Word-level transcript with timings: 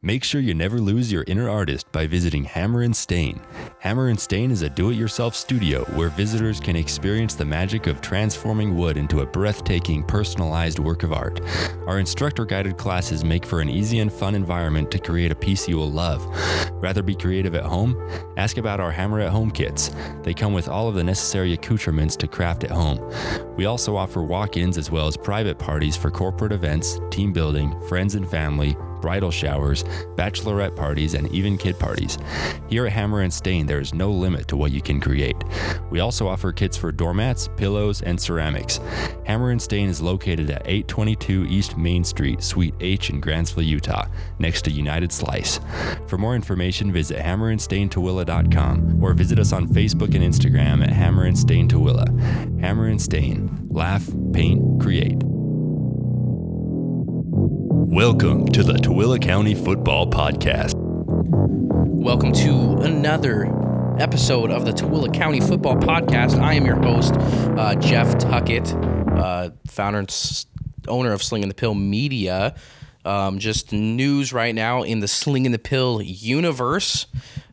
Make 0.00 0.22
sure 0.22 0.40
you 0.40 0.54
never 0.54 0.78
lose 0.78 1.10
your 1.10 1.24
inner 1.26 1.50
artist 1.50 1.90
by 1.90 2.06
visiting 2.06 2.44
Hammer 2.44 2.82
and 2.82 2.94
Stain. 2.94 3.40
Hammer 3.80 4.10
and 4.10 4.20
Stain 4.20 4.52
is 4.52 4.62
a 4.62 4.68
do 4.68 4.90
it 4.90 4.94
yourself 4.94 5.34
studio 5.34 5.84
where 5.96 6.08
visitors 6.10 6.60
can 6.60 6.76
experience 6.76 7.34
the 7.34 7.44
magic 7.44 7.88
of 7.88 8.00
transforming 8.00 8.76
wood 8.76 8.96
into 8.96 9.22
a 9.22 9.26
breathtaking, 9.26 10.04
personalized 10.04 10.78
work 10.78 11.02
of 11.02 11.12
art. 11.12 11.40
Our 11.88 11.98
instructor 11.98 12.44
guided 12.44 12.76
classes 12.76 13.24
make 13.24 13.44
for 13.44 13.60
an 13.60 13.68
easy 13.68 13.98
and 13.98 14.12
fun 14.12 14.36
environment 14.36 14.88
to 14.92 15.00
create 15.00 15.32
a 15.32 15.34
piece 15.34 15.66
you 15.66 15.76
will 15.76 15.90
love. 15.90 16.24
Rather 16.74 17.02
be 17.02 17.16
creative 17.16 17.56
at 17.56 17.64
home? 17.64 18.00
Ask 18.36 18.56
about 18.56 18.78
our 18.78 18.92
Hammer 18.92 19.18
at 19.18 19.30
Home 19.30 19.50
kits. 19.50 19.90
They 20.22 20.32
come 20.32 20.52
with 20.52 20.68
all 20.68 20.86
of 20.86 20.94
the 20.94 21.02
necessary 21.02 21.54
accoutrements 21.54 22.14
to 22.18 22.28
craft 22.28 22.62
at 22.62 22.70
home. 22.70 23.00
We 23.56 23.64
also 23.64 23.96
offer 23.96 24.22
walk 24.22 24.56
ins 24.56 24.78
as 24.78 24.92
well 24.92 25.08
as 25.08 25.16
private 25.16 25.58
parties 25.58 25.96
for 25.96 26.12
corporate 26.12 26.52
events, 26.52 27.00
team 27.10 27.32
building, 27.32 27.74
friends 27.88 28.14
and 28.14 28.30
family 28.30 28.76
bridal 29.00 29.30
showers, 29.30 29.84
bachelorette 30.16 30.76
parties, 30.76 31.14
and 31.14 31.30
even 31.32 31.56
kid 31.56 31.78
parties. 31.78 32.18
Here 32.68 32.86
at 32.86 32.92
Hammer 32.92 33.22
and 33.22 33.32
Stain, 33.32 33.66
there 33.66 33.80
is 33.80 33.94
no 33.94 34.10
limit 34.10 34.48
to 34.48 34.56
what 34.56 34.72
you 34.72 34.80
can 34.80 35.00
create. 35.00 35.36
We 35.90 36.00
also 36.00 36.26
offer 36.26 36.52
kits 36.52 36.76
for 36.76 36.92
doormats, 36.92 37.48
pillows, 37.56 38.02
and 38.02 38.20
ceramics. 38.20 38.80
Hammer 39.26 39.50
and 39.50 39.60
Stain 39.60 39.88
is 39.88 40.00
located 40.00 40.50
at 40.50 40.62
822 40.66 41.46
East 41.48 41.76
Main 41.76 42.04
Street, 42.04 42.42
Suite 42.42 42.74
H 42.80 43.10
in 43.10 43.20
Grantsville, 43.20 43.66
Utah, 43.66 44.06
next 44.38 44.62
to 44.62 44.70
United 44.70 45.12
Slice. 45.12 45.60
For 46.06 46.18
more 46.18 46.34
information, 46.34 46.92
visit 46.92 47.18
hammerandstaintooele.com 47.18 49.02
or 49.02 49.14
visit 49.14 49.38
us 49.38 49.52
on 49.52 49.68
Facebook 49.68 50.14
and 50.14 50.24
Instagram 50.24 50.82
at 50.82 50.90
Hammer 50.90 51.24
and 51.24 51.38
Stain 51.38 51.68
Tooele. 51.68 52.60
Hammer 52.60 52.86
and 52.86 53.00
Stain. 53.00 53.68
Laugh, 53.70 54.08
paint, 54.32 54.80
create. 54.80 55.22
Welcome 57.90 58.48
to 58.48 58.62
the 58.62 58.74
Tooele 58.74 59.20
County 59.20 59.54
Football 59.54 60.08
Podcast. 60.08 60.74
Welcome 60.76 62.32
to 62.32 62.76
another 62.82 63.46
episode 63.98 64.50
of 64.50 64.66
the 64.66 64.72
Tooele 64.72 65.12
County 65.12 65.40
Football 65.40 65.76
Podcast. 65.76 66.38
I 66.38 66.52
am 66.52 66.66
your 66.66 66.76
host, 66.76 67.14
uh, 67.58 67.74
Jeff 67.76 68.18
Tuckett, 68.18 68.74
uh, 68.74 69.50
founder 69.66 70.00
and 70.00 70.44
owner 70.86 71.12
of 71.12 71.22
Sling 71.22 71.42
and 71.42 71.50
the 71.50 71.54
Pill 71.54 71.74
Media. 71.74 72.54
Um, 73.06 73.38
just 73.38 73.72
news 73.72 74.34
right 74.34 74.54
now 74.54 74.82
in 74.82 75.00
the 75.00 75.08
Sling 75.08 75.46
and 75.46 75.54
the 75.54 75.58
Pill 75.58 76.02
universe 76.02 77.06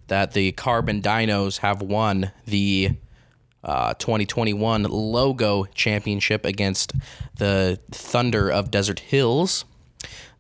that 0.08 0.34
the 0.34 0.52
Carbon 0.52 1.02
Dinos 1.02 1.60
have 1.60 1.82
won 1.82 2.34
the 2.46 2.92
uh, 3.64 3.94
2021 3.94 4.84
logo 4.84 5.64
championship 5.74 6.46
against 6.46 6.92
the 7.38 7.80
Thunder 7.90 8.52
of 8.52 8.70
Desert 8.70 9.00
Hills. 9.00 9.64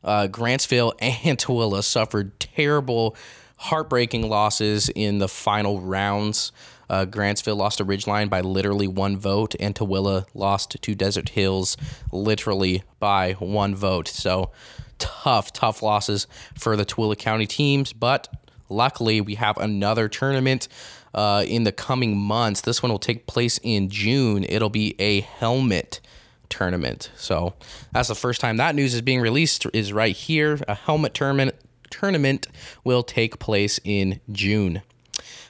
Uh, 0.05 0.27
Grantsville 0.27 0.93
and 0.99 1.37
Tooele 1.37 1.83
suffered 1.83 2.39
terrible, 2.39 3.17
heartbreaking 3.57 4.29
losses 4.29 4.89
in 4.89 5.17
the 5.17 5.27
final 5.27 5.81
rounds. 5.81 6.51
Uh, 6.89 7.05
Grantsville 7.05 7.57
lost 7.57 7.79
to 7.79 7.85
Ridgeline 7.85 8.29
by 8.29 8.41
literally 8.41 8.87
one 8.87 9.17
vote, 9.17 9.55
and 9.59 9.73
Tooele 9.73 10.25
lost 10.35 10.77
to 10.81 10.95
Desert 10.95 11.29
Hills 11.29 11.75
literally 12.11 12.83
by 12.99 13.33
one 13.33 13.75
vote. 13.75 14.07
So 14.07 14.51
tough, 14.99 15.51
tough 15.51 15.81
losses 15.81 16.27
for 16.57 16.75
the 16.75 16.85
Tooele 16.85 17.17
County 17.17 17.47
teams. 17.47 17.91
But 17.91 18.27
luckily, 18.69 19.19
we 19.19 19.35
have 19.35 19.57
another 19.57 20.07
tournament 20.07 20.67
uh, 21.15 21.43
in 21.47 21.63
the 21.63 21.71
coming 21.71 22.17
months. 22.17 22.61
This 22.61 22.83
one 22.83 22.91
will 22.91 22.99
take 22.99 23.25
place 23.25 23.59
in 23.63 23.89
June. 23.89 24.45
It'll 24.47 24.69
be 24.69 24.95
a 24.99 25.21
helmet 25.21 26.01
tournament. 26.49 27.11
So 27.15 27.53
that's 27.91 28.07
the 28.07 28.15
first 28.15 28.41
time 28.41 28.57
that 28.57 28.75
news 28.75 28.93
is 28.93 29.01
being 29.01 29.21
released 29.21 29.65
is 29.73 29.93
right 29.93 30.15
here. 30.15 30.59
A 30.67 30.75
helmet 30.75 31.13
tournament 31.13 31.55
tournament 31.89 32.47
will 32.83 33.03
take 33.03 33.39
place 33.39 33.79
in 33.83 34.19
June. 34.31 34.81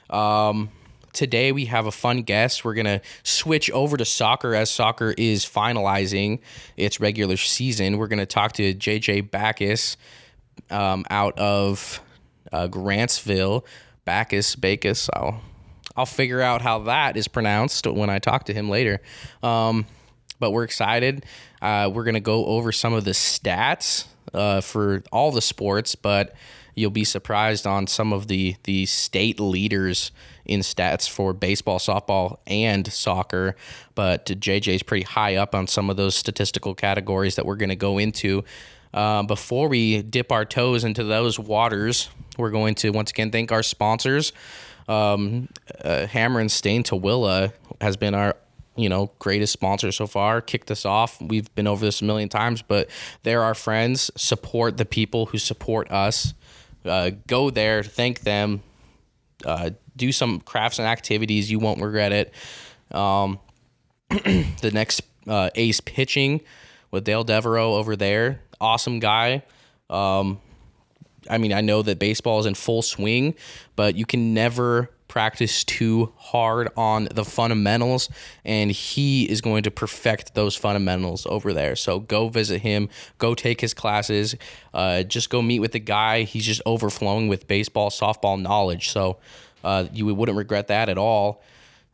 Um, 0.10 0.70
today 1.14 1.52
we 1.52 1.66
have 1.66 1.88
a 1.88 1.92
fun 1.92 2.22
guest. 2.22 2.64
We're 2.64 2.74
gonna 2.74 3.02
switch 3.24 3.72
over 3.72 3.98
to 3.98 4.06
soccer 4.06 4.54
as 4.54 4.70
soccer 4.70 5.14
is 5.18 5.46
finalizing 5.46 6.40
its 6.78 7.00
regular 7.00 7.38
season. 7.38 7.98
We're 7.98 8.08
gonna 8.08 8.26
talk 8.26 8.54
to 8.54 8.74
JJ 8.74 9.32
Backus 9.32 9.98
um, 10.70 11.06
out 11.10 11.38
of 11.40 12.02
uh, 12.52 12.68
Grantsville. 12.68 13.66
Backus, 14.06 14.56
Backus. 14.56 15.10
I'll 15.14 15.42
I'll 15.98 16.06
figure 16.06 16.42
out 16.42 16.62
how 16.62 16.80
that 16.80 17.16
is 17.16 17.28
pronounced 17.28 17.88
when 17.88 18.10
I 18.10 18.20
talk 18.20 18.46
to 18.46 18.54
him 18.54 18.70
later. 18.70 19.00
Um, 19.42 19.86
but 20.40 20.52
we're 20.52 20.64
excited. 20.64 21.26
Uh, 21.62 21.90
we're 21.94 22.04
gonna 22.04 22.20
go 22.20 22.46
over 22.46 22.72
some 22.72 22.94
of 22.94 23.06
the 23.06 23.12
stats 23.12 24.06
uh, 24.34 24.62
for 24.62 25.04
all 25.12 25.32
the 25.32 25.42
sports, 25.42 25.96
but 25.96 26.34
you'll 26.76 26.92
be 26.92 27.06
surprised 27.06 27.66
on 27.66 27.88
some 27.88 28.14
of 28.14 28.28
the 28.28 28.56
the 28.64 28.86
state 28.86 29.40
leaders 29.40 30.12
in 30.46 30.60
stats 30.60 31.10
for 31.10 31.34
baseball, 31.34 31.80
softball, 31.80 32.38
and 32.46 32.92
soccer. 32.92 33.56
But 33.96 34.26
JJ's 34.26 34.84
pretty 34.84 35.06
high 35.06 35.36
up 35.36 35.56
on 35.56 35.68
some 35.68 35.90
of 35.90 35.98
those 35.98 36.16
statistical 36.16 36.76
categories 36.76 37.36
that 37.36 37.46
we're 37.46 37.56
gonna 37.56 37.76
go 37.76 37.98
into. 37.98 38.44
Uh, 38.94 39.24
before 39.24 39.68
we 39.68 40.02
dip 40.02 40.32
our 40.32 40.46
toes 40.46 40.86
into 40.86 41.04
those 41.04 41.38
waters, 41.38 42.10
we're 42.38 42.52
going 42.52 42.76
to 42.76 42.92
once 42.92 43.12
again 43.12 43.30
thank 43.30 43.52
our 43.52 43.64
sponsors. 43.64 44.32
Um, 44.88 45.50
uh, 45.84 46.06
Hammer 46.06 46.40
and 46.40 46.52
Stain 46.52 46.84
Tooele 46.84 47.52
has 47.82 47.98
been 47.98 48.14
our 48.14 48.38
you 48.76 48.90
know 48.90 49.12
greatest 49.20 49.54
sponsor 49.54 49.92
so 49.92 50.08
far. 50.08 50.42
Kicked 50.42 50.72
us 50.72 50.86
off. 50.86 51.22
We've 51.22 51.54
been 51.56 51.68
over 51.68 51.86
this 51.86 52.02
a 52.02 52.06
million 52.06 52.30
times, 52.30 52.62
but 52.62 52.90
they're 53.24 53.44
our 53.44 53.56
friends. 53.56 54.12
Support 54.16 54.78
the 54.78 54.86
people 54.86 55.28
who 55.28 55.38
support 55.38 55.92
us. 55.92 56.34
Uh, 56.84 57.12
go 57.28 57.50
there, 57.50 57.84
thank 57.84 58.22
them. 58.22 58.62
Uh, 59.44 59.72
do 59.96 60.12
some 60.12 60.40
crafts 60.40 60.80
and 60.80 60.88
activities. 60.88 61.50
You 61.50 61.60
won't 61.60 61.82
regret 61.82 62.12
it. 62.12 62.34
Um, 62.96 63.40
the 64.10 64.72
next 64.74 65.02
uh, 65.28 65.50
ace 65.56 65.80
pitching 65.80 66.42
with 66.92 67.04
Dale 67.04 67.24
Devereaux 67.24 67.76
over 67.76 67.96
there. 67.96 68.42
Awesome 68.62 69.00
guy. 69.00 69.44
Um, 69.90 70.40
I 71.30 71.38
mean, 71.38 71.54
I 71.54 71.62
know 71.62 71.82
that 71.82 72.00
baseball 72.00 72.40
is 72.40 72.46
in 72.46 72.54
full 72.54 72.82
swing, 72.82 73.36
but 73.76 73.96
you 73.96 74.06
can 74.06 74.34
never 74.34 74.92
practice 75.16 75.64
too 75.64 76.12
hard 76.18 76.68
on 76.76 77.08
the 77.10 77.24
fundamentals, 77.24 78.10
and 78.44 78.70
he 78.70 79.24
is 79.24 79.40
going 79.40 79.64
to 79.64 79.72
perfect 79.72 80.36
those 80.36 80.58
fundamentals 80.58 81.26
over 81.28 81.54
there. 81.54 81.74
So 81.78 82.02
go 82.02 82.28
visit 82.28 82.60
him, 82.60 82.90
go 83.18 83.34
take 83.34 83.62
his 83.62 83.74
classes, 83.74 84.36
uh, 84.74 85.04
just 85.04 85.30
go 85.30 85.42
meet 85.42 85.62
with 85.62 85.72
the 85.72 85.80
guy. 85.80 86.24
He's 86.24 86.46
just 86.46 86.62
overflowing 86.66 87.30
with 87.30 87.48
baseball, 87.48 87.92
softball 87.92 88.42
knowledge. 88.42 88.90
So 88.90 89.16
uh, 89.64 89.86
you 89.94 90.14
wouldn't 90.14 90.38
regret 90.38 90.68
that 90.68 90.90
at 90.90 90.98
all. 90.98 91.42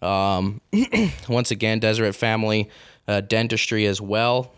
Um, 0.01 0.59
once 1.29 1.51
again, 1.51 1.77
Deseret 1.79 2.15
Family 2.15 2.71
uh, 3.07 3.21
Dentistry 3.21 3.85
as 3.85 4.01
well 4.01 4.51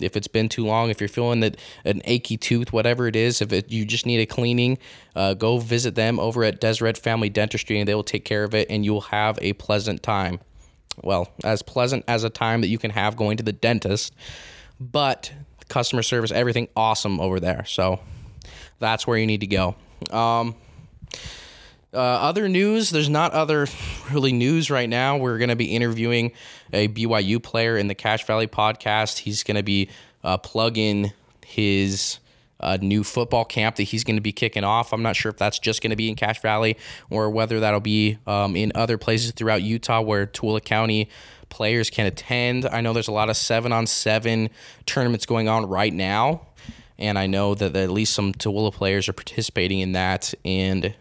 if 0.00 0.16
it's 0.16 0.28
been 0.28 0.48
too 0.48 0.64
long, 0.64 0.90
if 0.90 1.00
you're 1.00 1.08
feeling 1.08 1.40
that 1.40 1.56
an 1.84 2.02
achy 2.04 2.36
tooth, 2.36 2.72
whatever 2.72 3.06
it 3.06 3.16
is, 3.16 3.40
if 3.40 3.52
it, 3.52 3.70
you 3.70 3.84
just 3.84 4.06
need 4.06 4.20
a 4.20 4.26
cleaning, 4.26 4.78
uh, 5.16 5.34
go 5.34 5.58
visit 5.58 5.94
them 5.94 6.18
over 6.18 6.44
at 6.44 6.60
Deseret 6.60 6.98
Family 6.98 7.28
Dentistry 7.28 7.78
and 7.78 7.88
they 7.88 7.94
will 7.94 8.04
take 8.04 8.24
care 8.24 8.44
of 8.44 8.54
it 8.54 8.68
and 8.70 8.84
you 8.84 8.92
will 8.92 9.00
have 9.02 9.38
a 9.40 9.52
pleasant 9.54 10.02
time. 10.02 10.40
Well, 11.02 11.28
as 11.44 11.62
pleasant 11.62 12.04
as 12.08 12.24
a 12.24 12.30
time 12.30 12.60
that 12.62 12.68
you 12.68 12.78
can 12.78 12.90
have 12.90 13.16
going 13.16 13.36
to 13.36 13.42
the 13.42 13.52
dentist, 13.52 14.14
but 14.80 15.32
customer 15.68 16.02
service, 16.02 16.32
everything 16.32 16.68
awesome 16.76 17.20
over 17.20 17.40
there. 17.40 17.64
So 17.66 18.00
that's 18.78 19.06
where 19.06 19.18
you 19.18 19.26
need 19.26 19.40
to 19.40 19.46
go. 19.46 19.76
Um, 20.10 20.54
uh, 21.92 21.98
other 21.98 22.48
news, 22.48 22.90
there's 22.90 23.08
not 23.08 23.32
other 23.32 23.66
really 24.10 24.32
news 24.32 24.70
right 24.70 24.88
now. 24.88 25.16
We're 25.16 25.38
going 25.38 25.48
to 25.48 25.56
be 25.56 25.74
interviewing 25.74 26.32
a 26.72 26.88
BYU 26.88 27.42
player 27.42 27.76
in 27.76 27.88
the 27.88 27.94
Cache 27.94 28.24
Valley 28.24 28.46
podcast. 28.46 29.18
He's 29.18 29.42
going 29.42 29.56
to 29.56 29.62
be 29.62 29.88
uh, 30.22 30.38
plugging 30.38 31.12
his 31.44 32.18
uh, 32.60 32.76
new 32.80 33.04
football 33.04 33.44
camp 33.44 33.76
that 33.76 33.84
he's 33.84 34.04
going 34.04 34.16
to 34.16 34.22
be 34.22 34.32
kicking 34.32 34.64
off. 34.64 34.92
I'm 34.92 35.02
not 35.02 35.16
sure 35.16 35.30
if 35.30 35.38
that's 35.38 35.58
just 35.58 35.80
going 35.80 35.90
to 35.90 35.96
be 35.96 36.08
in 36.08 36.16
Cache 36.16 36.40
Valley 36.40 36.76
or 37.08 37.30
whether 37.30 37.60
that'll 37.60 37.80
be 37.80 38.18
um, 38.26 38.56
in 38.56 38.72
other 38.74 38.98
places 38.98 39.32
throughout 39.32 39.62
Utah 39.62 40.00
where 40.00 40.26
Tooele 40.26 40.62
County 40.62 41.08
players 41.48 41.88
can 41.88 42.06
attend. 42.06 42.66
I 42.66 42.80
know 42.80 42.92
there's 42.92 43.08
a 43.08 43.12
lot 43.12 43.30
of 43.30 43.36
seven 43.36 43.72
on 43.72 43.86
seven 43.86 44.50
tournaments 44.86 45.24
going 45.24 45.48
on 45.48 45.66
right 45.66 45.92
now. 45.92 46.48
And 46.98 47.16
I 47.16 47.28
know 47.28 47.54
that 47.54 47.76
at 47.76 47.90
least 47.90 48.12
some 48.12 48.32
Tooele 48.32 48.72
players 48.72 49.08
are 49.08 49.12
participating 49.12 49.78
in 49.80 49.92
that. 49.92 50.34
And 50.44 50.94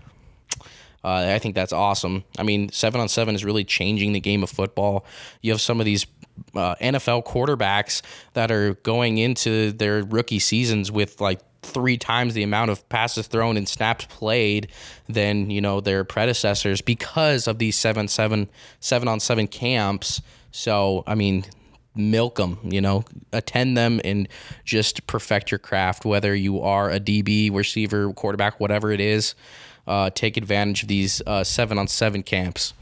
uh, 1.04 1.32
I 1.34 1.40
think 1.40 1.56
that's 1.56 1.74
awesome. 1.74 2.24
I 2.38 2.44
mean, 2.44 2.70
seven 2.70 3.00
on 3.00 3.08
seven 3.08 3.36
is 3.36 3.46
really 3.46 3.64
changing 3.64 4.14
the 4.14 4.20
game 4.20 4.44
of 4.44 4.50
football. 4.50 5.06
You 5.42 5.52
have 5.52 5.62
some 5.62 5.80
of 5.80 5.86
these 5.86 6.06
uh, 6.56 6.76
NFL 6.76 7.26
quarterbacks 7.26 8.02
that 8.34 8.52
are 8.52 8.74
going 8.76 9.18
into 9.18 9.72
their 9.72 10.04
rookie 10.04 10.40
seasons 10.40 10.92
with 10.92 11.22
like 11.22 11.40
three 11.62 11.98
times 11.98 12.34
the 12.34 12.44
amount 12.44 12.72
of 12.72 12.88
passes 12.90 13.28
thrown 13.28 13.58
and 13.58 13.68
snaps 13.68 14.06
played 14.06 14.70
than 15.10 15.50
you 15.50 15.60
know 15.62 15.82
their 15.82 16.04
predecessors 16.04 16.82
because 16.82 17.48
of 17.48 17.58
these 17.60 17.78
seven 17.78 18.08
seven 18.08 18.50
seven 18.80 19.08
on 19.08 19.20
seven 19.20 19.48
camps. 19.48 20.22
So 20.52 21.04
I 21.06 21.16
mean, 21.16 21.46
milk 21.96 22.36
them, 22.36 22.60
you 22.64 22.82
know, 22.82 23.04
attend 23.34 23.78
them 23.78 24.00
and 24.04 24.28
just 24.64 25.06
perfect 25.08 25.52
your 25.52 25.60
craft, 25.60 26.06
whether 26.06 26.34
you 26.36 26.62
are 26.62 26.90
a 26.90 27.00
DB, 27.00 27.54
receiver, 27.54 28.12
quarterback, 28.14 28.60
whatever 28.60 28.92
it 28.92 29.02
is. 29.02 29.36
Uh, 29.88 30.10
take 30.10 30.38
advantage 30.38 30.84
of 30.84 30.90
these 30.90 31.22
seven 31.44 31.78
on 31.78 31.88
seven 31.88 32.22
camps. 32.24 32.74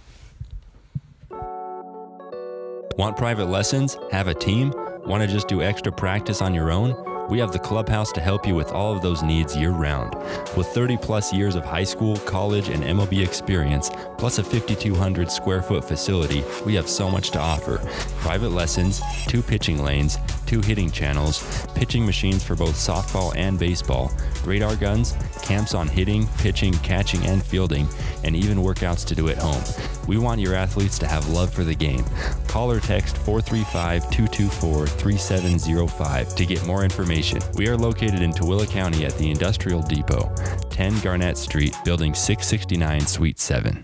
Want 2.98 3.18
private 3.18 3.46
lessons? 3.46 3.98
Have 4.12 4.28
a 4.28 4.34
team? 4.34 4.74
Want 5.06 5.22
to 5.22 5.28
just 5.28 5.48
do 5.48 5.62
extra 5.62 5.92
practice 5.92 6.42
on 6.42 6.54
your 6.54 6.72
own? 6.72 7.15
We 7.28 7.40
have 7.40 7.52
the 7.52 7.60
clubhouse 7.60 8.12
to 8.12 8.22
help 8.22 8.46
you 8.46 8.54
with 8.54 8.72
all 8.72 8.96
of 8.96 9.02
those 9.02 9.24
needs 9.24 9.58
year 9.58 9.72
round. 9.72 10.14
With 10.56 10.68
30 10.68 10.98
plus 10.98 11.34
years 11.34 11.56
of 11.56 11.66
high 11.66 11.84
school, 11.84 12.18
college, 12.18 12.70
and 12.70 12.84
MLB 12.84 13.24
experience, 13.24 13.90
plus 14.20 14.38
a 14.38 14.44
5,200 14.44 15.32
square 15.32 15.64
foot 15.64 15.84
facility, 15.84 16.44
we 16.66 16.76
have 16.76 16.88
so 16.88 17.10
much 17.10 17.32
to 17.32 17.40
offer. 17.40 17.78
Private 18.20 18.50
lessons, 18.50 19.02
two 19.28 19.42
pitching 19.42 19.84
lanes, 19.84 20.18
two 20.46 20.62
hitting 20.62 20.92
channels, 20.92 21.66
pitching 21.74 22.06
machines 22.06 22.44
for 22.44 22.56
both 22.56 22.76
softball 22.76 23.36
and 23.36 23.58
baseball, 23.58 24.12
radar 24.44 24.76
guns, 24.76 25.16
camps 25.42 25.74
on 25.74 25.88
hitting, 25.88 26.28
pitching, 26.38 26.74
catching, 26.76 27.26
and 27.26 27.44
fielding, 27.44 27.88
and 28.24 28.36
even 28.36 28.60
workouts 28.60 29.04
to 29.08 29.16
do 29.16 29.30
at 29.30 29.38
home. 29.38 29.64
We 30.08 30.20
want 30.20 30.42
your 30.42 30.54
athletes 30.54 31.00
to 31.00 31.08
have 31.08 31.28
love 31.30 31.52
for 31.52 31.64
the 31.64 31.74
game. 31.74 32.06
Call 32.48 32.72
or 32.72 32.80
text 32.80 33.18
435 33.18 34.12
224 34.12 34.86
3705 34.86 36.36
to 36.36 36.46
get 36.46 36.66
more 36.68 36.84
information. 36.84 37.15
We 37.56 37.70
are 37.70 37.78
located 37.78 38.22
in 38.22 38.32
Tooele 38.32 38.70
County 38.70 39.06
at 39.06 39.18
the 39.18 39.32
Industrial 39.32 39.82
Depot, 39.82 40.36
10 40.70 41.00
Garnett 41.00 41.38
Street, 41.38 41.74
Building 41.86 42.14
669, 42.14 43.08
Suite 43.08 43.40
7. 43.40 43.82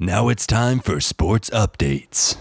Now 0.00 0.28
it's 0.28 0.44
time 0.44 0.80
for 0.80 1.00
sports 1.00 1.48
updates. 1.50 2.36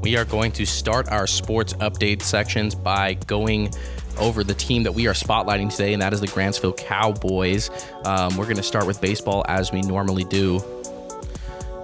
We 0.00 0.16
are 0.16 0.24
going 0.24 0.50
to 0.52 0.66
start 0.66 1.08
our 1.08 1.28
sports 1.28 1.74
update 1.74 2.22
sections 2.22 2.74
by 2.74 3.14
going 3.14 3.72
over 4.18 4.42
the 4.42 4.54
team 4.54 4.82
that 4.82 4.92
we 4.92 5.06
are 5.06 5.14
spotlighting 5.14 5.70
today, 5.70 5.92
and 5.92 6.02
that 6.02 6.12
is 6.12 6.20
the 6.20 6.26
Grantsville 6.26 6.76
Cowboys. 6.76 7.70
Um, 8.04 8.36
we're 8.36 8.46
going 8.46 8.56
to 8.56 8.64
start 8.64 8.88
with 8.88 9.00
baseball 9.00 9.44
as 9.46 9.70
we 9.70 9.82
normally 9.82 10.24
do. 10.24 10.81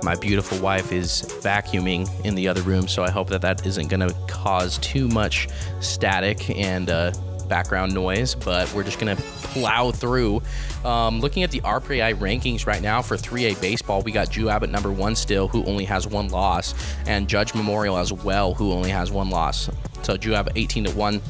My 0.03 0.15
beautiful 0.15 0.59
wife 0.59 0.93
is 0.93 1.23
vacuuming 1.43 2.09
in 2.25 2.35
the 2.35 2.47
other 2.49 2.63
room, 2.63 2.87
so 2.87 3.03
I 3.03 3.11
hope 3.11 3.29
that 3.31 3.43
that 3.43 3.67
isn't 3.67 3.89
going 3.89 4.09
to 4.09 4.15
cause 4.29 4.79
too 4.79 5.09
much 5.09 5.49
static 5.81 6.51
and 6.57 6.89
uh, 6.89 7.13
background 7.49 7.95
noise, 7.95 8.35
but 8.35 8.73
we're 8.75 8.85
just 8.85 9.01
going 9.01 9.17
to 9.17 9.23
plow 9.23 9.91
through. 9.91 10.41
Um, 10.85 11.21
looking 11.21 11.43
at 11.43 11.51
the 11.51 11.61
RPI 11.63 12.15
rankings 12.15 12.67
right 12.67 12.81
now 12.81 13.03
for 13.03 13.17
3A 13.17 13.61
baseball, 13.61 14.03
we 14.03 14.13
got 14.13 14.29
Juab 14.29 14.69
number 14.71 14.93
one 14.93 15.17
still, 15.17 15.49
who 15.49 15.65
only 15.65 15.85
has 15.87 16.07
one 16.07 16.29
loss, 16.29 16.75
and 17.07 17.29
Judge 17.29 17.55
Memorial 17.55 17.99
as 17.99 18.13
well, 18.13 18.55
who 18.55 18.73
only 18.73 18.91
has 18.91 19.11
one 19.11 19.31
loss. 19.31 19.69
So 20.03 20.17
Juab 20.17 20.49
18 20.55 20.85
to 20.85 20.91
1. 20.93 21.23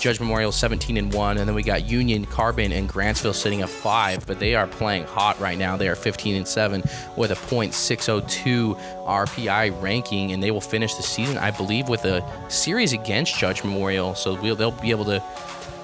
Judge 0.00 0.18
Memorial 0.18 0.50
17 0.50 0.96
and 0.96 1.12
1 1.12 1.36
and 1.36 1.46
then 1.46 1.54
we 1.54 1.62
got 1.62 1.84
Union 1.84 2.24
Carbon 2.24 2.72
and 2.72 2.88
Grantsville 2.88 3.34
sitting 3.34 3.60
at 3.60 3.68
5 3.68 4.26
but 4.26 4.40
they 4.40 4.54
are 4.54 4.66
playing 4.66 5.04
hot 5.04 5.38
right 5.38 5.58
now. 5.58 5.76
They 5.76 5.88
are 5.88 5.94
15 5.94 6.36
and 6.36 6.48
7 6.48 6.82
with 7.16 7.30
a 7.30 7.34
.602 7.34 8.80
RPI 9.04 9.82
ranking 9.82 10.32
and 10.32 10.42
they 10.42 10.50
will 10.50 10.60
finish 10.62 10.94
the 10.94 11.02
season 11.02 11.36
I 11.36 11.50
believe 11.50 11.90
with 11.90 12.06
a 12.06 12.24
series 12.48 12.94
against 12.94 13.38
Judge 13.38 13.62
Memorial. 13.62 14.14
So 14.14 14.40
we'll, 14.40 14.56
they'll 14.56 14.70
be 14.70 14.90
able 14.90 15.04
to 15.04 15.22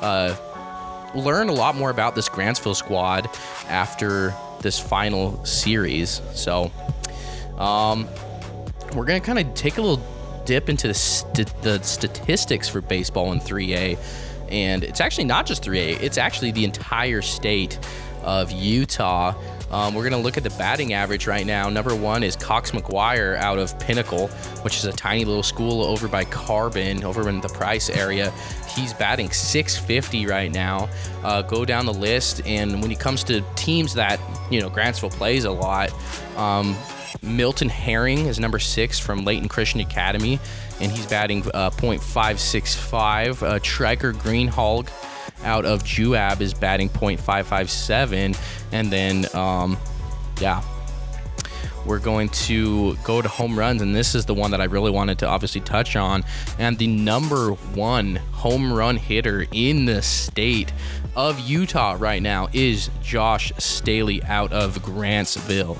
uh, 0.00 0.34
learn 1.14 1.50
a 1.50 1.54
lot 1.54 1.74
more 1.74 1.90
about 1.90 2.14
this 2.14 2.28
Grantsville 2.28 2.76
squad 2.76 3.28
after 3.68 4.34
this 4.62 4.78
final 4.78 5.44
series. 5.44 6.22
So 6.32 6.70
um, 7.58 8.08
we're 8.94 9.04
gonna 9.04 9.20
kind 9.20 9.38
of 9.38 9.52
take 9.54 9.76
a 9.76 9.82
little 9.82 10.02
dip 10.46 10.68
into 10.68 10.88
the, 10.88 10.94
st- 10.94 11.62
the 11.62 11.82
statistics 11.82 12.68
for 12.68 12.80
baseball 12.80 13.32
in 13.32 13.40
3A, 13.40 13.98
and 14.48 14.84
it's 14.84 15.00
actually 15.00 15.24
not 15.24 15.44
just 15.44 15.62
3A, 15.62 16.00
it's 16.00 16.16
actually 16.16 16.52
the 16.52 16.64
entire 16.64 17.20
state 17.20 17.78
of 18.22 18.50
Utah. 18.50 19.34
Um, 19.70 19.94
we're 19.94 20.02
going 20.02 20.12
to 20.12 20.18
look 20.18 20.36
at 20.36 20.44
the 20.44 20.50
batting 20.50 20.92
average 20.92 21.26
right 21.26 21.44
now. 21.44 21.68
Number 21.68 21.94
one 21.94 22.22
is 22.22 22.36
Cox 22.36 22.70
McGuire 22.70 23.36
out 23.36 23.58
of 23.58 23.76
Pinnacle, 23.80 24.28
which 24.62 24.76
is 24.76 24.84
a 24.84 24.92
tiny 24.92 25.24
little 25.24 25.42
school 25.42 25.82
over 25.82 26.06
by 26.06 26.24
Carbon, 26.24 27.02
over 27.02 27.28
in 27.28 27.40
the 27.40 27.48
Price 27.48 27.90
area. 27.90 28.32
He's 28.68 28.92
batting 28.92 29.30
650 29.30 30.26
right 30.26 30.52
now. 30.52 30.88
Uh, 31.24 31.42
go 31.42 31.64
down 31.64 31.86
the 31.86 31.94
list, 31.94 32.42
and 32.46 32.80
when 32.80 32.92
it 32.92 33.00
comes 33.00 33.24
to 33.24 33.42
teams 33.56 33.94
that, 33.94 34.20
you 34.50 34.60
know, 34.60 34.70
Grantsville 34.70 35.10
plays 35.10 35.44
a 35.44 35.50
lot, 35.50 35.90
um, 36.36 36.76
Milton 37.22 37.68
Herring 37.68 38.26
is 38.26 38.38
number 38.38 38.58
six 38.58 38.98
from 38.98 39.24
Layton 39.24 39.48
Christian 39.48 39.80
Academy, 39.80 40.38
and 40.80 40.90
he's 40.92 41.06
batting 41.06 41.42
uh, 41.54 41.70
.565. 41.70 43.42
Uh, 43.42 43.58
Triker 43.60 44.12
Greenhalgh 44.12 44.88
out 45.44 45.64
of 45.64 45.82
Juab 45.84 46.40
is 46.40 46.54
batting 46.54 46.88
.557, 46.88 48.38
and 48.72 48.92
then 48.92 49.26
um, 49.34 49.76
yeah, 50.40 50.62
we're 51.86 51.98
going 52.00 52.28
to 52.30 52.96
go 53.04 53.22
to 53.22 53.28
home 53.28 53.58
runs, 53.58 53.80
and 53.80 53.94
this 53.94 54.14
is 54.14 54.26
the 54.26 54.34
one 54.34 54.50
that 54.50 54.60
I 54.60 54.64
really 54.64 54.90
wanted 54.90 55.20
to 55.20 55.28
obviously 55.28 55.60
touch 55.60 55.94
on. 55.94 56.24
And 56.58 56.76
the 56.78 56.88
number 56.88 57.52
one 57.52 58.16
home 58.32 58.72
run 58.72 58.96
hitter 58.96 59.46
in 59.52 59.84
the 59.84 60.02
state 60.02 60.72
of 61.14 61.38
Utah 61.40 61.96
right 61.98 62.20
now 62.20 62.48
is 62.52 62.90
Josh 63.02 63.52
Staley 63.58 64.22
out 64.24 64.52
of 64.52 64.82
Grantsville. 64.82 65.78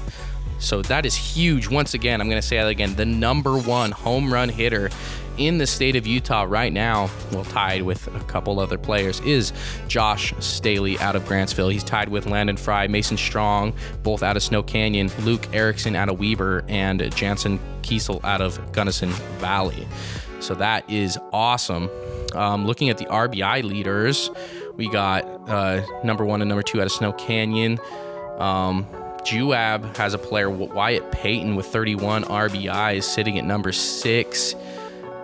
So 0.58 0.82
that 0.82 1.06
is 1.06 1.14
huge. 1.14 1.68
Once 1.68 1.94
again, 1.94 2.20
I'm 2.20 2.28
going 2.28 2.40
to 2.40 2.46
say 2.46 2.56
that 2.56 2.68
again. 2.68 2.94
The 2.94 3.06
number 3.06 3.58
one 3.58 3.90
home 3.90 4.32
run 4.32 4.48
hitter 4.48 4.90
in 5.38 5.58
the 5.58 5.66
state 5.66 5.96
of 5.96 6.06
Utah 6.06 6.44
right 6.48 6.72
now, 6.72 7.10
well, 7.30 7.44
tied 7.44 7.82
with 7.82 8.06
a 8.14 8.20
couple 8.20 8.58
other 8.58 8.78
players, 8.78 9.20
is 9.20 9.52
Josh 9.88 10.32
Staley 10.38 10.98
out 10.98 11.14
of 11.14 11.24
Grantsville. 11.24 11.70
He's 11.70 11.84
tied 11.84 12.08
with 12.08 12.26
Landon 12.26 12.56
Fry, 12.56 12.86
Mason 12.86 13.16
Strong, 13.16 13.74
both 14.02 14.22
out 14.22 14.36
of 14.36 14.42
Snow 14.42 14.62
Canyon, 14.62 15.10
Luke 15.20 15.46
Erickson 15.54 15.94
out 15.94 16.08
of 16.08 16.18
Weber, 16.18 16.64
and 16.68 17.14
Jansen 17.14 17.60
Kiesel 17.82 18.24
out 18.24 18.40
of 18.40 18.72
Gunnison 18.72 19.10
Valley. 19.38 19.86
So 20.40 20.54
that 20.54 20.88
is 20.90 21.18
awesome. 21.32 21.90
Um, 22.34 22.66
looking 22.66 22.90
at 22.90 22.98
the 22.98 23.06
RBI 23.06 23.62
leaders, 23.62 24.30
we 24.76 24.88
got 24.88 25.24
uh, 25.48 25.82
number 26.04 26.24
one 26.24 26.42
and 26.42 26.48
number 26.48 26.62
two 26.62 26.80
out 26.80 26.86
of 26.86 26.92
Snow 26.92 27.12
Canyon. 27.12 27.78
Um, 28.38 28.86
Juab 29.26 29.96
has 29.96 30.14
a 30.14 30.18
player, 30.18 30.48
Wyatt 30.48 31.10
Payton, 31.10 31.56
with 31.56 31.66
31 31.66 32.24
RBIs, 32.24 33.02
sitting 33.02 33.38
at 33.38 33.44
number 33.44 33.72
six. 33.72 34.54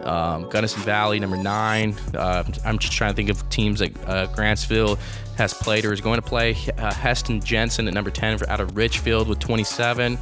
Um, 0.02 0.48
Gunnison 0.48 0.82
Valley, 0.82 1.20
number 1.20 1.36
nine. 1.36 1.94
Uh, 2.12 2.42
I'm 2.64 2.78
just 2.78 2.92
trying 2.92 3.12
to 3.12 3.16
think 3.16 3.28
of 3.28 3.48
teams 3.48 3.78
that 3.78 3.96
uh, 4.08 4.26
Grantsville 4.34 4.98
has 5.36 5.54
played 5.54 5.84
or 5.84 5.92
is 5.92 6.00
going 6.00 6.20
to 6.20 6.26
play. 6.26 6.56
Uh, 6.76 6.92
Heston 6.92 7.40
Jensen 7.40 7.86
at 7.86 7.94
number 7.94 8.10
10 8.10 8.38
for, 8.38 8.50
out 8.50 8.60
of 8.60 8.76
Richfield 8.76 9.28
with 9.28 9.38
27. 9.38 10.18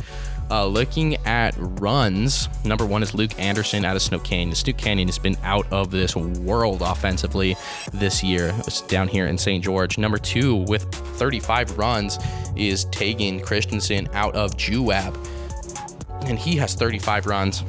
Uh, 0.50 0.66
looking 0.66 1.14
at 1.26 1.54
runs, 1.56 2.48
number 2.64 2.84
one 2.84 3.04
is 3.04 3.14
Luke 3.14 3.38
Anderson 3.38 3.84
out 3.84 3.94
of 3.94 4.02
Snow 4.02 4.18
Canyon. 4.18 4.56
Snow 4.56 4.72
Canyon 4.72 5.06
has 5.06 5.18
been 5.18 5.36
out 5.44 5.64
of 5.72 5.92
this 5.92 6.16
world 6.16 6.82
offensively 6.82 7.56
this 7.92 8.24
year. 8.24 8.52
It's 8.66 8.80
down 8.82 9.06
here 9.06 9.28
in 9.28 9.38
St. 9.38 9.62
George. 9.62 9.96
Number 9.96 10.18
two 10.18 10.56
with 10.66 10.92
35 10.92 11.78
runs 11.78 12.18
is 12.56 12.86
Tegan 12.86 13.38
Christensen 13.38 14.08
out 14.12 14.34
of 14.34 14.56
Juab, 14.56 15.16
and 16.26 16.36
he 16.36 16.56
has 16.56 16.74
35 16.74 17.26
runs. 17.26 17.62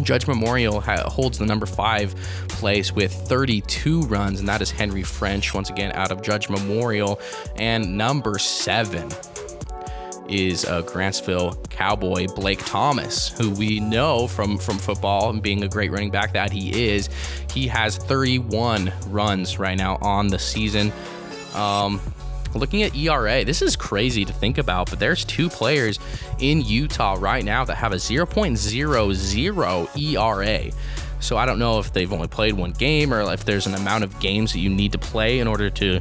Judge 0.00 0.28
Memorial 0.28 0.80
holds 0.80 1.38
the 1.38 1.46
number 1.46 1.66
five 1.66 2.14
place 2.48 2.92
with 2.92 3.12
32 3.12 4.02
runs, 4.02 4.38
and 4.38 4.48
that 4.48 4.62
is 4.62 4.70
Henry 4.70 5.02
French, 5.02 5.52
once 5.52 5.70
again 5.70 5.90
out 5.92 6.12
of 6.12 6.22
Judge 6.22 6.48
Memorial. 6.48 7.20
And 7.56 7.98
number 7.98 8.38
seven 8.38 9.08
is 10.30 10.64
a 10.64 10.82
Grantsville 10.82 11.68
Cowboy, 11.70 12.26
Blake 12.28 12.64
Thomas, 12.64 13.28
who 13.28 13.50
we 13.50 13.80
know 13.80 14.26
from 14.26 14.58
from 14.58 14.78
football 14.78 15.30
and 15.30 15.42
being 15.42 15.64
a 15.64 15.68
great 15.68 15.90
running 15.90 16.10
back 16.10 16.32
that 16.32 16.52
he 16.52 16.88
is. 16.88 17.08
He 17.52 17.66
has 17.68 17.96
31 17.96 18.92
runs 19.08 19.58
right 19.58 19.76
now 19.76 19.98
on 20.00 20.28
the 20.28 20.38
season. 20.38 20.92
Um, 21.54 22.00
looking 22.54 22.82
at 22.82 22.96
ERA, 22.96 23.44
this 23.44 23.62
is 23.62 23.76
crazy 23.76 24.24
to 24.24 24.32
think 24.32 24.58
about, 24.58 24.90
but 24.90 24.98
there's 24.98 25.24
two 25.24 25.48
players 25.48 25.98
in 26.38 26.62
Utah 26.62 27.16
right 27.18 27.44
now 27.44 27.64
that 27.64 27.76
have 27.76 27.92
a 27.92 27.96
0.00 27.96 29.96
ERA. 29.96 30.72
So 31.20 31.36
I 31.36 31.44
don't 31.44 31.58
know 31.58 31.78
if 31.78 31.92
they've 31.92 32.12
only 32.12 32.28
played 32.28 32.54
one 32.54 32.72
game 32.72 33.12
or 33.12 33.20
if 33.32 33.44
there's 33.44 33.66
an 33.66 33.74
amount 33.74 34.04
of 34.04 34.18
games 34.20 34.54
that 34.54 34.60
you 34.60 34.70
need 34.70 34.92
to 34.92 34.98
play 34.98 35.38
in 35.38 35.46
order 35.46 35.68
to 35.70 36.00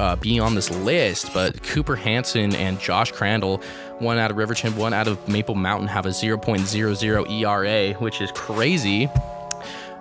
uh, 0.00 0.16
be 0.16 0.40
on 0.40 0.54
this 0.54 0.70
list. 0.70 1.32
But 1.34 1.62
Cooper 1.62 1.94
Hanson 1.94 2.54
and 2.54 2.80
Josh 2.80 3.12
Crandall, 3.12 3.58
one 3.98 4.18
out 4.18 4.30
of 4.30 4.38
Riverton, 4.38 4.74
one 4.76 4.94
out 4.94 5.06
of 5.06 5.28
Maple 5.28 5.54
Mountain, 5.54 5.88
have 5.88 6.06
a 6.06 6.10
0.00 6.10 7.30
ERA, 7.30 7.94
which 8.00 8.20
is 8.20 8.32
crazy. 8.32 9.08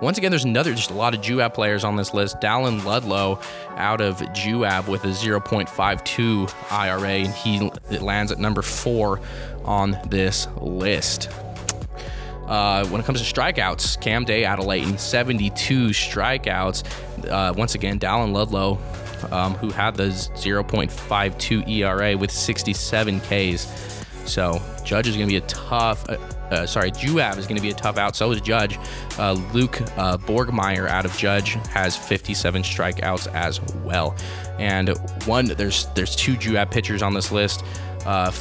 Once 0.01 0.17
again, 0.17 0.31
there's 0.31 0.45
another, 0.45 0.73
just 0.73 0.91
a 0.91 0.93
lot 0.93 1.13
of 1.13 1.19
Juab 1.19 1.53
players 1.53 1.83
on 1.83 1.97
this 1.97 2.13
list. 2.13 2.39
Dallin 2.39 2.85
Ludlow 2.85 3.41
out 3.75 3.99
of 3.99 4.17
Juab 4.33 4.87
with 4.87 5.03
a 5.03 5.09
0.52 5.09 6.49
ERA, 6.71 7.09
and 7.09 7.33
he 7.33 7.69
lands 7.99 8.31
at 8.31 8.39
number 8.39 8.61
four 8.61 9.19
on 9.65 9.99
this 10.07 10.47
list. 10.61 11.29
Uh, 12.47 12.85
when 12.87 13.01
it 13.01 13.05
comes 13.05 13.21
to 13.21 13.33
strikeouts, 13.33 13.99
Cam 13.99 14.23
Day 14.23 14.45
out 14.45 14.57
of 14.57 14.65
Layton, 14.65 14.97
72 14.97 15.89
strikeouts. 15.89 16.83
Uh, 17.29 17.53
once 17.55 17.75
again, 17.75 17.99
Dallin 17.99 18.31
Ludlow, 18.31 18.79
um, 19.31 19.55
who 19.55 19.69
had 19.69 19.95
the 19.95 20.07
0.52 20.07 21.67
ERA 21.67 22.17
with 22.17 22.31
67 22.31 23.19
Ks. 23.21 24.05
So 24.25 24.61
Judge 24.83 25.07
is 25.07 25.15
going 25.15 25.27
to 25.27 25.31
be 25.31 25.37
a 25.37 25.47
tough. 25.47 26.07
Uh, 26.09 26.17
uh, 26.51 26.65
sorry, 26.65 26.91
Juab 26.91 27.37
is 27.37 27.45
going 27.45 27.57
to 27.57 27.61
be 27.61 27.69
a 27.69 27.75
tough 27.75 27.97
out. 27.97 28.15
So 28.15 28.31
is 28.31 28.41
Judge. 28.41 28.77
Uh, 29.17 29.33
Luke 29.53 29.81
uh, 29.97 30.17
Borgmeyer 30.17 30.87
out 30.87 31.05
of 31.05 31.15
Judge 31.17 31.53
has 31.69 31.95
57 31.95 32.63
strikeouts 32.63 33.27
as 33.33 33.61
well. 33.83 34.15
And 34.57 34.89
one, 35.25 35.45
there's 35.45 35.85
there's 35.95 36.15
two 36.15 36.35
Juab 36.35 36.71
pitchers 36.71 37.01
on 37.01 37.13
this 37.13 37.31
list. 37.31 37.63
Uh, 38.05 38.31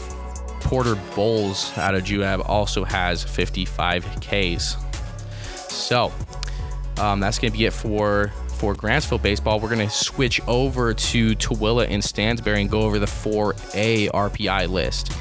Porter 0.61 0.97
Bowles 1.15 1.77
out 1.79 1.95
of 1.95 2.05
Juab 2.05 2.47
also 2.49 2.85
has 2.85 3.23
55 3.25 4.05
Ks. 4.21 4.77
So 5.73 6.13
um, 6.99 7.21
that's 7.21 7.39
going 7.39 7.53
to 7.53 7.59
be 7.59 7.67
it 7.67 7.73
for 7.73 8.33
for 8.59 8.75
Grantsville 8.75 9.23
baseball. 9.23 9.61
We're 9.61 9.75
going 9.75 9.87
to 9.87 9.95
switch 9.95 10.41
over 10.47 10.93
to 10.93 11.35
Tooele 11.37 11.87
and 11.89 12.03
Stansbury 12.03 12.61
and 12.61 12.71
go 12.71 12.83
over 12.83 12.99
the 12.99 13.07
4A 13.07 14.11
RPI 14.11 14.69
list. 14.69 15.13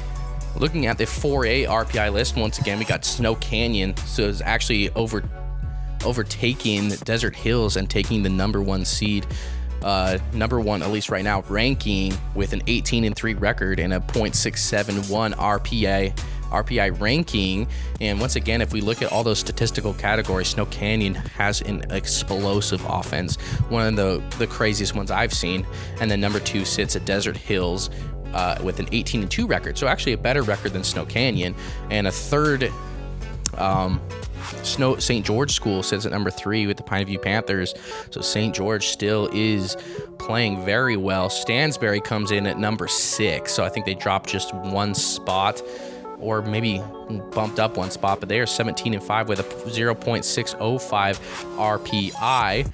Looking 0.56 0.86
at 0.86 0.98
the 0.98 1.04
4A 1.04 1.66
RPI 1.66 2.12
list, 2.12 2.36
once 2.36 2.58
again, 2.58 2.78
we 2.78 2.84
got 2.84 3.04
Snow 3.04 3.36
Canyon. 3.36 3.96
So 3.98 4.28
it's 4.28 4.40
actually 4.40 4.90
over 4.90 5.22
overtaking 6.04 6.90
Desert 6.90 7.34
Hills 7.34 7.76
and 7.76 7.88
taking 7.88 8.22
the 8.22 8.28
number 8.28 8.62
one 8.62 8.84
seed. 8.84 9.26
Uh, 9.82 10.18
number 10.32 10.58
one, 10.58 10.82
at 10.82 10.90
least 10.90 11.08
right 11.08 11.22
now, 11.22 11.42
ranking 11.48 12.12
with 12.34 12.52
an 12.52 12.62
18 12.66 13.04
and 13.04 13.14
3 13.14 13.34
record 13.34 13.78
and 13.78 13.92
a 13.92 14.00
.671 14.00 15.34
RPA 15.34 16.18
RPI 16.50 17.00
ranking. 17.00 17.68
And 18.00 18.20
once 18.20 18.36
again, 18.36 18.60
if 18.60 18.72
we 18.72 18.80
look 18.80 19.02
at 19.02 19.12
all 19.12 19.22
those 19.22 19.38
statistical 19.38 19.94
categories, 19.94 20.48
Snow 20.48 20.66
Canyon 20.66 21.14
has 21.14 21.60
an 21.62 21.84
explosive 21.90 22.84
offense, 22.84 23.36
one 23.68 23.86
of 23.86 23.96
the 23.96 24.22
the 24.38 24.46
craziest 24.46 24.94
ones 24.94 25.10
I've 25.10 25.32
seen. 25.32 25.66
And 26.00 26.10
then 26.10 26.20
number 26.20 26.40
two 26.40 26.64
sits 26.64 26.96
at 26.96 27.04
Desert 27.04 27.36
Hills 27.36 27.90
uh, 28.32 28.58
with 28.62 28.78
an 28.80 28.88
18 28.92 29.22
and 29.22 29.30
2 29.30 29.46
record. 29.46 29.78
So 29.78 29.86
actually 29.86 30.12
a 30.12 30.18
better 30.18 30.42
record 30.42 30.72
than 30.72 30.84
Snow 30.84 31.06
Canyon. 31.06 31.54
And 31.90 32.06
a 32.06 32.12
third 32.12 32.72
um, 33.56 34.00
Snow 34.62 34.96
St. 34.96 35.24
George 35.24 35.52
School 35.52 35.82
sits 35.82 36.06
at 36.06 36.12
number 36.12 36.30
three 36.30 36.66
with 36.66 36.76
the 36.76 36.82
Pine 36.82 37.06
View 37.06 37.18
Panthers. 37.18 37.74
So 38.10 38.20
St. 38.20 38.54
George 38.54 38.88
still 38.88 39.28
is 39.32 39.76
playing 40.18 40.64
very 40.64 40.96
well. 40.96 41.28
Stansbury 41.28 42.00
comes 42.00 42.30
in 42.30 42.46
at 42.46 42.58
number 42.58 42.88
six. 42.88 43.52
So 43.52 43.64
I 43.64 43.68
think 43.68 43.86
they 43.86 43.94
dropped 43.94 44.28
just 44.28 44.54
one 44.54 44.94
spot 44.94 45.62
or 46.20 46.42
maybe 46.42 46.82
bumped 47.32 47.58
up 47.58 47.76
one 47.76 47.90
spot, 47.90 48.20
but 48.20 48.28
they 48.28 48.40
are 48.40 48.46
17 48.46 48.94
and 48.94 49.02
5 49.02 49.28
with 49.28 49.40
a 49.40 49.44
0.605 49.44 51.18
RPI. 51.56 52.72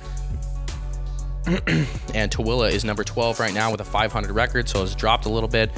and 2.14 2.30
Tooele 2.30 2.72
is 2.72 2.84
number 2.84 3.04
12 3.04 3.38
right 3.38 3.52
now 3.52 3.70
with 3.70 3.80
a 3.80 3.84
500 3.84 4.32
record, 4.32 4.68
so 4.68 4.82
it's 4.82 4.94
dropped 4.94 5.26
a 5.26 5.28
little 5.28 5.48
bit. 5.48 5.70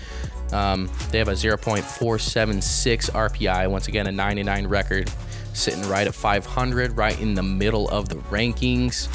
Um, 0.53 0.89
they 1.11 1.19
have 1.19 1.29
a 1.29 1.33
0.476 1.33 3.11
RPI, 3.11 3.69
once 3.69 3.89
again, 3.89 4.07
a 4.07 4.13
99 4.13 4.69
record, 4.69 5.11
sitting 5.55 5.83
right 5.89 6.07
at 6.07 6.15
500, 6.15 6.97
right 6.97 7.21
in 7.21 7.35
the 7.35 7.43
middle 7.43 7.89
of 7.89 8.09
the 8.09 8.15
rankings. 8.17 9.09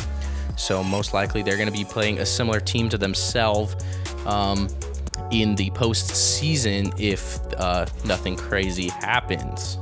So, 0.57 0.83
most 0.83 1.13
likely, 1.13 1.41
they're 1.41 1.55
going 1.55 1.71
to 1.71 1.77
be 1.77 1.85
playing 1.85 2.19
a 2.19 2.25
similar 2.25 2.59
team 2.59 2.89
to 2.89 2.97
themselves 2.97 3.75
um, 4.25 4.67
in 5.31 5.55
the 5.55 5.69
postseason 5.71 6.93
if 6.99 7.39
uh, 7.57 7.85
nothing 8.05 8.35
crazy 8.35 8.89
happens. 8.89 9.77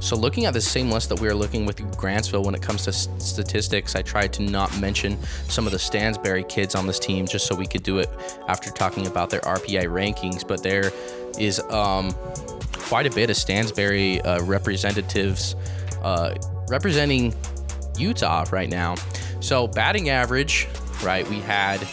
So, 0.00 0.16
looking 0.16 0.46
at 0.46 0.54
the 0.54 0.60
same 0.60 0.90
list 0.90 1.08
that 1.08 1.20
we 1.20 1.28
are 1.28 1.34
looking 1.34 1.66
with 1.66 1.76
Grantsville 1.96 2.44
when 2.44 2.54
it 2.54 2.62
comes 2.62 2.84
to 2.84 2.92
statistics, 2.92 3.96
I 3.96 4.02
tried 4.02 4.32
to 4.34 4.42
not 4.42 4.74
mention 4.80 5.18
some 5.48 5.66
of 5.66 5.72
the 5.72 5.78
Stansbury 5.78 6.44
kids 6.44 6.74
on 6.74 6.86
this 6.86 6.98
team 6.98 7.26
just 7.26 7.46
so 7.46 7.54
we 7.54 7.66
could 7.66 7.82
do 7.82 7.98
it 7.98 8.08
after 8.46 8.70
talking 8.70 9.06
about 9.06 9.28
their 9.28 9.40
RPI 9.40 9.84
rankings. 9.84 10.46
But 10.46 10.62
there 10.62 10.92
is 11.38 11.60
um, 11.70 12.12
quite 12.72 13.06
a 13.06 13.10
bit 13.10 13.28
of 13.28 13.36
Stansbury 13.36 14.20
uh, 14.22 14.42
representatives 14.44 15.56
uh, 16.02 16.34
representing 16.68 17.34
Utah 17.98 18.46
right 18.52 18.70
now. 18.70 18.94
So, 19.40 19.66
batting 19.66 20.10
average, 20.10 20.68
right, 21.02 21.28
we 21.28 21.40
had 21.40 21.86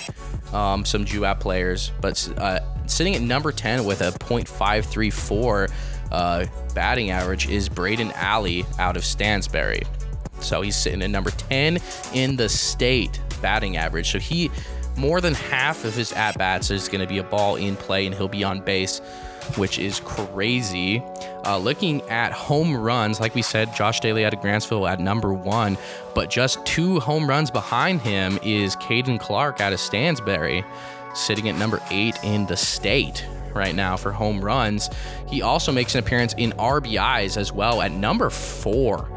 um, 0.53 0.85
some 0.85 1.05
Juab 1.05 1.39
players, 1.39 1.91
but 2.01 2.31
uh, 2.37 2.59
sitting 2.87 3.15
at 3.15 3.21
number 3.21 3.51
10 3.51 3.85
with 3.85 4.01
a 4.01 4.11
.534 4.11 5.71
uh, 6.11 6.45
batting 6.73 7.11
average 7.11 7.49
is 7.49 7.69
Braden 7.69 8.11
Alley 8.11 8.65
out 8.79 8.95
of 8.95 9.03
Stansbury. 9.03 9.83
So 10.39 10.61
he's 10.61 10.75
sitting 10.75 11.01
at 11.01 11.09
number 11.09 11.31
10 11.31 11.79
in 12.13 12.35
the 12.35 12.49
state 12.49 13.19
batting 13.41 13.77
average. 13.77 14.11
So 14.11 14.19
he, 14.19 14.51
more 14.95 15.21
than 15.21 15.33
half 15.33 15.83
of 15.85 15.95
his 15.95 16.11
at 16.13 16.37
bats 16.37 16.71
is 16.71 16.87
going 16.87 17.01
to 17.01 17.07
be 17.07 17.17
a 17.17 17.23
ball 17.23 17.55
in 17.55 17.75
play 17.75 18.05
and 18.05 18.13
he'll 18.13 18.27
be 18.27 18.43
on 18.43 18.61
base, 18.61 19.01
which 19.57 19.79
is 19.79 19.99
crazy. 20.01 21.03
Uh, 21.45 21.57
looking 21.57 22.01
at 22.09 22.31
home 22.31 22.75
runs, 22.75 23.19
like 23.19 23.35
we 23.35 23.41
said, 23.41 23.73
Josh 23.75 23.99
Daly 23.99 24.25
out 24.25 24.33
of 24.33 24.39
Grantsville 24.39 24.89
at 24.89 24.99
number 24.99 25.33
one, 25.33 25.77
but 26.13 26.29
just 26.29 26.63
two 26.65 26.99
home 26.99 27.29
runs 27.29 27.51
behind 27.51 28.01
him 28.01 28.39
is 28.43 28.75
Caden 28.77 29.19
Clark 29.19 29.61
out 29.61 29.73
of 29.73 29.79
Stansbury, 29.79 30.63
sitting 31.13 31.47
at 31.49 31.55
number 31.55 31.81
eight 31.91 32.17
in 32.23 32.45
the 32.47 32.57
state 32.57 33.25
right 33.53 33.75
now 33.75 33.95
for 33.95 34.11
home 34.11 34.43
runs. 34.43 34.89
He 35.27 35.41
also 35.41 35.71
makes 35.71 35.95
an 35.95 35.99
appearance 35.99 36.33
in 36.33 36.51
RBIs 36.53 37.37
as 37.37 37.51
well 37.51 37.81
at 37.81 37.91
number 37.91 38.29
four 38.29 39.09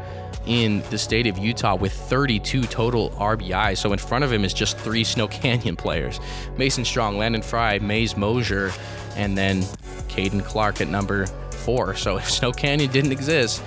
in 0.45 0.81
the 0.89 0.97
state 0.97 1.27
of 1.27 1.37
Utah 1.37 1.75
with 1.75 1.93
32 1.93 2.63
total 2.63 3.11
RBIs. 3.11 3.77
So 3.77 3.93
in 3.93 3.99
front 3.99 4.23
of 4.23 4.31
him 4.31 4.43
is 4.43 4.53
just 4.53 4.77
three 4.77 5.03
Snow 5.03 5.27
Canyon 5.27 5.75
players 5.75 6.19
Mason 6.57 6.85
Strong, 6.85 7.17
Landon 7.17 7.41
Fry, 7.41 7.79
Mays 7.79 8.17
Mosier, 8.17 8.71
and 9.15 9.37
then 9.37 9.61
Caden 10.07 10.43
Clark 10.43 10.81
at 10.81 10.87
number 10.87 11.25
four. 11.51 11.95
So 11.95 12.17
if 12.17 12.29
Snow 12.29 12.51
Canyon 12.51 12.91
didn't 12.91 13.11
exist, 13.11 13.61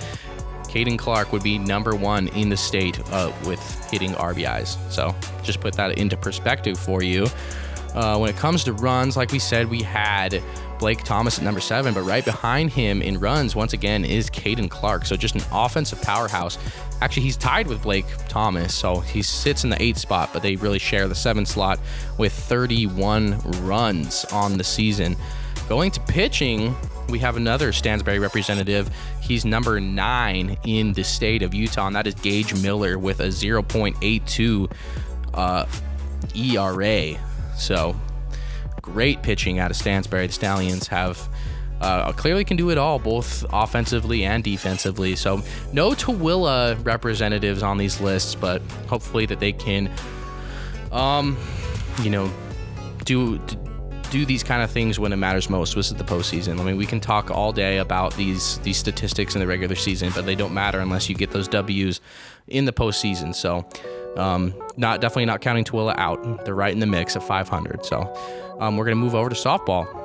Caden 0.64 0.98
Clark 0.98 1.32
would 1.32 1.42
be 1.42 1.58
number 1.58 1.94
one 1.94 2.28
in 2.28 2.48
the 2.48 2.56
state 2.56 2.98
uh, 3.10 3.30
with 3.44 3.60
hitting 3.90 4.12
RBIs. 4.12 4.78
So 4.90 5.14
just 5.42 5.60
put 5.60 5.74
that 5.74 5.98
into 5.98 6.16
perspective 6.16 6.78
for 6.78 7.02
you. 7.02 7.26
Uh, 7.94 8.16
when 8.16 8.30
it 8.30 8.36
comes 8.36 8.64
to 8.64 8.72
runs, 8.72 9.16
like 9.16 9.32
we 9.32 9.38
said, 9.38 9.68
we 9.68 9.82
had 9.82 10.42
Blake 10.82 11.04
Thomas 11.04 11.38
at 11.38 11.44
number 11.44 11.60
seven, 11.60 11.94
but 11.94 12.02
right 12.02 12.24
behind 12.24 12.70
him 12.70 13.02
in 13.02 13.20
runs, 13.20 13.54
once 13.54 13.72
again, 13.72 14.04
is 14.04 14.28
Caden 14.28 14.68
Clark. 14.68 15.06
So 15.06 15.14
just 15.14 15.36
an 15.36 15.42
offensive 15.52 16.02
powerhouse. 16.02 16.58
Actually, 17.00 17.22
he's 17.22 17.36
tied 17.36 17.68
with 17.68 17.84
Blake 17.84 18.04
Thomas, 18.26 18.74
so 18.74 18.98
he 18.98 19.22
sits 19.22 19.62
in 19.62 19.70
the 19.70 19.80
eighth 19.80 19.98
spot, 19.98 20.30
but 20.32 20.42
they 20.42 20.56
really 20.56 20.80
share 20.80 21.06
the 21.06 21.14
seventh 21.14 21.46
slot 21.46 21.78
with 22.18 22.32
31 22.32 23.38
runs 23.64 24.24
on 24.32 24.58
the 24.58 24.64
season. 24.64 25.14
Going 25.68 25.92
to 25.92 26.00
pitching, 26.00 26.74
we 27.08 27.20
have 27.20 27.36
another 27.36 27.72
Stansbury 27.72 28.18
representative. 28.18 28.90
He's 29.20 29.44
number 29.44 29.78
nine 29.78 30.58
in 30.64 30.94
the 30.94 31.04
state 31.04 31.42
of 31.42 31.54
Utah, 31.54 31.86
and 31.86 31.94
that 31.94 32.08
is 32.08 32.16
Gage 32.16 32.60
Miller 32.60 32.98
with 32.98 33.20
a 33.20 33.28
0.82 33.28 34.72
uh, 35.32 35.64
ERA. 36.34 37.20
So 37.56 37.94
great 38.82 39.22
pitching 39.22 39.58
out 39.58 39.70
of 39.70 39.76
Stansbury. 39.76 40.26
The 40.26 40.32
Stallions 40.32 40.88
have 40.88 41.28
uh, 41.82 42.12
clearly 42.12 42.44
can 42.44 42.56
do 42.56 42.70
it 42.70 42.78
all, 42.78 42.98
both 42.98 43.44
offensively 43.52 44.24
and 44.24 44.44
defensively. 44.44 45.16
So 45.16 45.42
no 45.72 45.90
Tooele 45.90 46.84
representatives 46.84 47.62
on 47.62 47.76
these 47.76 48.00
lists, 48.00 48.34
but 48.34 48.62
hopefully 48.88 49.26
that 49.26 49.40
they 49.40 49.52
can, 49.52 49.90
um, 50.92 51.36
you 52.02 52.10
know, 52.10 52.32
do 53.04 53.40
do 54.10 54.26
these 54.26 54.42
kind 54.42 54.62
of 54.62 54.70
things 54.70 54.98
when 54.98 55.10
it 55.12 55.16
matters 55.16 55.48
most. 55.48 55.74
This 55.74 55.90
is 55.90 55.96
the 55.96 56.04
postseason. 56.04 56.60
I 56.60 56.64
mean, 56.64 56.76
we 56.76 56.84
can 56.84 57.00
talk 57.00 57.30
all 57.30 57.52
day 57.52 57.78
about 57.78 58.14
these 58.14 58.58
these 58.58 58.76
statistics 58.76 59.34
in 59.34 59.40
the 59.40 59.46
regular 59.46 59.74
season, 59.74 60.12
but 60.14 60.24
they 60.24 60.34
don't 60.36 60.54
matter 60.54 60.78
unless 60.78 61.08
you 61.08 61.16
get 61.16 61.30
those 61.30 61.48
W's 61.48 62.00
in 62.46 62.64
the 62.64 62.72
postseason. 62.72 63.34
So. 63.34 63.68
Um, 64.14 64.52
not 64.76 65.00
definitely 65.00 65.24
not 65.24 65.40
counting 65.40 65.64
Tooele 65.64 65.94
out. 65.96 66.44
They're 66.44 66.54
right 66.54 66.70
in 66.70 66.80
the 66.80 66.86
mix 66.86 67.16
at 67.16 67.22
500. 67.22 67.86
So 67.86 68.14
um, 68.60 68.76
we're 68.76 68.84
gonna 68.84 68.96
move 68.96 69.14
over 69.14 69.28
to 69.28 69.34
softball. 69.34 70.02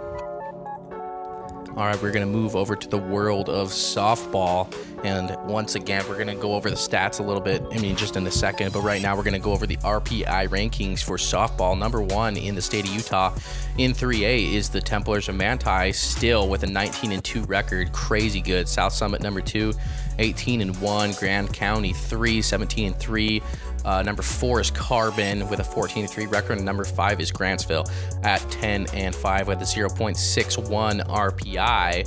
All 1.77 1.85
right, 1.85 2.01
we're 2.01 2.11
going 2.11 2.25
to 2.25 2.31
move 2.31 2.55
over 2.55 2.75
to 2.75 2.87
the 2.87 2.97
world 2.97 3.49
of 3.49 3.67
softball. 3.67 4.73
And 5.03 5.37
once 5.47 5.75
again, 5.75 6.03
we're 6.09 6.15
going 6.15 6.25
to 6.25 6.33
go 6.33 6.55
over 6.55 6.71
the 6.71 6.75
stats 6.75 7.19
a 7.19 7.23
little 7.23 7.39
bit. 7.39 7.63
I 7.71 7.77
mean, 7.77 7.95
just 7.95 8.15
in 8.15 8.25
a 8.25 8.31
second. 8.31 8.73
But 8.73 8.81
right 8.81 8.99
now, 8.99 9.15
we're 9.15 9.21
going 9.21 9.35
to 9.35 9.39
go 9.39 9.51
over 9.51 9.67
the 9.67 9.77
RPI 9.77 10.47
rankings 10.47 11.03
for 11.03 11.17
softball. 11.17 11.77
Number 11.77 12.01
one 12.01 12.35
in 12.35 12.55
the 12.55 12.63
state 12.63 12.87
of 12.87 12.95
Utah 12.95 13.31
in 13.77 13.93
3A 13.93 14.53
is 14.55 14.69
the 14.69 14.81
Templars 14.81 15.29
of 15.29 15.35
Manti, 15.35 15.93
still 15.93 16.49
with 16.49 16.63
a 16.63 16.67
19 16.67 17.11
and 17.11 17.23
2 17.23 17.43
record. 17.43 17.91
Crazy 17.91 18.41
good. 18.41 18.67
South 18.67 18.93
Summit, 18.93 19.21
number 19.21 19.39
two, 19.39 19.71
18 20.17 20.61
and 20.61 20.81
1. 20.81 21.11
Grand 21.11 21.53
County, 21.53 21.93
3, 21.93 22.41
17 22.41 22.87
and 22.87 22.99
3. 22.99 23.39
Uh, 23.87 24.03
number 24.03 24.21
four 24.21 24.59
is 24.59 24.69
Carbon 24.69 25.47
with 25.47 25.61
a 25.61 25.63
14 25.63 26.07
3 26.07 26.25
record. 26.27 26.57
And 26.57 26.65
number 26.65 26.83
five 26.83 27.21
is 27.21 27.31
Grantsville 27.31 27.89
at 28.23 28.41
10 28.51 28.87
and 28.93 29.15
5 29.15 29.47
with 29.47 29.61
a 29.61 29.63
0.61 29.63 31.07
RPI. 31.07 32.05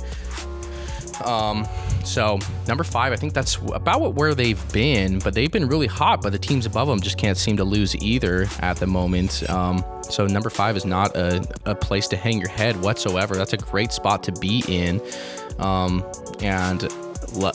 Um, 1.25 1.67
So 2.03 2.39
number 2.67 2.83
five, 2.83 3.13
I 3.13 3.15
think 3.15 3.33
that's 3.33 3.57
about 3.73 4.15
where 4.15 4.33
they've 4.33 4.73
been, 4.73 5.19
but 5.19 5.33
they've 5.35 5.51
been 5.51 5.67
really 5.67 5.87
hot. 5.87 6.21
But 6.21 6.31
the 6.31 6.39
teams 6.39 6.65
above 6.65 6.87
them 6.87 6.99
just 6.99 7.17
can't 7.17 7.37
seem 7.37 7.57
to 7.57 7.63
lose 7.63 7.95
either 7.95 8.47
at 8.59 8.77
the 8.77 8.87
moment. 8.87 9.47
Um, 9.49 9.83
so 10.01 10.25
number 10.25 10.49
five 10.49 10.75
is 10.75 10.85
not 10.85 11.15
a, 11.15 11.45
a 11.65 11.75
place 11.75 12.07
to 12.09 12.17
hang 12.17 12.39
your 12.39 12.49
head 12.49 12.79
whatsoever. 12.81 13.35
That's 13.35 13.53
a 13.53 13.57
great 13.57 13.91
spot 13.91 14.23
to 14.23 14.31
be 14.33 14.63
in, 14.67 14.99
um, 15.59 16.03
and 16.41 16.87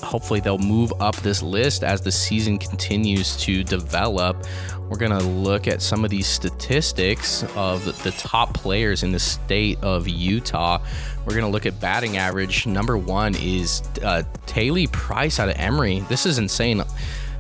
hopefully 0.03 0.41
they'll 0.41 0.59
move 0.59 0.93
up 1.01 1.17
this 1.17 1.43
list 1.43 1.85
as 1.85 2.01
the 2.01 2.13
season 2.13 2.59
continues 2.59 3.37
to 3.39 3.63
develop. 3.63 4.47
We're 4.89 4.99
going 4.99 5.19
to 5.19 5.25
look 5.25 5.67
at 5.67 5.83
some 5.83 6.05
of 6.05 6.11
these 6.11 6.27
statistics 6.27 7.45
of 7.57 7.85
the 8.05 8.13
top 8.13 8.55
players 8.55 9.03
in 9.03 9.13
the 9.13 9.19
state 9.19 9.83
of 9.83 10.07
Utah. 10.07 10.81
We're 11.25 11.35
going 11.35 11.45
to 11.45 11.51
look 11.51 11.67
at 11.67 11.81
batting 11.81 12.17
average. 12.17 12.67
Number 12.67 12.97
one 12.97 13.35
is 13.35 13.83
uh, 14.03 14.23
Taylor 14.47 14.87
Price 14.93 15.41
out 15.41 15.49
of 15.49 15.57
Emery. 15.57 16.01
This 16.09 16.25
is 16.25 16.39
insane. 16.39 16.83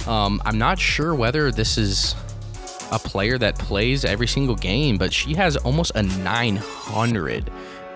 Um, 0.06 0.42
I'm 0.44 0.58
not 0.58 0.78
sure 0.78 1.14
whether 1.14 1.50
this 1.50 1.78
is 1.78 2.14
a 2.92 2.98
player 2.98 3.38
that 3.38 3.58
plays 3.58 4.04
every 4.04 4.26
single 4.26 4.54
game, 4.54 4.96
but 4.96 5.12
she 5.12 5.34
has 5.34 5.56
almost 5.56 5.92
a 5.94 6.02
900 6.02 7.50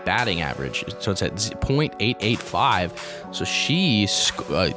batting 0.04 0.40
average. 0.40 0.84
So 1.00 1.10
it's 1.10 1.22
at 1.22 1.34
0.885. 1.34 3.34
So 3.34 3.44
she 3.44 4.06
uh, 4.50 4.70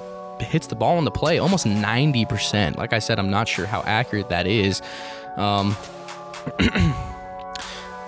hits 0.44 0.68
the 0.68 0.76
ball 0.76 0.98
in 0.98 1.06
the 1.06 1.12
play 1.12 1.40
almost 1.40 1.66
90%. 1.66 2.78
Like 2.78 2.94
I 2.94 3.00
said, 3.00 3.20
I'm 3.20 3.30
not 3.30 3.48
sure 3.48 3.66
how 3.66 3.82
accurate 3.84 4.30
that 4.30 4.48
is. 4.48 4.82
Um, 5.38 5.76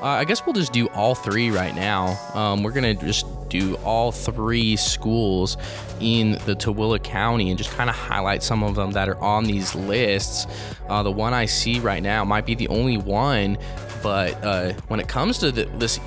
Uh, 0.06 0.10
I 0.10 0.24
guess 0.24 0.46
we'll 0.46 0.54
just 0.54 0.72
do 0.72 0.86
all 0.90 1.16
three 1.16 1.50
right 1.50 1.74
now. 1.74 2.16
Um, 2.36 2.62
we're 2.62 2.74
gonna 2.74 2.94
just 2.94 3.26
do 3.50 3.74
all 3.78 4.12
three 4.12 4.76
schools 4.76 5.58
in 6.00 6.34
the 6.46 6.56
Tooele 6.56 7.02
County 7.02 7.50
and 7.50 7.58
just 7.58 7.72
kind 7.72 7.90
of 7.90 7.96
highlight 7.96 8.44
some 8.44 8.62
of 8.62 8.76
them 8.76 8.92
that 8.92 9.10
are 9.10 9.18
on 9.18 9.46
these 9.46 9.74
lists. 9.74 10.46
Uh, 10.90 11.02
the 11.02 11.12
one 11.12 11.34
I 11.34 11.48
see 11.48 11.80
right 11.80 12.04
now 12.04 12.24
might 12.24 12.46
be 12.46 12.54
the 12.54 12.68
only 12.68 12.98
one, 12.98 13.58
but 14.04 14.36
uh, 14.44 14.74
when 14.90 15.00
it 15.00 15.08
comes 15.08 15.40
to 15.40 15.52
the, 15.52 15.66
this 15.80 16.00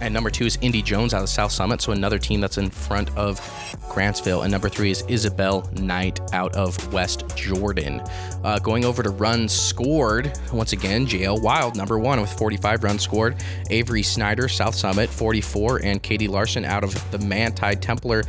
And 0.00 0.12
number 0.12 0.30
two 0.30 0.46
is 0.46 0.58
Indy 0.60 0.82
Jones 0.82 1.14
out 1.14 1.22
of 1.22 1.28
South 1.28 1.52
Summit, 1.52 1.80
so 1.80 1.92
another 1.92 2.18
team 2.18 2.40
that's 2.40 2.58
in 2.58 2.70
front 2.70 3.10
of 3.16 3.40
Grantsville. 3.88 4.42
And 4.42 4.52
number 4.52 4.68
three 4.68 4.90
is 4.90 5.02
Isabel 5.08 5.68
Knight 5.72 6.20
out 6.32 6.54
of 6.54 6.92
West 6.92 7.24
Jordan. 7.36 8.02
Uh, 8.44 8.58
going 8.58 8.84
over 8.84 9.02
to 9.02 9.10
runs 9.10 9.52
scored, 9.52 10.38
once 10.52 10.72
again, 10.72 11.06
JL 11.06 11.40
Wild, 11.40 11.76
number 11.76 11.98
one 11.98 12.20
with 12.20 12.32
45 12.32 12.84
runs 12.84 13.02
scored. 13.02 13.36
Avery 13.70 14.02
Snyder, 14.02 14.48
South 14.48 14.74
Summit, 14.74 15.08
44. 15.08 15.80
And 15.82 16.02
Katie 16.02 16.28
Larson 16.28 16.64
out 16.64 16.84
of 16.84 17.10
the 17.10 17.18
Manti 17.18 17.74
Templar 17.76 18.22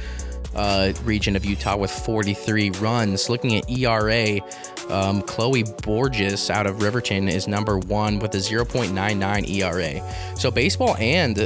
uh, 0.56 0.92
region 1.04 1.36
of 1.36 1.46
Utah 1.46 1.78
with 1.78 1.92
43 1.92 2.72
runs. 2.72 3.30
Looking 3.30 3.56
at 3.56 3.70
ERA, 3.70 4.40
um, 4.90 5.22
Chloe 5.22 5.64
Borges 5.84 6.50
out 6.50 6.66
of 6.66 6.82
Riverton 6.82 7.28
is 7.28 7.48
number 7.48 7.78
one 7.78 8.20
with 8.20 8.34
a 8.36 8.38
0.99 8.38 9.50
ERA. 9.50 10.36
So 10.36 10.52
baseball 10.52 10.96
and 10.98 11.40